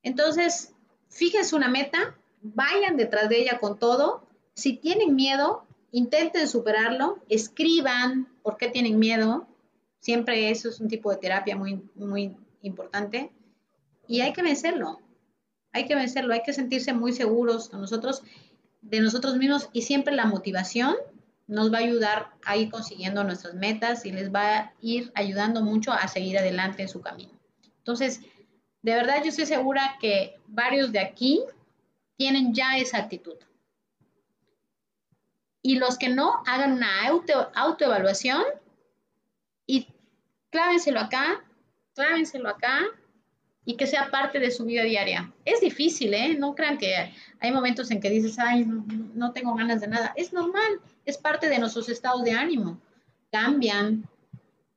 Entonces, 0.02 0.74
fíjense 1.08 1.56
una 1.56 1.68
meta, 1.68 2.14
vayan 2.42 2.98
detrás 2.98 3.30
de 3.30 3.40
ella 3.40 3.58
con 3.58 3.78
todo. 3.78 4.26
Si 4.52 4.76
tienen 4.76 5.14
miedo, 5.14 5.64
intenten 5.92 6.48
superarlo, 6.48 7.18
escriban 7.28 8.28
por 8.42 8.56
qué 8.56 8.68
tienen 8.68 8.98
miedo. 8.98 9.46
Siempre 10.00 10.50
eso 10.50 10.68
es 10.68 10.80
un 10.80 10.88
tipo 10.88 11.10
de 11.10 11.16
terapia 11.16 11.56
muy, 11.56 11.82
muy 11.94 12.36
importante. 12.62 13.30
Y 14.06 14.20
hay 14.20 14.32
que 14.32 14.42
vencerlo, 14.42 15.00
hay 15.72 15.86
que 15.86 15.94
vencerlo, 15.94 16.32
hay 16.32 16.42
que 16.42 16.52
sentirse 16.52 16.92
muy 16.92 17.12
seguros 17.12 17.70
de 17.70 17.78
nosotros 17.78 18.22
de 18.80 19.00
nosotros 19.00 19.36
mismos 19.36 19.68
y 19.72 19.82
siempre 19.82 20.14
la 20.14 20.26
motivación 20.26 20.94
nos 21.46 21.72
va 21.72 21.78
a 21.78 21.82
ayudar 21.82 22.30
a 22.44 22.56
ir 22.56 22.70
consiguiendo 22.70 23.24
nuestras 23.24 23.54
metas 23.54 24.04
y 24.04 24.12
les 24.12 24.32
va 24.32 24.56
a 24.56 24.72
ir 24.80 25.10
ayudando 25.14 25.62
mucho 25.62 25.92
a 25.92 26.06
seguir 26.08 26.38
adelante 26.38 26.82
en 26.82 26.88
su 26.88 27.00
camino. 27.00 27.32
Entonces, 27.78 28.20
de 28.82 28.94
verdad 28.94 29.22
yo 29.22 29.30
estoy 29.30 29.46
segura 29.46 29.96
que 30.00 30.36
varios 30.46 30.92
de 30.92 31.00
aquí 31.00 31.42
tienen 32.16 32.54
ya 32.54 32.76
esa 32.76 32.98
actitud. 32.98 33.36
Y 35.62 35.76
los 35.76 35.98
que 35.98 36.08
no, 36.08 36.42
hagan 36.46 36.74
una 36.74 37.06
auto, 37.06 37.50
autoevaluación 37.54 38.42
y 39.66 39.88
clávenselo 40.50 41.00
acá, 41.00 41.44
clávenselo 41.94 42.48
acá 42.48 42.86
y 43.68 43.76
que 43.76 43.86
sea 43.86 44.10
parte 44.10 44.38
de 44.38 44.50
su 44.50 44.64
vida 44.64 44.82
diaria. 44.82 45.30
Es 45.44 45.60
difícil, 45.60 46.14
¿eh? 46.14 46.34
No 46.38 46.54
crean 46.54 46.78
que 46.78 47.12
hay 47.38 47.52
momentos 47.52 47.90
en 47.90 48.00
que 48.00 48.08
dices, 48.08 48.38
ay, 48.38 48.64
no, 48.64 49.32
tengo 49.32 49.54
ganas 49.54 49.82
de 49.82 49.88
nada. 49.88 50.14
Es 50.16 50.32
normal, 50.32 50.80
es 51.04 51.18
parte 51.18 51.50
de 51.50 51.58
nuestros 51.58 51.90
estados 51.90 52.24
de 52.24 52.32
ánimo. 52.32 52.80
Cambian, 53.30 54.08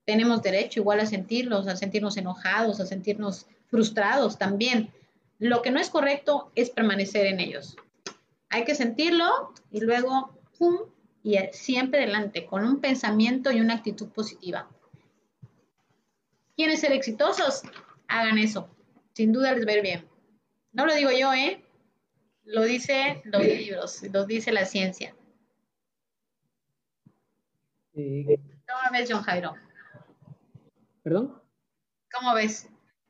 tenemos 0.03 0.41
derecho 0.41 0.81
igual 0.81 0.99
a 0.99 1.05
sentirlos, 1.05 1.67
a 1.67 1.77
sentirnos 1.77 2.17
enojados, 2.17 2.81
a 2.81 2.85
sentirnos 2.85 3.45
frustrados 3.69 4.37
también. 4.37 4.91
Lo 5.39 5.61
que 5.61 5.71
no 5.71 5.79
es 5.79 5.89
correcto 5.89 6.51
es 6.55 6.69
permanecer 6.69 7.27
en 7.27 7.39
ellos. 7.39 7.77
Hay 8.49 8.65
que 8.65 8.75
sentirlo 8.75 9.53
y 9.71 9.79
luego, 9.79 10.37
¡pum! 10.61 10.77
Y 11.23 11.37
siempre 11.53 12.03
adelante, 12.03 12.45
con 12.45 12.63
un 12.63 12.79
pensamiento 12.79 13.51
y 13.51 13.59
una 13.59 13.73
actitud 13.73 14.09
positiva. 14.09 14.69
¿Quieren 16.55 16.77
ser 16.77 16.91
exitosos? 16.91 17.63
Hagan 18.07 18.37
eso 18.37 18.69
sin 19.13 19.33
duda 19.33 19.53
les 19.53 19.67
va 19.67 19.71
a 19.71 19.75
ir 19.75 19.83
bien. 19.83 20.07
No 20.73 20.85
lo 20.85 20.95
digo 20.95 21.11
yo, 21.11 21.33
¿eh? 21.33 21.63
Lo 22.43 22.63
dice 22.63 23.21
los 23.25 23.43
libros, 23.43 24.03
lo 24.11 24.25
dice 24.25 24.51
la 24.51 24.65
ciencia. 24.65 25.15
¿Cómo 27.93 28.91
ves, 28.91 29.09
John 29.11 29.21
Jairo? 29.21 29.53
¿Perdón? 31.03 31.39
¿Cómo 32.11 32.33
ves? 32.33 32.69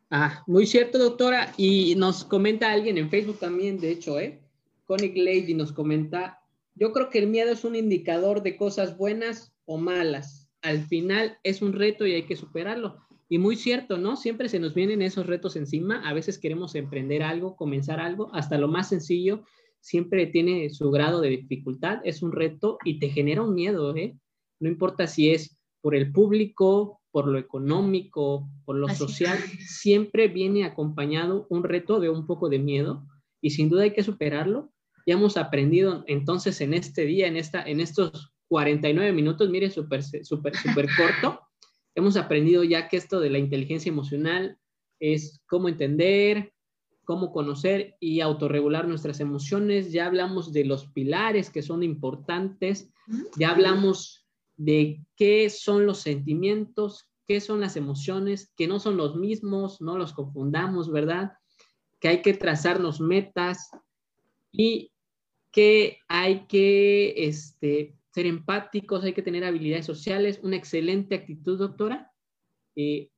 Ah, 0.10 0.44
muy 0.48 0.66
cierto, 0.66 0.98
doctora. 0.98 1.54
Y 1.56 1.96
nos 1.96 2.24
comenta 2.24 2.72
alguien 2.72 2.98
en 2.98 3.10
Facebook 3.10 3.40
también, 3.40 3.80
de 3.80 3.92
hecho, 3.92 4.20
¿eh? 4.20 4.42
Connie 4.86 5.14
Lady 5.16 5.54
nos 5.54 5.72
comenta, 5.72 6.41
yo 6.82 6.94
creo 6.94 7.12
que 7.12 7.20
el 7.20 7.28
miedo 7.28 7.52
es 7.52 7.64
un 7.64 7.76
indicador 7.76 8.42
de 8.42 8.58
cosas 8.58 8.98
buenas 8.98 9.54
o 9.66 9.78
malas. 9.78 10.52
Al 10.64 10.82
final 10.88 11.38
es 11.44 11.62
un 11.62 11.74
reto 11.74 12.08
y 12.08 12.14
hay 12.14 12.24
que 12.24 12.36
superarlo. 12.36 12.98
Y 13.30 13.38
muy 13.38 13.56
cierto, 13.56 14.00
¿no? 14.00 14.18
Siempre 14.18 14.50
se 14.50 14.60
nos 14.60 14.74
vienen 14.74 15.04
esos 15.04 15.28
retos 15.28 15.56
encima. 15.56 16.02
A 16.10 16.14
veces 16.16 16.40
queremos 16.40 16.74
emprender 16.74 17.22
algo, 17.22 17.56
comenzar 17.56 18.00
algo, 18.00 18.34
hasta 18.34 18.58
lo 18.58 18.68
más 18.68 18.90
sencillo, 18.90 19.44
siempre 19.80 20.26
tiene 20.26 20.72
su 20.72 20.90
grado 20.90 21.22
de 21.22 21.30
dificultad, 21.30 22.00
es 22.04 22.24
un 22.24 22.32
reto 22.32 22.80
y 22.84 22.98
te 22.98 23.10
genera 23.10 23.44
un 23.44 23.54
miedo, 23.54 23.96
¿eh? 23.96 24.18
No 24.60 24.68
importa 24.68 25.06
si 25.06 25.30
es 25.30 25.60
por 25.82 25.94
el 25.94 26.12
público, 26.12 27.00
por 27.12 27.28
lo 27.28 27.38
económico, 27.38 28.50
por 28.66 28.78
lo 28.78 28.90
social, 28.90 29.38
siempre 29.60 30.30
viene 30.30 30.66
acompañado 30.66 31.46
un 31.52 31.64
reto 31.64 32.00
de 32.00 32.10
un 32.10 32.26
poco 32.26 32.50
de 32.50 32.58
miedo 32.58 33.06
y 33.40 33.52
sin 33.52 33.70
duda 33.70 33.84
hay 33.84 33.94
que 33.94 34.02
superarlo. 34.02 34.72
Ya 35.06 35.16
hemos 35.16 35.38
aprendido 35.38 36.04
entonces 36.08 36.62
en 36.62 36.74
este 36.74 37.06
día, 37.06 37.28
en, 37.28 37.38
esta, 37.38 37.64
en 37.64 37.80
estos 37.80 38.32
49 38.48 39.14
minutos, 39.14 39.50
mire, 39.50 39.70
súper, 39.70 40.04
súper, 40.04 40.56
súper 40.56 40.88
corto 40.98 41.40
hemos 41.96 42.18
aprendido 42.18 42.64
ya 42.64 42.88
que 42.88 42.98
esto 42.98 43.20
de 43.20 43.30
la 43.30 43.40
inteligencia 43.40 43.90
emocional 43.90 44.58
es 45.00 45.42
cómo 45.48 45.68
entender, 45.68 46.54
cómo 47.04 47.32
conocer 47.32 47.96
y 48.00 48.22
autorregular 48.22 48.88
nuestras 48.88 49.20
emociones. 49.20 49.92
Ya 49.92 50.06
hablamos 50.06 50.54
de 50.54 50.66
los 50.66 50.88
pilares 50.88 51.50
que 51.50 51.62
son 51.62 51.84
importantes, 51.84 52.90
ya 53.38 53.52
hablamos 53.52 54.28
de 54.56 55.04
qué 55.16 55.50
son 55.50 55.86
los 55.86 56.00
sentimientos, 56.00 57.10
qué 57.28 57.42
son 57.42 57.60
las 57.62 57.76
emociones, 57.76 58.54
que 58.56 58.68
no 58.68 58.80
son 58.80 58.98
los 58.98 59.16
mismos, 59.16 59.82
no 59.82 59.98
los 59.98 60.14
confundamos, 60.14 60.92
¿verdad? 60.92 61.34
Que 62.00 62.10
hay 62.10 62.22
que 62.22 62.34
trazarnos 62.34 63.02
metas 63.02 63.72
y 64.52 64.92
que 65.52 66.00
hay 66.08 66.46
que 66.48 67.14
este, 67.18 67.96
ser 68.12 68.26
empáticos, 68.26 69.04
hay 69.04 69.14
que 69.14 69.22
tener 69.22 69.44
habilidades 69.44 69.86
sociales, 69.86 70.40
una 70.44 70.56
excelente 70.56 71.16
actitud, 71.16 71.58
doctora. 71.58 72.12
Eh, 72.76 73.10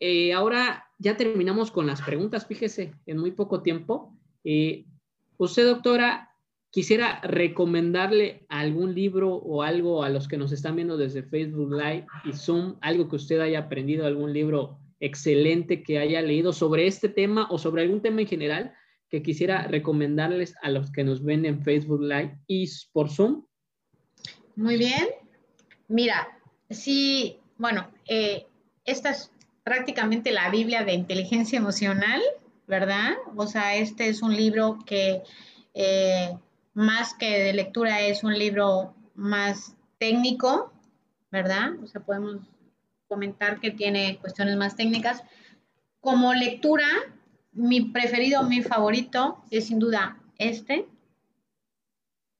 eh, 0.00 0.32
ahora 0.32 0.86
ya 0.98 1.16
terminamos 1.16 1.70
con 1.70 1.86
las 1.86 2.02
preguntas, 2.02 2.46
fíjese, 2.46 2.92
en 3.06 3.18
muy 3.18 3.32
poco 3.32 3.62
tiempo. 3.62 4.16
Eh, 4.44 4.86
usted, 5.36 5.66
doctora, 5.66 6.30
quisiera 6.70 7.20
recomendarle 7.22 8.46
algún 8.48 8.94
libro 8.94 9.34
o 9.34 9.62
algo 9.62 10.04
a 10.04 10.08
los 10.08 10.28
que 10.28 10.38
nos 10.38 10.52
están 10.52 10.76
viendo 10.76 10.96
desde 10.96 11.22
Facebook 11.22 11.72
Live 11.72 12.06
y 12.24 12.32
Zoom, 12.32 12.76
algo 12.80 13.08
que 13.08 13.16
usted 13.16 13.40
haya 13.40 13.60
aprendido, 13.60 14.06
algún 14.06 14.32
libro 14.32 14.78
excelente 15.00 15.82
que 15.82 15.98
haya 15.98 16.22
leído 16.22 16.52
sobre 16.52 16.86
este 16.86 17.08
tema 17.08 17.48
o 17.50 17.58
sobre 17.58 17.82
algún 17.82 18.02
tema 18.02 18.20
en 18.20 18.26
general 18.26 18.74
que 19.10 19.22
quisiera 19.22 19.66
recomendarles 19.66 20.54
a 20.62 20.70
los 20.70 20.90
que 20.92 21.04
nos 21.04 21.22
ven 21.22 21.44
en 21.44 21.62
Facebook 21.62 22.00
Live 22.00 22.38
y 22.46 22.68
por 22.92 23.10
Zoom. 23.10 23.44
Muy 24.56 24.76
bien. 24.76 25.08
Mira, 25.88 26.28
sí, 26.70 27.38
bueno, 27.58 27.90
eh, 28.06 28.46
esta 28.84 29.10
es 29.10 29.32
prácticamente 29.64 30.30
la 30.30 30.50
Biblia 30.50 30.84
de 30.84 30.92
inteligencia 30.92 31.58
emocional, 31.58 32.20
¿verdad? 32.66 33.14
O 33.36 33.46
sea, 33.46 33.74
este 33.74 34.08
es 34.08 34.22
un 34.22 34.36
libro 34.36 34.78
que 34.86 35.22
eh, 35.74 36.36
más 36.74 37.14
que 37.14 37.40
de 37.40 37.52
lectura 37.52 38.00
es 38.00 38.22
un 38.22 38.38
libro 38.38 38.94
más 39.14 39.76
técnico, 39.98 40.72
¿verdad? 41.30 41.72
O 41.82 41.86
sea, 41.86 42.00
podemos 42.00 42.36
comentar 43.08 43.60
que 43.60 43.72
tiene 43.72 44.18
cuestiones 44.20 44.56
más 44.56 44.76
técnicas. 44.76 45.22
Como 46.00 46.32
lectura, 46.32 46.86
mi 47.52 47.82
preferido, 47.82 48.42
mi 48.44 48.62
favorito 48.62 49.42
es 49.50 49.66
sin 49.66 49.78
duda 49.78 50.18
este. 50.38 50.86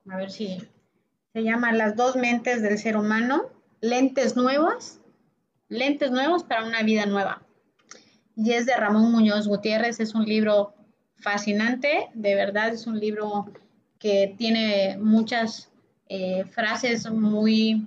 A 0.08 0.16
ver 0.16 0.30
si 0.30 0.58
se 1.32 1.42
llama 1.42 1.72
Las 1.72 1.96
dos 1.96 2.16
mentes 2.16 2.62
del 2.62 2.78
ser 2.78 2.96
humano, 2.96 3.50
lentes 3.80 4.36
nuevos, 4.36 4.98
lentes 5.68 6.11
nuevos 6.11 6.44
para 6.44 6.64
una 6.64 6.82
vida 6.82 7.06
nueva. 7.06 7.42
Y 8.36 8.52
es 8.52 8.66
de 8.66 8.76
Ramón 8.76 9.12
Muñoz 9.12 9.46
Gutiérrez, 9.46 10.00
es 10.00 10.14
un 10.14 10.24
libro 10.24 10.74
fascinante, 11.16 12.08
de 12.14 12.34
verdad 12.34 12.70
es 12.70 12.86
un 12.86 12.98
libro 12.98 13.52
que 13.98 14.34
tiene 14.38 14.96
muchas 14.98 15.70
eh, 16.08 16.44
frases 16.46 17.11
muy, 17.11 17.86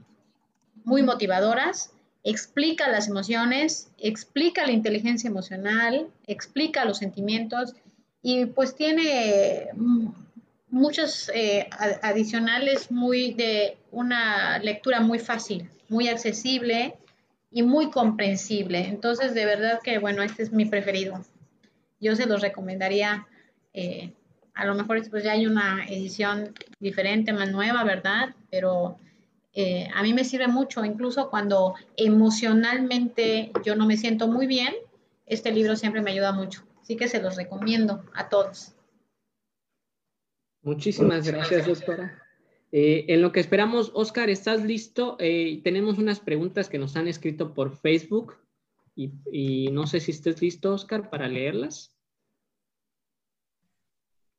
muy 0.84 1.02
motivadoras 1.02 1.94
explica 2.24 2.88
las 2.90 3.08
emociones, 3.08 3.90
explica 3.98 4.66
la 4.66 4.72
inteligencia 4.72 5.28
emocional, 5.28 6.08
explica 6.26 6.86
los 6.86 6.98
sentimientos 6.98 7.76
y 8.22 8.46
pues 8.46 8.76
tiene 8.76 9.68
muchos 10.70 11.30
eh, 11.34 11.68
adicionales 12.02 12.90
muy 12.90 13.34
de 13.34 13.78
una 13.92 14.58
lectura 14.60 15.02
muy 15.02 15.20
fácil, 15.20 15.70
muy 15.90 16.08
accesible 16.08 16.96
y 17.52 17.62
muy 17.62 17.92
comprensible. 17.92 18.80
Entonces, 18.88 19.34
de 19.34 19.46
verdad 19.46 19.80
que, 19.84 20.00
bueno, 20.00 20.24
este 20.24 20.44
es 20.44 20.52
mi 20.52 20.66
preferido. 20.66 21.24
Yo 22.00 22.16
se 22.16 22.26
los 22.26 22.42
recomendaría. 22.42 23.28
Eh, 23.74 24.14
a 24.56 24.66
lo 24.66 24.76
mejor 24.76 25.08
pues 25.10 25.24
ya 25.24 25.34
hay 25.34 25.46
una 25.46 25.86
edición 25.86 26.54
diferente, 26.80 27.34
más 27.34 27.52
nueva, 27.52 27.84
¿verdad? 27.84 28.34
Pero 28.50 28.98
eh, 29.54 29.88
a 29.94 30.02
mí 30.02 30.14
me 30.14 30.26
sirve 30.26 30.48
mucho, 30.48 30.84
incluso 30.84 31.30
cuando 31.30 31.76
emocionalmente 31.96 33.52
yo 33.64 33.76
no 33.76 33.86
me 33.86 33.98
siento 33.98 34.28
muy 34.28 34.48
bien, 34.48 34.74
este 35.26 35.52
libro 35.52 35.76
siempre 35.76 36.02
me 36.02 36.12
ayuda 36.12 36.32
mucho. 36.32 36.64
Así 36.82 36.96
que 36.96 37.08
se 37.08 37.22
los 37.22 37.36
recomiendo 37.36 38.04
a 38.14 38.30
todos. 38.30 38.74
Muchísimas 40.64 41.28
gracias, 41.28 41.68
doctora. 41.68 42.20
Eh, 42.72 43.06
en 43.10 43.22
lo 43.22 43.32
que 43.32 43.40
esperamos, 43.40 43.92
Oscar, 43.94 44.30
¿estás 44.30 44.64
listo? 44.64 45.16
Eh, 45.20 45.62
tenemos 45.64 46.00
unas 46.00 46.20
preguntas 46.20 46.70
que 46.70 46.80
nos 46.80 46.96
han 46.96 47.08
escrito 47.08 47.54
por 47.54 47.78
Facebook 47.78 48.38
y, 48.96 49.12
y 49.32 49.72
no 49.72 49.86
sé 49.86 50.00
si 50.00 50.12
estés 50.12 50.42
listo, 50.42 50.74
Oscar, 50.74 51.10
para 51.10 51.28
leerlas. 51.28 51.93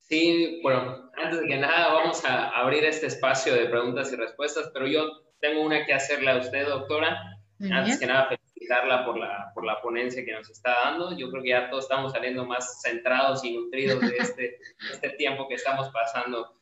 Sí, 0.09 0.61
bueno, 0.63 1.11
antes 1.17 1.41
de 1.41 1.47
que 1.47 1.57
nada 1.57 1.95
vamos 1.95 2.25
a 2.25 2.51
abrir 2.51 2.85
este 2.85 3.07
espacio 3.07 3.55
de 3.55 3.67
preguntas 3.67 4.13
y 4.13 4.17
respuestas, 4.17 4.71
pero 4.73 4.87
yo 4.87 5.25
tengo 5.41 5.63
una 5.63 5.85
que 5.87 5.95
hacerle 5.95 6.31
a 6.31 6.39
usted, 6.39 6.67
doctora. 6.67 7.19
Antes 7.71 7.99
que 7.99 8.07
nada, 8.07 8.29
felicitarla 8.29 9.07
por 9.07 9.19
la, 9.19 9.51
por 9.55 9.65
la 9.65 9.81
ponencia 9.81 10.25
que 10.25 10.33
nos 10.33 10.51
está 10.51 10.75
dando. 10.85 11.17
Yo 11.17 11.31
creo 11.31 11.43
que 11.43 11.49
ya 11.51 11.71
todos 11.71 11.85
estamos 11.85 12.13
saliendo 12.13 12.45
más 12.45 12.83
centrados 12.83 13.43
y 13.45 13.57
nutridos 13.57 14.01
de 14.01 14.17
este, 14.19 14.59
este 14.93 15.11
tiempo 15.11 15.49
que 15.49 15.55
estamos 15.55 15.89
pasando. 15.89 16.53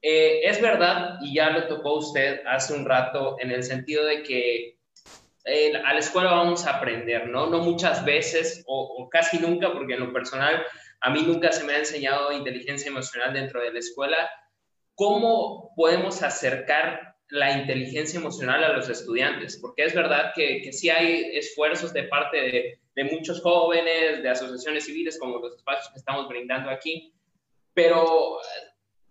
Eh, 0.00 0.40
es 0.44 0.60
verdad, 0.62 1.18
y 1.20 1.34
ya 1.34 1.50
lo 1.50 1.66
tocó 1.66 1.94
usted 1.94 2.40
hace 2.46 2.72
un 2.74 2.86
rato, 2.86 3.36
en 3.40 3.50
el 3.50 3.62
sentido 3.64 4.04
de 4.04 4.22
que 4.22 4.78
eh, 5.44 5.72
a 5.84 5.92
la 5.92 5.98
escuela 5.98 6.30
vamos 6.30 6.66
a 6.66 6.76
aprender, 6.76 7.28
¿no? 7.28 7.46
No 7.46 7.58
muchas 7.58 8.04
veces 8.04 8.62
o, 8.66 8.82
o 8.98 9.08
casi 9.10 9.38
nunca, 9.38 9.72
porque 9.72 9.94
en 9.94 10.00
lo 10.00 10.12
personal 10.12 10.64
a 11.00 11.10
mí 11.10 11.22
nunca 11.22 11.52
se 11.52 11.64
me 11.64 11.74
ha 11.74 11.78
enseñado 11.78 12.32
inteligencia 12.32 12.88
emocional 12.88 13.32
dentro 13.32 13.60
de 13.60 13.72
la 13.72 13.78
escuela. 13.78 14.30
¿Cómo 14.94 15.72
podemos 15.76 16.22
acercar 16.22 17.16
la 17.28 17.58
inteligencia 17.58 18.18
emocional 18.18 18.64
a 18.64 18.72
los 18.72 18.88
estudiantes? 18.88 19.58
Porque 19.60 19.84
es 19.84 19.94
verdad 19.94 20.32
que, 20.34 20.62
que 20.62 20.72
sí 20.72 20.90
hay 20.90 21.36
esfuerzos 21.36 21.92
de 21.92 22.04
parte 22.04 22.36
de, 22.38 22.80
de 22.94 23.04
muchos 23.04 23.42
jóvenes, 23.42 24.22
de 24.22 24.28
asociaciones 24.28 24.86
civiles, 24.86 25.18
como 25.18 25.38
los 25.38 25.54
espacios 25.56 25.90
que 25.92 25.98
estamos 25.98 26.28
brindando 26.28 26.70
aquí, 26.70 27.12
pero 27.74 28.38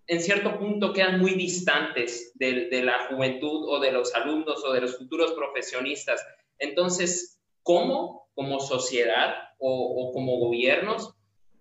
en 0.08 0.20
cierto 0.20 0.58
punto 0.58 0.92
quedan 0.92 1.20
muy 1.20 1.34
distantes 1.34 2.32
de, 2.34 2.68
de, 2.68 2.82
la 2.82 3.06
juventud 3.06 3.68
o 3.68 3.78
de 3.80 3.92
los 3.92 4.14
alumnos 4.14 4.64
o 4.64 4.72
de 4.72 4.80
los 4.80 4.96
futuros 4.96 5.32
profesionistas. 5.32 6.24
Entonces, 6.58 7.40
¿cómo 7.62 8.28
como 8.34 8.60
sociedad 8.60 9.34
o, 9.58 9.70
o 9.70 10.12
como 10.12 10.38
gobiernos 10.38 11.15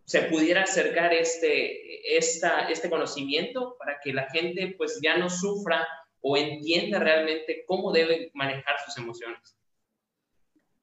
se 0.05 0.21
pudiera 0.23 0.63
acercar 0.63 1.13
este, 1.13 2.17
esta, 2.17 2.69
este 2.69 2.89
conocimiento 2.89 3.75
para 3.79 3.99
que 4.03 4.13
la 4.13 4.29
gente 4.29 4.75
pues 4.77 4.99
ya 5.01 5.17
no 5.17 5.29
sufra 5.29 5.87
o 6.21 6.37
entienda 6.37 6.99
realmente 6.99 7.63
cómo 7.67 7.91
debe 7.91 8.31
manejar 8.33 8.75
sus 8.85 8.97
emociones? 8.97 9.55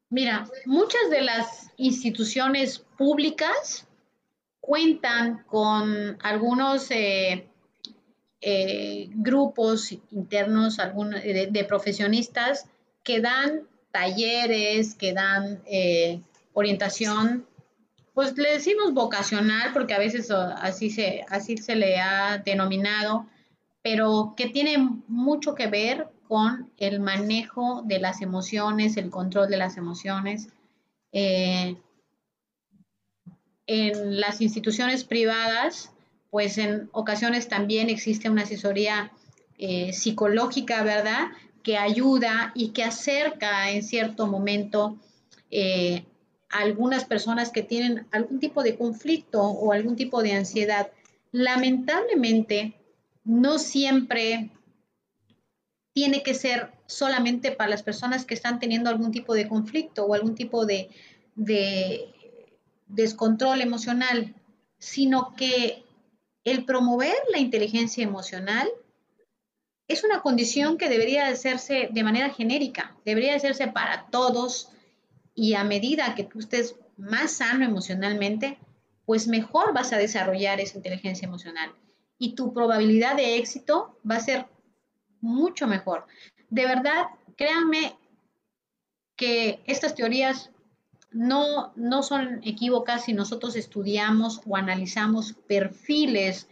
Mira, 0.08 0.46
muchas 0.66 1.10
de 1.10 1.22
las 1.22 1.70
instituciones 1.76 2.80
públicas 2.98 3.88
cuentan 4.60 5.42
con 5.44 6.16
algunos 6.22 6.90
eh, 6.90 7.48
eh, 8.40 9.08
grupos 9.10 9.92
internos 10.10 10.76
de, 10.76 11.48
de, 11.50 11.64
profesionistas 11.64 12.68
que 13.02 13.20
dan 13.20 13.66
talleres, 13.90 14.94
que 14.94 15.12
dan 15.12 15.62
eh, 15.66 16.20
orientación 16.52 17.46
pues 18.14 18.36
le 18.36 18.52
decimos 18.52 18.92
vocacional 18.92 19.72
porque 19.72 19.94
a 19.94 19.98
veces 19.98 20.30
así 20.30 20.90
se, 20.90 21.24
así 21.28 21.56
se 21.56 21.76
le 21.76 21.98
ha 21.98 22.38
denominado, 22.38 23.26
pero 23.82 24.34
que 24.36 24.48
tiene 24.48 24.76
mucho 25.08 25.54
que 25.54 25.66
ver 25.66 26.08
con 26.28 26.70
el 26.78 27.00
manejo 27.00 27.82
de 27.84 27.98
las 27.98 28.22
emociones, 28.22 28.96
el 28.96 29.10
control 29.10 29.48
de 29.48 29.56
las 29.56 29.76
emociones. 29.76 30.48
Eh, 31.12 31.76
en 33.66 34.20
las 34.20 34.40
instituciones 34.40 35.04
privadas, 35.04 35.92
pues 36.30 36.58
en 36.58 36.88
ocasiones 36.92 37.48
también 37.48 37.90
existe 37.90 38.30
una 38.30 38.42
asesoría 38.42 39.12
eh, 39.58 39.92
psicológica, 39.92 40.82
¿verdad? 40.82 41.28
Que 41.62 41.76
ayuda 41.78 42.52
y 42.54 42.70
que 42.70 42.84
acerca 42.84 43.70
en 43.70 43.82
cierto 43.82 44.26
momento 44.26 44.96
eh, 45.50 46.04
algunas 46.52 47.04
personas 47.04 47.50
que 47.50 47.62
tienen 47.62 48.06
algún 48.12 48.38
tipo 48.38 48.62
de 48.62 48.76
conflicto 48.76 49.42
o 49.42 49.72
algún 49.72 49.96
tipo 49.96 50.22
de 50.22 50.32
ansiedad. 50.32 50.90
Lamentablemente, 51.32 52.74
no 53.24 53.58
siempre 53.58 54.50
tiene 55.94 56.22
que 56.22 56.34
ser 56.34 56.70
solamente 56.86 57.52
para 57.52 57.70
las 57.70 57.82
personas 57.82 58.24
que 58.24 58.34
están 58.34 58.60
teniendo 58.60 58.90
algún 58.90 59.12
tipo 59.12 59.34
de 59.34 59.48
conflicto 59.48 60.04
o 60.04 60.14
algún 60.14 60.34
tipo 60.34 60.66
de, 60.66 60.90
de 61.34 62.12
descontrol 62.86 63.60
emocional, 63.60 64.34
sino 64.78 65.34
que 65.36 65.84
el 66.44 66.64
promover 66.64 67.14
la 67.30 67.38
inteligencia 67.38 68.04
emocional 68.04 68.68
es 69.88 70.04
una 70.04 70.22
condición 70.22 70.78
que 70.78 70.88
debería 70.88 71.28
hacerse 71.28 71.88
de 71.90 72.02
manera 72.02 72.30
genérica, 72.30 72.96
debería 73.04 73.34
hacerse 73.34 73.68
para 73.68 74.06
todos, 74.10 74.70
y 75.34 75.54
a 75.54 75.64
medida 75.64 76.14
que 76.14 76.24
tú 76.24 76.38
estés 76.38 76.76
más 76.96 77.32
sano 77.32 77.64
emocionalmente, 77.64 78.58
pues 79.06 79.28
mejor 79.28 79.72
vas 79.72 79.92
a 79.92 79.98
desarrollar 79.98 80.60
esa 80.60 80.76
inteligencia 80.76 81.26
emocional 81.26 81.72
y 82.18 82.34
tu 82.34 82.52
probabilidad 82.52 83.16
de 83.16 83.36
éxito 83.36 83.98
va 84.08 84.16
a 84.16 84.20
ser 84.20 84.46
mucho 85.20 85.66
mejor. 85.66 86.06
De 86.50 86.66
verdad, 86.66 87.06
créanme 87.36 87.96
que 89.16 89.62
estas 89.66 89.94
teorías 89.94 90.50
no, 91.10 91.72
no 91.76 92.02
son 92.02 92.40
equívocas 92.44 93.04
si 93.04 93.12
nosotros 93.12 93.56
estudiamos 93.56 94.40
o 94.46 94.56
analizamos 94.56 95.34
perfiles 95.46 96.48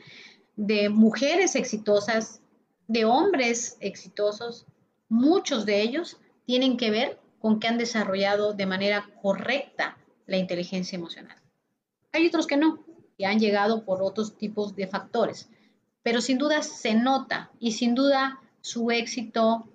de 0.57 0.89
mujeres 0.89 1.55
exitosas, 1.55 2.43
de 2.87 3.05
hombres 3.05 3.77
exitosos. 3.81 4.67
Muchos 5.09 5.65
de 5.67 5.81
ellos 5.81 6.19
tienen 6.45 6.77
que 6.77 6.91
ver 6.91 7.19
con 7.41 7.59
que 7.59 7.67
han 7.67 7.79
desarrollado 7.79 8.53
de 8.53 8.67
manera 8.67 9.09
correcta 9.21 9.97
la 10.27 10.37
inteligencia 10.37 10.97
emocional. 10.97 11.37
Hay 12.13 12.27
otros 12.27 12.47
que 12.47 12.57
no, 12.57 12.85
que 13.19 13.27
han 13.27 13.41
llegado 13.41 13.85
por 13.85 14.03
otros 14.03 14.37
tipos 14.37 14.77
de 14.77 14.87
factores, 14.87 15.49
pero 16.03 16.21
sin 16.21 16.39
duda 16.39 16.63
se 16.63 16.95
nota 16.95 17.51
y 17.59 17.73
sin 17.73 17.95
duda 17.95 18.41
su 18.61 18.91
éxito 18.91 19.69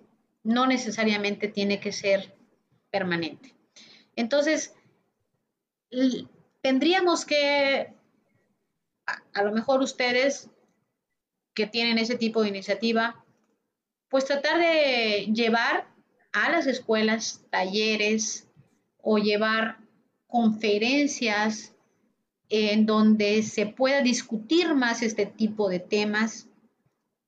no 0.43 0.68
necesariamente 0.68 1.47
tiene 1.47 1.80
que 1.80 1.91
ser 1.91 2.36
permanente. 2.91 3.55
Entonces, 4.16 4.76
tendríamos 6.61 7.26
que, 7.26 7.93
a, 9.07 9.24
a 9.34 9.43
lo 9.43 9.51
mejor 9.51 9.82
ustedes 9.82 10.49
que 11.55 11.66
tienen 11.66 11.97
ese 11.97 12.16
tipo 12.16 12.43
de 12.43 12.49
iniciativa, 12.49 13.26
pues 14.07 14.26
tratar 14.26 14.59
de 14.59 15.32
llevar 15.34 15.94
a 16.36 16.49
las 16.49 16.67
escuelas 16.67 17.45
talleres 17.49 18.45
o 19.01 19.17
llevar 19.17 19.77
conferencias 20.27 21.73
en 22.49 22.86
donde 22.86 23.41
se 23.41 23.67
pueda 23.67 24.01
discutir 24.01 24.75
más 24.75 25.01
este 25.01 25.25
tipo 25.25 25.69
de 25.69 25.79
temas 25.79 26.49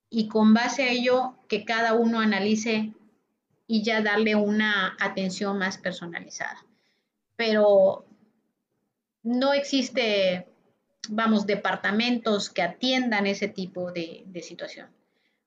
y 0.09 0.27
con 0.27 0.53
base 0.53 0.83
a 0.83 0.91
ello 0.91 1.35
que 1.47 1.63
cada 1.63 1.93
uno 1.93 2.19
analice 2.19 2.91
y 3.65 3.81
ya 3.81 4.01
darle 4.01 4.35
una 4.35 4.97
atención 4.99 5.57
más 5.57 5.77
personalizada. 5.77 6.65
Pero 7.37 8.05
no 9.23 9.53
existe, 9.53 10.47
vamos, 11.07 11.45
departamentos 11.45 12.49
que 12.49 12.61
atiendan 12.61 13.25
ese 13.25 13.47
tipo 13.47 13.93
de, 13.93 14.23
de 14.27 14.41
situación. 14.41 14.89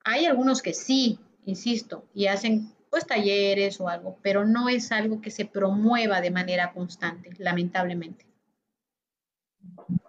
Hay 0.03 0.25
algunos 0.25 0.63
que 0.63 0.73
sí, 0.73 1.19
insisto, 1.45 2.07
y 2.15 2.27
hacen 2.27 2.75
pues 2.91 3.07
talleres 3.07 3.81
o 3.81 3.89
algo, 3.89 4.19
pero 4.23 4.45
no 4.45 4.69
es 4.69 4.91
algo 4.93 5.21
que 5.21 5.31
se 5.31 5.47
promueva 5.47 6.21
de 6.21 6.33
manera 6.33 6.73
constante, 6.73 7.31
lamentablemente. 7.39 8.27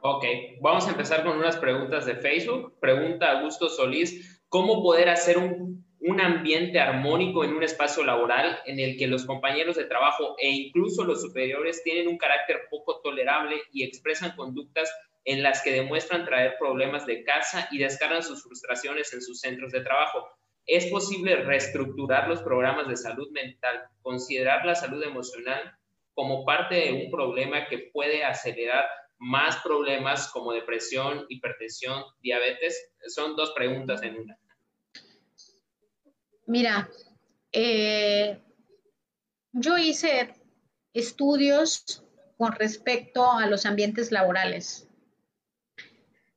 Ok, 0.02 0.26
vamos 0.62 0.88
a 0.88 0.92
empezar 0.92 1.24
con 1.24 1.38
unas 1.38 1.58
preguntas 1.58 2.06
de 2.06 2.16
Facebook. 2.16 2.80
Pregunta 2.80 3.32
Augusto 3.32 3.70
Solís, 3.70 4.44
¿cómo 4.50 4.82
poder 4.82 5.10
hacer 5.10 5.38
un, 5.38 5.86
un, 6.00 6.20
ambiente 6.20 6.80
armónico 6.80 7.44
en 7.44 7.54
un 7.54 7.62
espacio 7.62 8.04
laboral 8.04 8.60
en 8.66 8.80
el 8.80 8.98
que 8.98 9.08
los 9.08 9.26
compañeros 9.26 9.76
de 9.76 9.86
trabajo 9.86 10.36
e 10.40 10.50
incluso 10.50 11.04
los 11.04 11.22
superiores 11.22 11.84
tienen 11.84 12.08
un 12.08 12.18
carácter 12.18 12.62
poco 12.72 13.00
tolerable 13.02 13.62
y 13.72 13.84
expresan 13.84 14.36
conductas 14.36 14.92
en 15.24 15.44
las 15.44 15.62
que 15.62 15.72
demuestran 15.72 16.26
traer 16.26 16.56
problemas 16.58 17.06
de 17.06 17.24
casa 17.24 17.68
y 17.72 17.78
descargan 17.78 18.24
sus 18.24 18.42
frustraciones 18.42 19.14
en 19.14 19.22
sus 19.22 19.40
centros 19.40 19.72
de 19.72 19.82
trabajo? 19.82 20.28
¿Es 20.66 20.86
posible 20.88 21.36
reestructurar 21.38 22.28
los 22.28 22.42
programas 22.42 22.88
de 22.88 22.96
salud 22.96 23.30
mental, 23.32 23.84
considerar 24.02 24.66
la 24.66 24.76
salud 24.76 25.04
emocional 25.04 25.76
como 26.14 26.46
parte 26.46 26.76
de 26.76 26.94
un 26.94 27.12
problema 27.12 27.68
que 27.68 27.90
puede 27.94 28.24
acelerar 28.24 28.86
más 29.18 29.58
problemas 29.58 30.32
como 30.32 30.54
depresión, 30.54 31.26
hipertensión, 31.30 32.04
diabetes? 32.22 32.92
Son 33.08 33.36
dos 33.36 33.52
preguntas 33.52 34.02
en 34.04 34.20
una. 34.20 34.38
Mira, 36.46 36.90
eh, 37.52 38.40
yo 39.54 39.78
hice 39.78 40.34
estudios 40.94 42.04
con 42.38 42.54
respecto 42.54 43.32
a 43.32 43.46
los 43.48 43.66
ambientes 43.66 44.12
laborales 44.12 44.88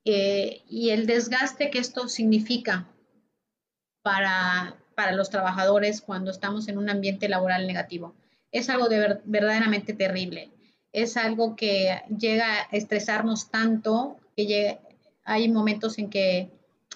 eh, 0.04 0.62
y 0.68 0.90
el 0.90 1.06
desgaste 1.06 1.70
que 1.70 1.78
esto 1.78 2.08
significa 2.08 2.93
para, 4.04 4.76
los 5.12 5.30
trabajadores 5.30 6.02
cuando 6.02 6.30
estamos 6.30 6.68
en 6.68 6.78
un 6.78 6.88
ambiente 6.90 7.28
laboral 7.28 7.66
negativo. 7.66 8.14
Es 8.52 8.68
algo 8.68 8.88
de 8.88 9.20
verdaderamente 9.24 9.94
terrible. 9.94 10.52
Es 10.92 11.16
algo 11.16 11.56
que 11.56 12.02
llega 12.16 12.46
a 12.46 12.62
estresarnos 12.70 13.50
tanto 13.50 14.18
que 14.36 14.78
hay 15.24 15.50
momentos 15.50 15.98
en 15.98 16.10
que 16.10 16.52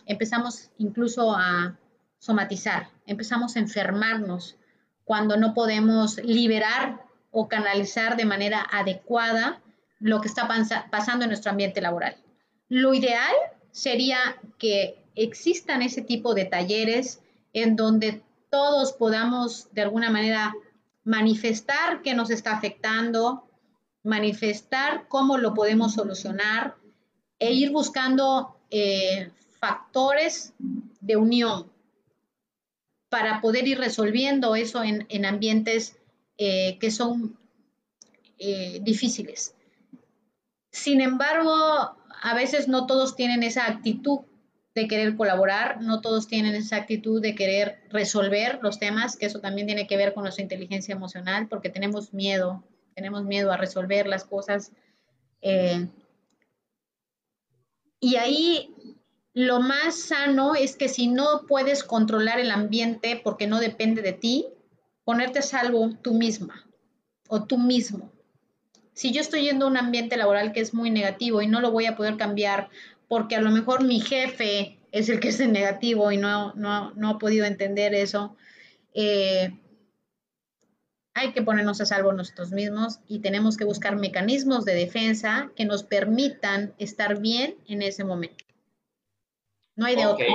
empezamos 0.07 0.71
incluso 0.77 1.35
a 1.35 1.79
somatizar, 2.19 2.91
empezamos 3.07 3.57
a 3.57 3.61
enfermarnos 3.61 4.57
cuando 5.05 5.37
no 5.37 5.55
podemos 5.55 6.19
liberar 6.19 7.05
o 7.31 7.49
canalizar 7.49 8.17
de 8.17 8.27
manera 8.27 8.67
adecuada 8.71 9.61
lo 9.99 10.21
que 10.21 10.29
está 10.29 10.47
pasando 10.91 11.25
en 11.25 11.31
nuestro 11.31 11.51
ambiente 11.51 11.81
laboral. 11.81 12.17
Lo 12.69 12.93
ideal 12.93 13.35
sería 13.71 14.19
que 14.59 15.08
existan 15.25 15.83
ese 15.83 16.03
tipo 16.03 16.35
de 16.35 16.45
talleres 16.45 17.21
en 17.53 17.77
donde 17.77 18.23
todos 18.51 18.93
podamos 18.93 19.73
de 19.73 19.83
alguna 19.83 20.11
manera 20.11 20.55
manifestar 21.05 22.03
qué 22.03 22.15
nos 22.15 22.31
está 22.31 22.57
afectando, 22.57 23.49
manifestar 24.03 25.09
cómo 25.09 25.39
lo 25.39 25.55
podemos 25.55 25.95
solucionar 25.95 26.77
e 27.39 27.53
ir 27.53 27.71
buscando 27.71 28.57
eh, 28.71 29.31
factores 29.59 30.53
de 31.01 31.17
unión 31.17 31.71
para 33.09 33.41
poder 33.41 33.67
ir 33.67 33.79
resolviendo 33.79 34.55
eso 34.55 34.83
en, 34.83 35.25
ambientes 35.25 35.97
eh, 36.37 36.79
que 36.79 36.91
son 36.91 37.39
eh, 38.39 38.81
difíciles. 38.83 39.55
Sin 40.71 41.01
embargo, 41.01 41.51
a 42.23 42.35
veces 42.35 42.69
no 42.69 42.87
todos 42.87 43.17
tienen 43.17 43.43
esa 43.43 43.67
actitud 43.67 44.21
de 44.79 44.89
querer 44.89 45.17
colaborar, 45.17 45.81
no 45.83 46.01
todos 46.01 46.29
tienen 46.29 46.55
esa 46.55 46.77
actitud 46.77 47.21
de 47.21 47.35
querer 47.35 47.81
resolver 47.91 48.61
los 48.63 48.79
temas, 48.79 49.17
que 49.17 49.27
eso 49.27 49.41
también 49.41 49.67
tiene 49.67 49.87
que 49.87 49.97
ver 49.97 50.15
con 50.15 50.23
nuestra 50.23 50.43
inteligencia 50.43 50.95
emocional, 50.95 51.49
porque 51.49 51.69
tenemos 51.69 52.15
miedo, 52.15 52.65
tenemos 52.95 53.25
miedo 53.25 53.53
a 53.53 53.57
resolver 53.57 54.07
las 54.07 54.25
cosas. 54.25 54.73
Eh, 55.43 55.87
y 58.01 58.17
ahí 58.17 58.75
lo 59.35 59.61
más 59.61 59.97
sano 59.97 60.55
es 60.55 60.77
que 60.77 60.89
si 60.89 61.09
no 61.09 61.47
puedes 61.47 61.85
controlar 61.85 62.41
el 62.41 62.51
ambiente 62.51 63.21
porque 63.23 63.47
no 63.47 63.61
depende 63.61 64.03
de 64.03 64.13
ti, 64.13 64.47
ponerte 65.05 65.41
a 65.41 65.43
salvo 65.43 65.91
tú 66.03 66.15
misma 66.15 66.67
o 67.29 67.45
tú 67.45 67.59
mismo. 67.59 68.11
Si 68.95 69.13
yo 69.13 69.21
estoy 69.21 69.43
yendo 69.43 69.67
a 69.67 69.69
un 69.69 69.77
ambiente 69.77 70.17
laboral 70.17 70.53
que 70.53 70.61
es 70.61 70.75
muy 70.75 70.91
negativo 70.91 71.41
y 71.41 71.47
no 71.47 71.61
lo 71.61 71.71
voy 71.71 71.87
a 71.87 71.97
poder 71.97 72.17
cambiar 72.17 72.69
porque 73.09 73.37
a 73.37 73.41
lo 73.41 73.51
mejor 73.51 73.85
mi 73.85 74.01
jefe 74.01 74.79
es 74.93 75.09
el 75.09 75.21
que 75.21 75.29
es 75.29 75.41
el 75.41 75.53
negativo 75.53 76.13
y 76.13 76.19
no, 76.19 76.55
no, 76.55 77.09
ha 77.09 77.19
podido 77.19 77.47
entender 77.47 77.95
eso. 77.95 78.37
Eh, 78.95 79.51
hay 81.15 81.33
que 81.33 81.43
ponernos 81.43 81.81
a 81.81 81.87
salvo 81.87 82.13
nosotros 82.13 82.53
mismos 82.53 83.01
y 83.09 83.19
tenemos 83.21 83.57
que 83.57 83.65
buscar 83.65 83.97
mecanismos 83.97 84.65
de 84.65 84.75
defensa 84.75 85.51
que 85.57 85.65
nos 85.65 85.83
permitan 85.83 86.75
estar 86.79 87.21
bien 87.21 87.57
en 87.67 87.83
ese 87.83 88.05
momento. 88.05 88.45
No 89.75 89.87
hay 89.87 89.97
de 89.97 90.07
otro. 90.07 90.27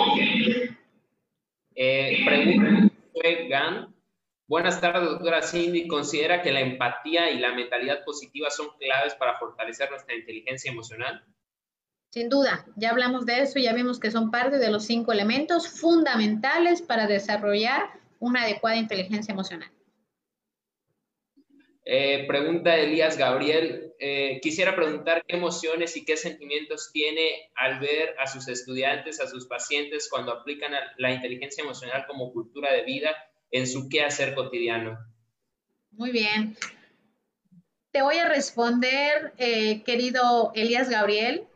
Eh, 1.75 2.23
pregunta 2.25 2.91
Gan. 3.49 3.95
Buenas 4.47 4.81
tardes, 4.81 5.09
doctora 5.09 5.41
Cindy. 5.41 5.87
¿Considera 5.87 6.41
que 6.41 6.51
la 6.51 6.59
empatía 6.59 7.31
y 7.31 7.39
la 7.39 7.53
mentalidad 7.53 8.03
positiva 8.03 8.49
son 8.49 8.67
claves 8.77 9.15
para 9.15 9.37
fortalecer 9.39 9.89
nuestra 9.89 10.15
inteligencia 10.15 10.71
emocional? 10.71 11.23
Sin 12.13 12.29
duda, 12.29 12.63
ya 12.75 12.91
hablamos 12.91 13.25
de 13.25 13.41
eso, 13.41 13.57
ya 13.57 13.73
vimos 13.73 13.99
que 13.99 14.11
son 14.11 14.29
parte 14.29 14.59
de 14.59 14.69
los 14.69 14.85
cinco 14.85 15.11
elementos 15.11 15.67
fundamentales 15.67 16.83
para 16.83 17.07
desarrollar 17.07 17.89
una 18.19 18.43
adecuada 18.43 18.77
inteligencia 18.77 19.31
emocional. 19.31 19.71
Eh, 21.83 22.25
pregunta 22.27 22.77
Elías 22.77 23.17
Gabriel, 23.17 23.95
eh, 23.97 24.39
quisiera 24.43 24.75
preguntar 24.75 25.23
qué 25.27 25.37
emociones 25.37 25.97
y 25.97 26.05
qué 26.05 26.15
sentimientos 26.15 26.91
tiene 26.93 27.49
al 27.55 27.79
ver 27.79 28.13
a 28.19 28.27
sus 28.27 28.47
estudiantes, 28.47 29.19
a 29.19 29.25
sus 29.25 29.47
pacientes 29.47 30.07
cuando 30.07 30.33
aplican 30.33 30.71
la 30.99 31.11
inteligencia 31.11 31.63
emocional 31.63 32.05
como 32.05 32.31
cultura 32.31 32.71
de 32.73 32.83
vida 32.83 33.09
en 33.49 33.65
su 33.65 33.89
quehacer 33.89 34.35
cotidiano. 34.35 34.99
Muy 35.89 36.11
bien. 36.11 36.55
Te 37.89 38.03
voy 38.03 38.17
a 38.17 38.29
responder, 38.29 39.33
eh, 39.39 39.81
querido 39.81 40.51
Elías 40.53 40.91
Gabriel, 40.91 41.47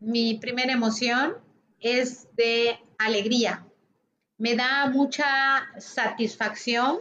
mi 0.00 0.34
primera 0.34 0.72
emoción 0.72 1.36
es 1.80 2.28
de 2.36 2.78
alegría. 2.98 3.64
Me 4.36 4.54
da 4.54 4.88
mucha 4.90 5.68
satisfacción, 5.78 6.98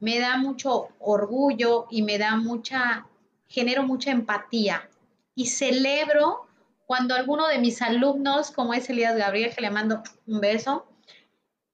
me 0.00 0.18
da 0.18 0.36
mucho 0.36 0.88
orgullo 0.98 1.86
y 1.90 2.02
me 2.02 2.18
da 2.18 2.36
mucha, 2.36 3.06
genero 3.48 3.82
mucha 3.82 4.10
empatía. 4.10 4.88
Y 5.34 5.46
celebro 5.46 6.46
cuando 6.86 7.14
alguno 7.14 7.48
de 7.48 7.58
mis 7.58 7.82
alumnos, 7.82 8.50
como 8.50 8.74
es 8.74 8.88
Elías 8.88 9.16
Gabriel, 9.16 9.54
que 9.54 9.62
le 9.62 9.70
mando 9.70 10.02
un 10.26 10.40
beso, 10.40 10.86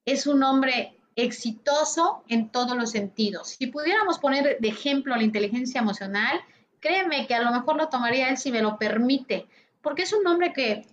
es 0.04 0.26
un 0.26 0.42
hombre 0.42 0.98
exitoso 1.16 2.24
en 2.28 2.48
todos 2.48 2.76
los 2.76 2.90
sentidos. 2.90 3.50
Si 3.50 3.66
pudiéramos 3.66 4.18
poner 4.18 4.58
de 4.58 4.68
ejemplo 4.68 5.14
la 5.14 5.22
inteligencia 5.22 5.80
emocional, 5.80 6.40
créeme 6.80 7.26
que 7.26 7.34
a 7.34 7.42
lo 7.42 7.52
mejor 7.52 7.76
lo 7.76 7.88
tomaría 7.88 8.30
él 8.30 8.38
si 8.38 8.50
me 8.50 8.62
lo 8.62 8.78
permite, 8.78 9.46
porque 9.82 10.02
es 10.02 10.12
un 10.12 10.26
hombre 10.26 10.52
que 10.52 10.86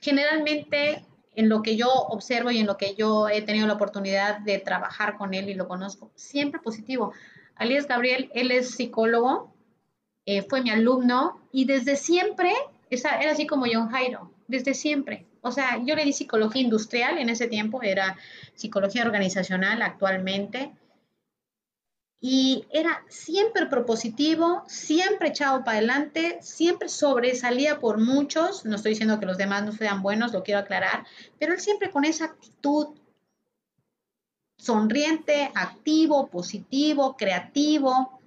generalmente 0.00 1.04
en 1.36 1.48
lo 1.48 1.62
que 1.62 1.76
yo 1.76 1.88
observo 1.90 2.50
y 2.50 2.58
en 2.58 2.66
lo 2.66 2.76
que 2.76 2.94
yo 2.94 3.28
he 3.28 3.42
tenido 3.42 3.66
la 3.66 3.74
oportunidad 3.74 4.38
de 4.40 4.58
trabajar 4.58 5.16
con 5.16 5.34
él 5.34 5.48
y 5.48 5.54
lo 5.54 5.68
conozco, 5.68 6.10
siempre 6.14 6.60
positivo. 6.60 7.12
Alias 7.56 7.86
Gabriel, 7.86 8.30
él 8.34 8.50
es 8.50 8.72
psicólogo, 8.72 9.52
eh, 10.26 10.42
fue 10.42 10.62
mi 10.62 10.70
alumno 10.70 11.40
y 11.52 11.64
desde 11.64 11.96
siempre, 11.96 12.52
era 12.88 13.32
así 13.32 13.46
como 13.46 13.66
John 13.70 13.88
Jairo, 13.88 14.30
desde 14.46 14.74
siempre. 14.74 15.26
O 15.40 15.52
sea, 15.52 15.82
yo 15.84 15.94
le 15.94 16.04
di 16.04 16.12
psicología 16.12 16.62
industrial 16.62 17.18
en 17.18 17.28
ese 17.28 17.48
tiempo, 17.48 17.82
era 17.82 18.16
psicología 18.54 19.02
organizacional 19.02 19.82
actualmente 19.82 20.72
y 22.20 22.66
era 22.70 23.04
siempre 23.08 23.66
propositivo, 23.66 24.64
siempre 24.66 25.28
echado 25.28 25.62
para 25.62 25.78
adelante, 25.78 26.38
siempre 26.40 26.88
sobresalía 26.88 27.80
por 27.80 27.98
muchos, 27.98 28.64
no 28.64 28.76
estoy 28.76 28.90
diciendo 28.92 29.20
que 29.20 29.26
los 29.26 29.36
demás 29.36 29.64
no 29.64 29.72
sean 29.72 30.02
buenos, 30.02 30.32
lo 30.32 30.42
quiero 30.42 30.60
aclarar, 30.60 31.04
pero 31.38 31.52
él 31.52 31.60
siempre 31.60 31.90
con 31.90 32.04
esa 32.04 32.26
actitud 32.26 32.94
sonriente, 34.56 35.50
activo, 35.54 36.28
positivo, 36.28 37.16
creativo 37.16 38.20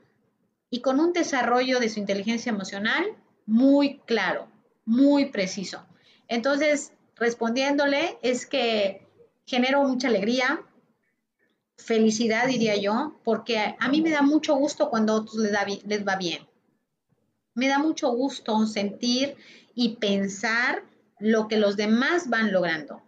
y 0.69 0.81
con 0.81 0.99
un 0.99 1.13
desarrollo 1.13 1.79
de 1.79 1.89
su 1.89 1.99
inteligencia 1.99 2.51
emocional 2.51 3.05
muy 3.47 3.99
claro, 4.05 4.47
muy 4.85 5.31
preciso. 5.31 5.85
Entonces, 6.27 6.93
respondiéndole, 7.15 8.19
es 8.21 8.45
que 8.45 9.07
generó 9.45 9.83
mucha 9.83 10.09
alegría, 10.09 10.61
felicidad, 11.77 12.47
diría 12.47 12.75
yo, 12.75 13.19
porque 13.23 13.75
a 13.79 13.89
mí 13.89 14.01
me 14.01 14.09
da 14.09 14.21
mucho 14.21 14.55
gusto 14.55 14.89
cuando 14.89 15.13
a 15.13 15.15
otros 15.17 15.35
les, 15.35 15.85
les 15.85 16.07
va 16.07 16.15
bien. 16.15 16.47
Me 17.53 17.67
da 17.67 17.79
mucho 17.79 18.09
gusto 18.09 18.65
sentir 18.65 19.35
y 19.73 19.95
pensar 19.95 20.83
lo 21.19 21.47
que 21.47 21.57
los 21.57 21.77
demás 21.77 22.29
van 22.29 22.51
logrando, 22.51 23.01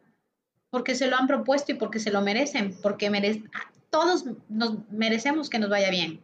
porque 0.70 0.96
se 0.96 1.08
lo 1.08 1.18
han 1.18 1.28
propuesto 1.28 1.72
y 1.72 1.76
porque 1.76 2.00
se 2.00 2.12
lo 2.12 2.22
merecen, 2.22 2.76
porque 2.82 3.44
todos 3.90 4.26
nos 4.50 4.90
merecemos 4.90 5.50
que 5.50 5.60
nos 5.60 5.70
vaya 5.70 5.90
bien. 5.90 6.22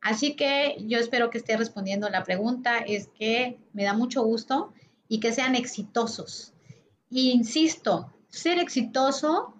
Así 0.00 0.34
que 0.34 0.76
yo 0.86 0.98
espero 0.98 1.30
que 1.30 1.38
esté 1.38 1.56
respondiendo 1.56 2.08
la 2.08 2.24
pregunta, 2.24 2.78
es 2.78 3.08
que 3.18 3.58
me 3.72 3.84
da 3.84 3.92
mucho 3.92 4.22
gusto 4.22 4.72
y 5.08 5.20
que 5.20 5.32
sean 5.32 5.54
exitosos. 5.54 6.52
Y 7.10 7.30
insisto, 7.30 8.12
ser 8.28 8.58
exitoso 8.58 9.54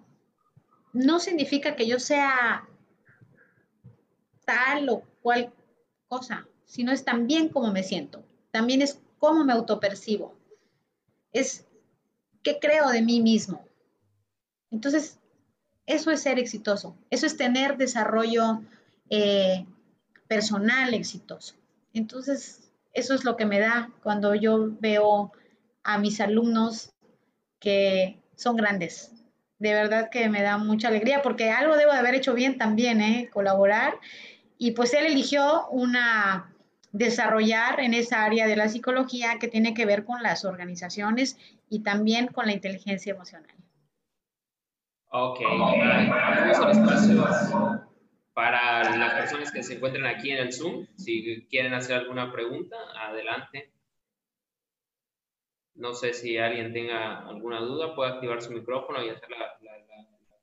no 0.93 1.19
significa 1.19 1.75
que 1.75 1.87
yo 1.87 1.99
sea 1.99 2.67
tal 4.45 4.89
o 4.89 5.03
cual 5.21 5.53
cosa, 6.07 6.47
sino 6.65 6.91
es 6.91 7.05
también 7.05 7.49
cómo 7.49 7.71
me 7.71 7.83
siento, 7.83 8.23
también 8.51 8.81
es 8.81 8.99
cómo 9.19 9.43
me 9.43 9.53
autopercibo, 9.53 10.35
es 11.31 11.65
qué 12.43 12.59
creo 12.59 12.89
de 12.89 13.01
mí 13.01 13.21
mismo. 13.21 13.65
Entonces, 14.71 15.19
eso 15.85 16.11
es 16.11 16.21
ser 16.21 16.39
exitoso, 16.39 16.95
eso 17.09 17.25
es 17.25 17.37
tener 17.37 17.77
desarrollo 17.77 18.61
eh, 19.09 19.65
personal 20.27 20.93
exitoso. 20.93 21.55
Entonces, 21.93 22.71
eso 22.93 23.13
es 23.13 23.23
lo 23.23 23.35
que 23.35 23.45
me 23.45 23.59
da 23.59 23.91
cuando 24.03 24.35
yo 24.35 24.69
veo 24.79 25.31
a 25.83 25.97
mis 25.97 26.19
alumnos 26.21 26.91
que 27.59 28.21
son 28.35 28.55
grandes. 28.55 29.11
De 29.61 29.75
verdad 29.75 30.09
que 30.09 30.27
me 30.27 30.41
da 30.41 30.57
mucha 30.57 30.87
alegría 30.87 31.21
porque 31.21 31.51
algo 31.51 31.77
debo 31.77 31.91
de 31.91 31.99
haber 31.99 32.15
hecho 32.15 32.33
bien 32.33 32.57
también, 32.57 32.99
¿eh? 32.99 33.29
colaborar. 33.31 33.93
Y 34.57 34.71
pues 34.71 34.91
él 34.95 35.05
eligió 35.05 35.67
una 35.67 36.51
desarrollar 36.91 37.79
en 37.79 37.93
esa 37.93 38.25
área 38.25 38.47
de 38.47 38.55
la 38.55 38.69
psicología 38.69 39.37
que 39.39 39.47
tiene 39.47 39.75
que 39.75 39.85
ver 39.85 40.03
con 40.03 40.23
las 40.23 40.45
organizaciones 40.45 41.37
y 41.69 41.83
también 41.83 42.25
con 42.25 42.47
la 42.47 42.53
inteligencia 42.53 43.13
emocional. 43.13 43.55
Ok, 45.11 45.41
espacio 46.71 47.85
para 48.33 48.97
las 48.97 49.13
personas 49.13 49.51
que 49.51 49.61
se 49.61 49.75
encuentran 49.75 50.07
aquí 50.07 50.31
en 50.31 50.39
el 50.39 50.53
Zoom, 50.53 50.87
si 50.97 51.45
quieren 51.51 51.75
hacer 51.75 51.97
alguna 51.97 52.31
pregunta, 52.31 52.77
adelante. 52.97 53.69
No 55.75 55.93
sé 55.93 56.13
si 56.13 56.37
alguien 56.37 56.73
tenga 56.73 57.27
alguna 57.27 57.61
duda, 57.61 57.95
puede 57.95 58.11
activar 58.11 58.41
su 58.41 58.51
micrófono 58.51 59.03
y 59.03 59.09
hacer 59.09 59.29
la, 59.31 59.57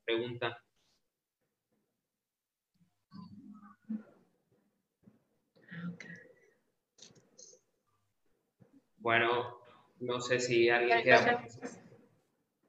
pregunta. 0.03 0.59
Bueno, 8.97 9.59
no 9.99 10.19
sé 10.19 10.39
si 10.39 10.69
alguien 10.69 11.03
quiere. 11.03 11.37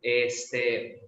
Este, 0.03 1.01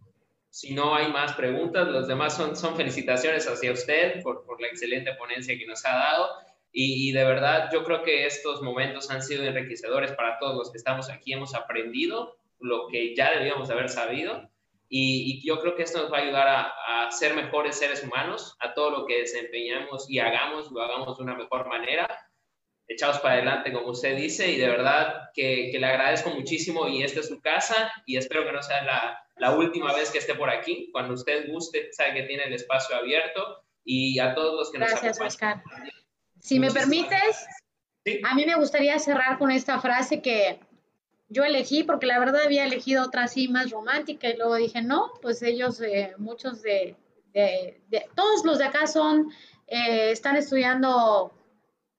si 0.49 0.75
no 0.75 0.95
hay 0.95 1.13
más 1.13 1.35
preguntas, 1.35 1.87
los 1.89 2.09
demás 2.09 2.37
son, 2.37 2.57
son 2.57 2.77
felicitaciones 2.77 3.47
hacia 3.47 3.73
usted 3.73 4.23
por, 4.23 4.45
por 4.45 4.61
la 4.61 4.69
excelente 4.69 5.15
ponencia 5.15 5.57
que 5.57 5.67
nos 5.67 5.85
ha 5.85 5.97
dado. 5.97 6.52
Y, 6.75 7.13
de 7.13 7.25
verdad, 7.25 7.69
yo 7.71 7.85
creo 7.85 8.03
que 8.03 8.25
estos 8.27 8.63
momentos 8.63 9.11
han 9.11 9.23
sido 9.23 9.45
enriquecedores 9.45 10.13
para 10.13 10.39
todos 10.39 10.57
los 10.57 10.73
que 10.73 10.79
estamos 10.79 11.11
aquí. 11.11 11.35
Hemos 11.35 11.55
aprendido 11.55 12.39
lo 12.61 12.87
que 12.89 13.15
ya 13.15 13.31
debíamos 13.31 13.69
haber 13.69 13.91
sabido. 13.91 14.49
Y, 14.89 15.41
y 15.43 15.47
yo 15.47 15.61
creo 15.61 15.75
que 15.75 15.83
esto 15.83 16.01
nos 16.01 16.13
va 16.13 16.19
a 16.19 16.23
ayudar 16.23 16.49
a, 16.49 17.07
a, 17.07 17.11
ser 17.11 17.35
mejores 17.35 17.77
seres 17.77 18.03
humanos, 18.03 18.57
a 18.61 18.73
todo 18.73 18.91
lo 18.91 19.07
que 19.07 19.21
desempeñamos 19.21 20.09
y 20.09 20.19
hagamos, 20.19 20.71
lo 20.71 20.83
hagamos 20.83 21.19
de 21.19 21.25
una 21.25 21.35
mejor 21.35 21.69
manera. 21.69 22.09
Echados 22.89 23.19
para 23.21 23.35
adelante, 23.35 23.73
como 23.73 23.89
usted 23.89 24.17
dice, 24.17 24.51
y 24.51 24.57
de 24.57 24.69
verdad 24.69 25.31
que, 25.35 25.71
que 25.73 25.79
le 25.79 25.87
agradezco 25.87 26.31
muchísimo. 26.31 26.89
Y 26.89 27.03
esta 27.03 27.21
es 27.21 27.29
su 27.29 27.41
casa, 27.41 27.93
y 28.07 28.17
espero 28.17 28.47
que 28.47 28.53
no 28.53 28.63
sea 28.63 28.83
la, 28.83 29.23
la 29.37 29.55
última 29.55 29.93
vez 29.93 30.11
que 30.11 30.19
esté 30.19 30.35
por 30.35 30.49
aquí. 30.49 30.89
Cuando 30.91 31.15
usted 31.15 31.51
guste, 31.51 31.93
sabe 31.93 32.15
que 32.15 32.23
tiene 32.23 32.45
el 32.45 32.55
espacio 32.55 32.97
abierto 32.97 33.63
y 33.85 34.19
a 34.19 34.35
todos 34.35 34.55
los 34.55 34.73
que 34.73 34.79
nos 34.79 34.91
Gracias, 34.91 35.21
Oscar. 35.21 35.63
Si 36.43 36.59
me 36.59 36.73
permites, 36.73 37.47
a 38.29 38.35
mí 38.35 38.45
me 38.45 38.57
gustaría 38.57 38.99
cerrar 38.99 39.39
con 39.39 39.53
esta 39.53 39.81
frase 39.81 40.21
que 40.21 40.59
yo 41.29 41.45
elegí, 41.45 41.85
porque 41.85 42.07
la 42.07 42.19
verdad 42.19 42.43
había 42.45 42.65
elegido 42.65 43.05
otra 43.05 43.25
así 43.25 43.47
más 43.49 43.71
romántica 43.71 44.29
y 44.29 44.37
luego 44.37 44.57
dije, 44.57 44.83
no, 44.83 45.13
pues 45.23 45.41
ellos, 45.43 45.81
eh, 45.81 46.15
muchos 46.19 46.61
de, 46.63 46.97
todos 48.17 48.45
los 48.45 48.59
de 48.59 48.65
acá 48.65 48.89
son, 48.89 49.31
eh, 49.69 50.11
están 50.11 50.37
estudiando 50.37 51.33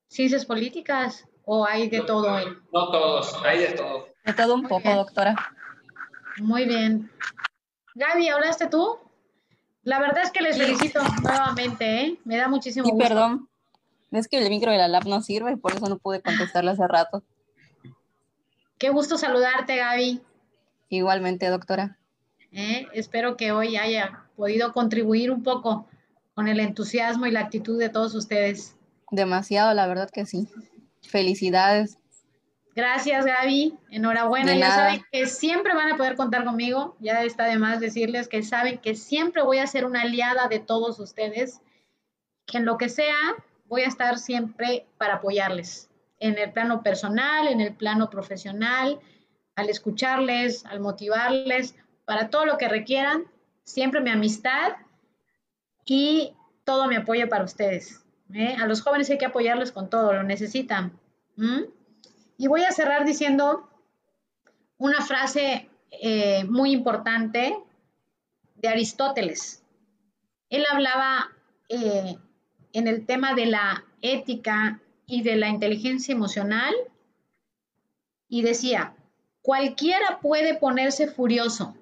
ciencias 0.07 0.45
políticas 0.45 1.25
o 1.45 1.65
hay 1.65 1.89
de 1.89 2.01
todo. 2.01 2.37
No 2.71 2.91
todos, 2.91 3.35
hay 3.45 3.59
de 3.59 3.71
todo. 3.71 4.09
De 4.25 4.33
todo 4.33 4.55
un 4.55 4.67
poco, 4.67 4.93
doctora. 4.93 5.35
Muy 6.39 6.65
bien. 6.65 7.09
Gaby, 7.95 8.27
¿hablaste 8.27 8.67
tú? 8.67 8.99
La 9.83 9.99
verdad 9.99 10.23
es 10.23 10.31
que 10.31 10.41
les 10.41 10.57
felicito 10.57 11.01
nuevamente, 11.23 12.01
¿eh? 12.01 12.19
Me 12.25 12.35
da 12.35 12.49
muchísimo 12.49 12.89
gusto. 12.89 13.07
perdón. 13.07 13.49
Es 14.13 14.27
que 14.27 14.37
el 14.37 14.49
micro 14.49 14.71
de 14.71 14.77
la 14.77 14.87
lab 14.87 15.07
no 15.07 15.21
sirve 15.21 15.53
y 15.53 15.55
por 15.55 15.73
eso 15.73 15.89
no 15.89 15.97
pude 15.97 16.21
contestarle 16.21 16.71
hace 16.71 16.87
rato. 16.87 17.23
Qué 18.77 18.89
gusto 18.89 19.17
saludarte, 19.17 19.77
Gaby. 19.77 20.21
Igualmente, 20.89 21.47
doctora. 21.47 21.97
¿Eh? 22.51 22.85
Espero 22.93 23.35
que 23.35 23.51
hoy 23.51 23.75
haya 23.75 24.25
podido 24.35 24.73
contribuir 24.73 25.31
un 25.31 25.41
poco 25.41 25.87
con 26.35 26.47
el 26.47 26.59
entusiasmo 26.59 27.25
y 27.25 27.31
la 27.31 27.39
actitud 27.39 27.79
de 27.79 27.89
todos 27.89 28.13
ustedes. 28.13 28.75
Demasiado, 29.09 29.73
la 29.73 29.87
verdad 29.87 30.09
que 30.11 30.25
sí. 30.25 30.47
Felicidades. 31.01 31.97
Gracias, 32.75 33.25
Gaby. 33.25 33.77
Enhorabuena. 33.89 34.55
ya 34.55 34.71
saben 34.71 35.05
que 35.11 35.27
siempre 35.27 35.73
van 35.75 35.91
a 35.91 35.97
poder 35.97 36.15
contar 36.15 36.43
conmigo. 36.43 36.95
Ya 36.99 37.23
está 37.23 37.45
de 37.45 37.57
más 37.57 37.79
decirles 37.79 38.27
que 38.27 38.43
saben 38.43 38.79
que 38.79 38.95
siempre 38.95 39.43
voy 39.43 39.59
a 39.59 39.67
ser 39.67 39.85
una 39.85 40.01
aliada 40.01 40.47
de 40.47 40.59
todos 40.59 40.99
ustedes. 40.99 41.61
Que 42.45 42.57
en 42.57 42.65
lo 42.65 42.77
que 42.77 42.89
sea, 42.89 43.15
voy 43.65 43.81
a 43.81 43.87
estar 43.87 44.17
siempre 44.17 44.85
para 44.97 45.15
apoyarles. 45.15 45.89
En 46.19 46.37
el 46.37 46.51
plano 46.51 46.83
personal, 46.83 47.47
en 47.47 47.59
el 47.61 47.75
plano 47.75 48.09
profesional, 48.09 48.99
al 49.55 49.69
escucharles, 49.69 50.65
al 50.65 50.79
motivarles, 50.79 51.75
para 52.05 52.29
todo 52.29 52.45
lo 52.45 52.57
que 52.57 52.69
requieran. 52.69 53.25
Siempre 53.63 54.01
mi 54.01 54.09
amistad 54.09 54.73
y 55.85 56.33
todo 56.63 56.87
mi 56.87 56.95
apoyo 56.95 57.29
para 57.29 57.43
ustedes. 57.43 58.03
¿eh? 58.33 58.55
A 58.59 58.67
los 58.67 58.81
jóvenes 58.81 59.09
hay 59.09 59.17
que 59.17 59.25
apoyarles 59.25 59.71
con 59.71 59.89
todo, 59.89 60.13
lo 60.13 60.23
necesitan. 60.23 60.99
Y 62.37 62.47
voy 62.47 62.63
a 62.63 62.71
cerrar 62.71 63.05
diciendo 63.05 63.69
una 64.77 65.01
frase 65.01 65.69
eh, 65.91 66.43
muy 66.45 66.71
importante 66.71 67.57
de 68.55 68.67
Aristóteles. 68.67 69.63
Él 70.49 70.63
hablaba 70.71 71.31
eh, 71.69 72.17
en 72.73 72.87
el 72.87 73.05
tema 73.05 73.33
de 73.33 73.45
la 73.45 73.85
ética 74.01 74.81
y 75.05 75.21
de 75.21 75.35
la 75.35 75.47
inteligencia 75.47 76.13
emocional 76.13 76.73
y 78.27 78.41
decía, 78.41 78.95
cualquiera 79.41 80.19
puede 80.19 80.55
ponerse 80.55 81.07
furioso. 81.07 81.75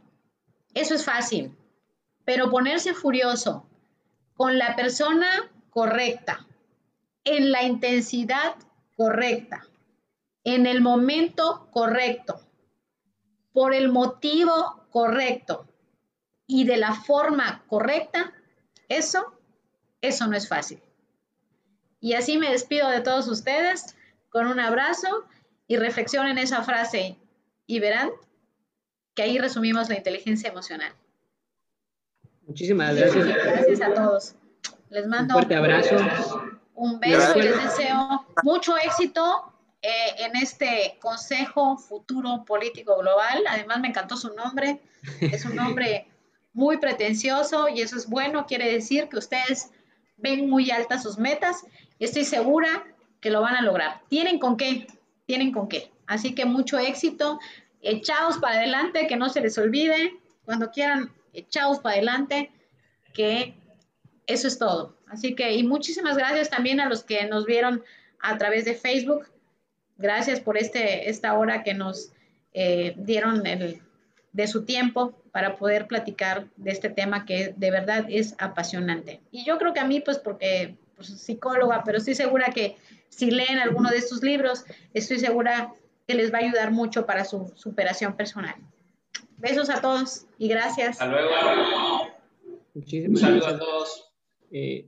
Eso 0.73 0.93
es 0.93 1.05
fácil, 1.05 1.55
pero 2.26 2.51
ponerse 2.51 2.93
furioso 2.93 3.65
con 4.35 4.57
la 4.57 4.76
persona 4.76 5.49
correcta, 5.69 6.45
en 7.23 7.51
la 7.51 7.63
intensidad 7.63 8.55
correcta, 8.97 9.65
en 10.43 10.65
el 10.65 10.81
momento 10.81 11.68
correcto, 11.72 12.41
por 13.53 13.73
el 13.73 13.89
motivo 13.89 14.85
correcto 14.89 15.68
y 16.47 16.65
de 16.65 16.77
la 16.77 16.95
forma 16.95 17.63
correcta, 17.68 18.34
eso, 18.89 19.40
eso 20.02 20.28
no 20.28 20.36
es 20.36 20.48
fácil. 20.48 20.82
Y 21.99 22.14
así 22.14 22.38
me 22.38 22.49
despido 22.49 22.90
de 22.90 23.02
todos 23.02 23.28
ustedes 23.28 23.95
con 24.30 24.48
un 24.48 24.60
abrazo 24.60 25.26
y 25.68 25.78
reflexionen 25.78 26.38
esa 26.38 26.64
frase 26.64 27.18
y 27.68 27.80
verán 27.80 28.10
que 29.14 29.23
ahí 29.23 29.38
resumimos 29.38 29.90
la 29.90 29.98
inteligencia 29.98 30.49
emocional. 30.49 30.94
Muchísimas 32.48 32.95
gracias. 32.95 33.26
Gracias 33.26 33.82
a 33.82 33.94
todos. 33.94 34.36
Les 34.90 35.07
mando 35.07 35.36
un 35.36 35.41
fuerte 35.41 35.56
abrazo. 35.56 35.95
Un 36.76 36.99
beso 36.99 37.38
y 37.38 37.44
les 37.44 37.64
deseo 37.64 38.26
mucho 38.44 38.76
éxito 38.78 39.53
eh, 39.82 39.90
en 40.18 40.36
este 40.36 40.98
Consejo 40.99 41.78
Futuro 41.78 42.44
Político 42.45 42.98
Global. 42.98 43.44
Además, 43.48 43.80
me 43.80 43.90
encantó 43.90 44.18
su 44.18 44.34
nombre. 44.34 44.82
Es 45.19 45.45
un 45.45 45.56
nombre 45.56 46.07
muy 46.53 46.78
pretencioso 46.78 47.69
y 47.69 47.82
eso 47.82 47.95
es 47.95 48.10
bueno. 48.10 48.45
Quiere 48.48 48.72
decir 48.72 49.07
que 49.10 49.18
ustedes 49.18 49.72
ven 50.22 50.49
muy 50.49 50.72
altas 50.72 51.03
sus 51.03 51.18
metas 51.18 51.65
y 51.99 52.06
estoy 52.06 52.26
segura 52.26 52.85
que 53.19 53.30
lo 53.30 53.41
van 53.41 53.56
a 53.56 53.61
lograr. 53.61 54.02
¿Tienen 54.10 54.39
con 54.39 54.57
qué? 54.57 54.88
Tienen 55.26 55.52
con 55.52 55.68
qué. 55.68 55.91
Así 56.07 56.34
que 56.34 56.45
mucho 56.45 56.80
éxito. 56.80 57.39
Echaos 57.81 58.38
para 58.38 58.57
adelante, 58.57 59.07
que 59.07 59.15
no 59.15 59.30
se 59.30 59.41
les 59.41 59.57
olvide. 59.57 60.18
Cuando 60.45 60.72
quieran, 60.72 61.11
echaos 61.34 61.80
para 61.80 61.95
adelante, 61.95 62.52
que 63.14 63.56
Eso 64.27 64.48
es 64.48 64.57
todo. 64.57 64.95
Así 65.07 65.35
que, 65.35 65.53
y 65.53 65.64
muchísimas 65.64 66.15
gracias 66.15 66.49
también 66.49 66.80
a 66.80 66.88
los 66.88 67.03
que 67.03 67.26
nos 67.26 67.45
vieron 67.45 67.84
a 68.19 68.38
través 68.38 68.65
de 68.65 68.76
Facebook. 68.76 69.27
Gracias 69.98 70.39
por 70.39 70.57
este, 70.57 71.10
esta 71.10 71.34
hora 71.38 71.64
que 71.64 71.73
nos 71.73 72.11
eh, 72.53 72.93
dieron 72.98 73.45
el, 73.45 73.81
de 74.31 74.48
su 74.48 74.64
tiempo 74.64 75.20
para 75.31 75.57
poder 75.57 75.87
platicar 75.87 76.47
de 76.57 76.71
este 76.71 76.89
tema 76.89 77.25
que 77.25 77.53
de 77.55 77.71
verdad 77.71 78.05
es 78.09 78.35
apasionante. 78.37 79.21
Y 79.31 79.45
yo 79.45 79.57
creo 79.57 79.73
que 79.73 79.79
a 79.79 79.85
mí, 79.85 80.01
pues 80.01 80.19
porque 80.19 80.75
pues, 80.95 81.09
psicóloga, 81.09 81.83
pero 81.85 81.97
estoy 81.97 82.15
segura 82.15 82.51
que 82.53 82.77
si 83.09 83.31
leen 83.31 83.59
alguno 83.59 83.89
de 83.89 83.97
estos 83.97 84.23
libros, 84.23 84.65
estoy 84.93 85.19
segura 85.19 85.73
que 86.07 86.15
les 86.15 86.33
va 86.33 86.39
a 86.39 86.41
ayudar 86.41 86.71
mucho 86.71 87.05
para 87.05 87.25
su 87.25 87.51
superación 87.55 88.15
personal. 88.15 88.55
Besos 89.37 89.69
a 89.69 89.81
todos 89.81 90.25
y 90.37 90.47
gracias. 90.47 90.89
Hasta 91.01 91.07
luego. 91.07 91.29
Muchísimas 92.73 93.21
Saludos 93.21 93.47
a 93.47 93.59
todos. 93.59 94.11
Eh, 94.51 94.85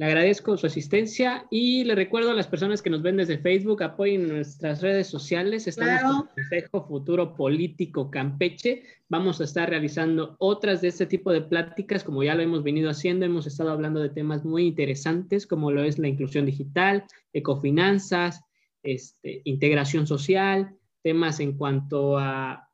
le 0.00 0.06
agradezco 0.06 0.56
su 0.56 0.66
asistencia 0.66 1.44
y 1.50 1.84
le 1.84 1.94
recuerdo 1.94 2.30
a 2.30 2.34
las 2.34 2.46
personas 2.46 2.80
que 2.80 2.88
nos 2.88 3.02
ven 3.02 3.18
desde 3.18 3.36
Facebook, 3.36 3.82
apoyen 3.82 4.28
nuestras 4.28 4.80
redes 4.80 5.08
sociales. 5.08 5.68
Estamos 5.68 6.00
Claro. 6.00 6.16
con 6.16 6.28
Consejo 6.28 6.86
Futuro 6.88 7.36
Político 7.36 8.10
Campeche. 8.10 8.82
Vamos 9.10 9.42
a 9.42 9.44
estar 9.44 9.68
realizando 9.68 10.36
otras 10.38 10.80
de 10.80 10.88
este 10.88 11.04
tipo 11.04 11.30
de 11.32 11.42
pláticas, 11.42 12.02
como 12.02 12.22
ya 12.24 12.34
lo 12.34 12.40
hemos 12.40 12.62
venido 12.62 12.88
haciendo. 12.88 13.26
Hemos 13.26 13.46
estado 13.46 13.72
hablando 13.72 14.00
de 14.00 14.08
temas 14.08 14.42
muy 14.42 14.68
interesantes, 14.68 15.46
como 15.46 15.70
lo 15.70 15.82
es 15.84 15.98
la 15.98 16.08
inclusión 16.08 16.46
digital, 16.46 17.04
ecofinanzas, 17.34 18.40
este, 18.82 19.42
integración 19.44 20.06
social, 20.06 20.78
temas 21.02 21.40
en 21.40 21.58
cuanto 21.58 22.16
a 22.16 22.69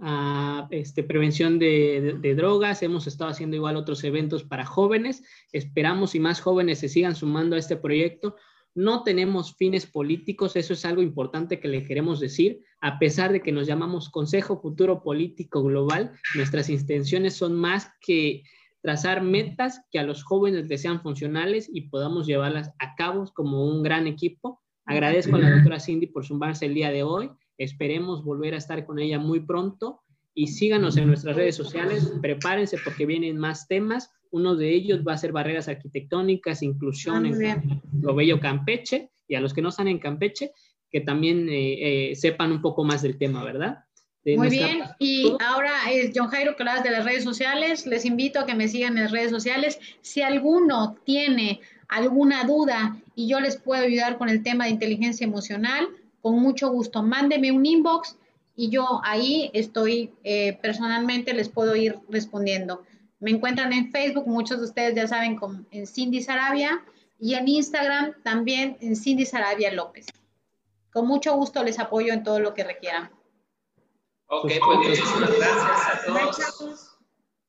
a 0.00 0.68
este, 0.70 1.02
prevención 1.02 1.58
de, 1.58 2.34
drogas. 2.36 2.82
Hemos 2.82 3.06
estado 3.06 3.30
haciendo 3.30 3.56
igual 3.56 3.76
otros 3.76 4.04
eventos 4.04 4.44
para 4.44 4.64
jóvenes. 4.64 5.22
Esperamos 5.52 6.14
y 6.14 6.20
más 6.20 6.40
jóvenes 6.40 6.78
se 6.78 6.88
sigan 6.88 7.14
sumando 7.14 7.56
a 7.56 7.58
este 7.58 7.76
proyecto. 7.76 8.36
No 8.74 9.02
tenemos 9.02 9.54
fines 9.56 9.84
políticos, 9.84 10.56
eso 10.56 10.72
es 10.72 10.86
algo 10.86 11.02
importante 11.02 11.60
que 11.60 11.68
le 11.68 11.84
queremos 11.84 12.20
decir. 12.20 12.60
A 12.80 12.98
pesar 12.98 13.30
de 13.30 13.42
que 13.42 13.52
nos 13.52 13.66
llamamos 13.66 14.08
Consejo 14.08 14.60
Futuro 14.60 15.02
Político 15.02 15.62
Global, 15.62 16.12
nuestras 16.34 16.70
intenciones 16.70 17.36
son 17.36 17.54
más 17.54 17.90
que 18.00 18.44
trazar 18.80 19.22
metas 19.22 19.82
que 19.90 19.98
a 19.98 20.04
los 20.04 20.24
jóvenes 20.24 20.68
les 20.68 20.80
sean 20.80 21.02
funcionales 21.02 21.70
y 21.72 21.82
podamos 21.82 22.26
llevarlas 22.26 22.72
a 22.78 22.94
cabo 22.94 23.30
como 23.34 23.66
un 23.66 23.82
gran 23.82 24.06
equipo. 24.06 24.62
Agradezco 24.86 25.36
a 25.36 25.38
la 25.38 25.50
doctora 25.50 25.78
Cindy 25.78 26.06
por 26.06 26.24
sumarse 26.24 26.66
el 26.66 26.74
día 26.74 26.90
de 26.90 27.02
hoy. 27.02 27.30
Esperemos 27.62 28.24
volver 28.24 28.54
a 28.54 28.58
estar 28.58 28.84
con 28.84 28.98
ella 28.98 29.18
muy 29.18 29.40
pronto 29.40 30.02
y 30.34 30.48
síganos 30.48 30.96
en 30.96 31.06
nuestras 31.06 31.36
redes 31.36 31.54
sociales. 31.54 32.12
Prepárense 32.20 32.78
porque 32.82 33.06
vienen 33.06 33.38
más 33.38 33.68
temas. 33.68 34.10
Uno 34.30 34.56
de 34.56 34.70
ellos 34.70 35.02
va 35.06 35.12
a 35.12 35.18
ser 35.18 35.32
barreras 35.32 35.68
arquitectónicas, 35.68 36.62
inclusión 36.62 37.26
Ah, 37.26 37.28
en 37.28 37.80
lo 38.00 38.14
bello 38.14 38.40
Campeche 38.40 39.10
y 39.28 39.34
a 39.34 39.40
los 39.40 39.54
que 39.54 39.62
no 39.62 39.68
están 39.68 39.88
en 39.88 39.98
Campeche, 39.98 40.52
que 40.90 41.00
también 41.00 41.48
eh, 41.48 42.10
eh, 42.10 42.16
sepan 42.16 42.50
un 42.50 42.62
poco 42.62 42.82
más 42.82 43.02
del 43.02 43.16
tema, 43.18 43.44
¿verdad? 43.44 43.84
De 44.24 44.36
Muy 44.36 44.48
nuestra 44.48 44.66
bien, 44.66 44.82
y 44.98 45.32
ahora 45.44 45.72
es 45.90 46.12
John 46.14 46.28
Jairo 46.28 46.54
de 46.56 46.90
las 46.90 47.04
redes 47.04 47.24
sociales. 47.24 47.86
Les 47.86 48.04
invito 48.04 48.40
a 48.40 48.46
que 48.46 48.54
me 48.54 48.68
sigan 48.68 48.96
en 48.96 49.04
las 49.04 49.12
redes 49.12 49.30
sociales. 49.30 49.78
Si 50.00 50.22
alguno 50.22 50.96
tiene 51.04 51.60
alguna 51.88 52.44
duda 52.44 52.96
y 53.14 53.28
yo 53.28 53.40
les 53.40 53.56
puedo 53.56 53.84
ayudar 53.84 54.18
con 54.18 54.28
el 54.28 54.42
tema 54.42 54.64
de 54.64 54.70
inteligencia 54.70 55.26
emocional, 55.26 55.88
con 56.22 56.38
mucho 56.38 56.70
gusto, 56.70 57.02
mándeme 57.02 57.52
un 57.52 57.66
inbox 57.66 58.16
y 58.56 58.70
yo 58.70 59.00
ahí 59.04 59.50
estoy 59.52 60.12
eh, 60.24 60.58
personalmente, 60.62 61.34
les 61.34 61.48
puedo 61.48 61.76
ir 61.76 61.98
respondiendo. 62.08 62.84
Me 63.18 63.30
encuentran 63.30 63.72
en 63.72 63.90
Facebook, 63.90 64.26
muchos 64.26 64.58
de 64.58 64.64
ustedes 64.64 64.94
ya 64.94 65.06
saben, 65.06 65.36
con, 65.36 65.66
en 65.70 65.86
Cindy 65.86 66.22
Sarabia, 66.22 66.82
y 67.18 67.34
en 67.34 67.46
Instagram 67.46 68.14
también 68.24 68.76
en 68.80 68.96
Cindy 68.96 69.24
Sarabia 69.24 69.72
López. 69.72 70.06
Con 70.92 71.06
mucho 71.06 71.34
gusto 71.34 71.62
les 71.62 71.78
apoyo 71.78 72.12
en 72.12 72.24
todo 72.24 72.40
lo 72.40 72.52
que 72.52 72.64
requieran. 72.64 73.12
Ok, 74.26 74.50
pues 74.64 74.78
muchísimas 74.78 75.30
gracias 75.36 75.86
a 75.86 76.04
todos. 76.04 76.36
Gracias. 76.36 76.98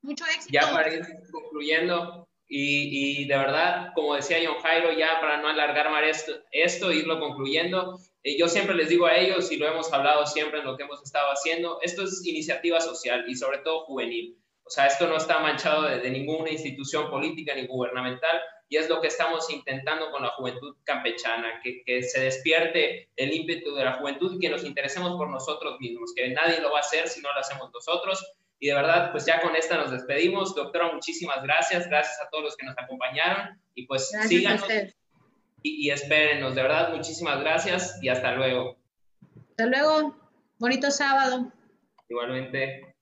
Mucho 0.03 0.25
éxito. 0.25 0.49
Ya 0.51 0.71
para 0.71 0.93
ir 0.93 1.03
concluyendo, 1.31 2.22
y, 2.47 3.25
de 3.27 3.37
verdad, 3.37 3.91
como 3.95 4.15
decía 4.15 4.37
John 4.45 4.61
Jairo, 4.61 4.91
ya 4.93 5.19
para 5.19 5.41
no 5.41 5.47
alargar 5.47 5.89
más 5.89 6.03
esto, 6.51 6.91
irlo 6.91 7.19
concluyendo, 7.19 7.99
eh, 8.23 8.37
yo 8.37 8.47
siempre 8.47 8.75
les 8.75 8.89
digo 8.89 9.05
a 9.05 9.15
ellos, 9.15 9.51
y 9.51 9.57
lo 9.57 9.67
hemos 9.67 9.91
hablado 9.91 10.25
siempre 10.27 10.59
en 10.59 10.65
lo 10.65 10.77
que 10.77 10.83
hemos 10.83 11.01
estado 11.01 11.31
haciendo, 11.31 11.79
esto 11.81 12.03
es 12.03 12.25
iniciativa 12.25 12.79
social 12.79 13.25
y 13.27 13.35
sobre 13.35 13.59
todo 13.59 13.85
juvenil. 13.85 14.37
O 14.65 14.69
sea, 14.69 14.87
esto 14.87 15.07
no 15.07 15.17
está 15.17 15.39
manchado 15.39 15.83
de 15.83 16.09
ninguna 16.09 16.49
institución 16.49 17.09
política 17.09 17.53
ni 17.55 17.65
gubernamental, 17.65 18.41
y 18.69 18.77
es 18.77 18.89
lo 18.89 19.01
que 19.01 19.07
estamos 19.07 19.49
intentando 19.49 20.09
con 20.11 20.23
la 20.23 20.29
juventud 20.29 20.75
campechana, 20.83 21.59
que, 21.63 21.83
que 21.85 22.01
se 22.03 22.21
despierte 22.21 23.09
el 23.15 23.33
ímpetu 23.33 23.75
de 23.75 23.85
la 23.85 23.93
juventud 23.93 24.35
y 24.35 24.39
que 24.39 24.49
nos 24.49 24.63
interesemos 24.63 25.15
por 25.17 25.29
nosotros 25.29 25.79
mismos, 25.79 26.13
que 26.15 26.29
nadie 26.29 26.61
lo 26.61 26.71
va 26.71 26.77
a 26.77 26.81
hacer 26.81 27.07
si 27.07 27.21
no 27.21 27.33
lo 27.33 27.39
hacemos 27.39 27.71
nosotros. 27.73 28.23
Y 28.63 28.67
de 28.67 28.75
verdad, 28.75 29.11
pues 29.11 29.25
ya 29.25 29.41
con 29.41 29.57
esta 29.57 29.75
nos 29.75 29.91
despedimos. 29.91 30.55
Doctora, 30.55 30.89
muchísimas 30.93 31.43
gracias. 31.43 31.85
Gracias 31.89 32.17
a 32.21 32.29
todos 32.29 32.45
los 32.45 32.55
que 32.55 32.65
nos 32.65 32.77
acompañaron. 32.77 33.61
Y 33.75 33.85
pues 33.85 34.09
Gracias 34.09 34.29
síganos 34.29 34.65
y, 35.63 35.87
y 35.87 35.91
espérenos. 35.91 36.55
De 36.55 36.61
verdad, 36.61 36.93
muchísimas 36.93 37.41
gracias 37.41 38.01
y 38.01 38.07
hasta 38.07 38.31
luego. 38.35 38.77
Hasta 39.49 39.65
luego. 39.65 40.15
Bonito 40.59 40.91
sábado. 40.91 41.51
Igualmente. 42.07 42.92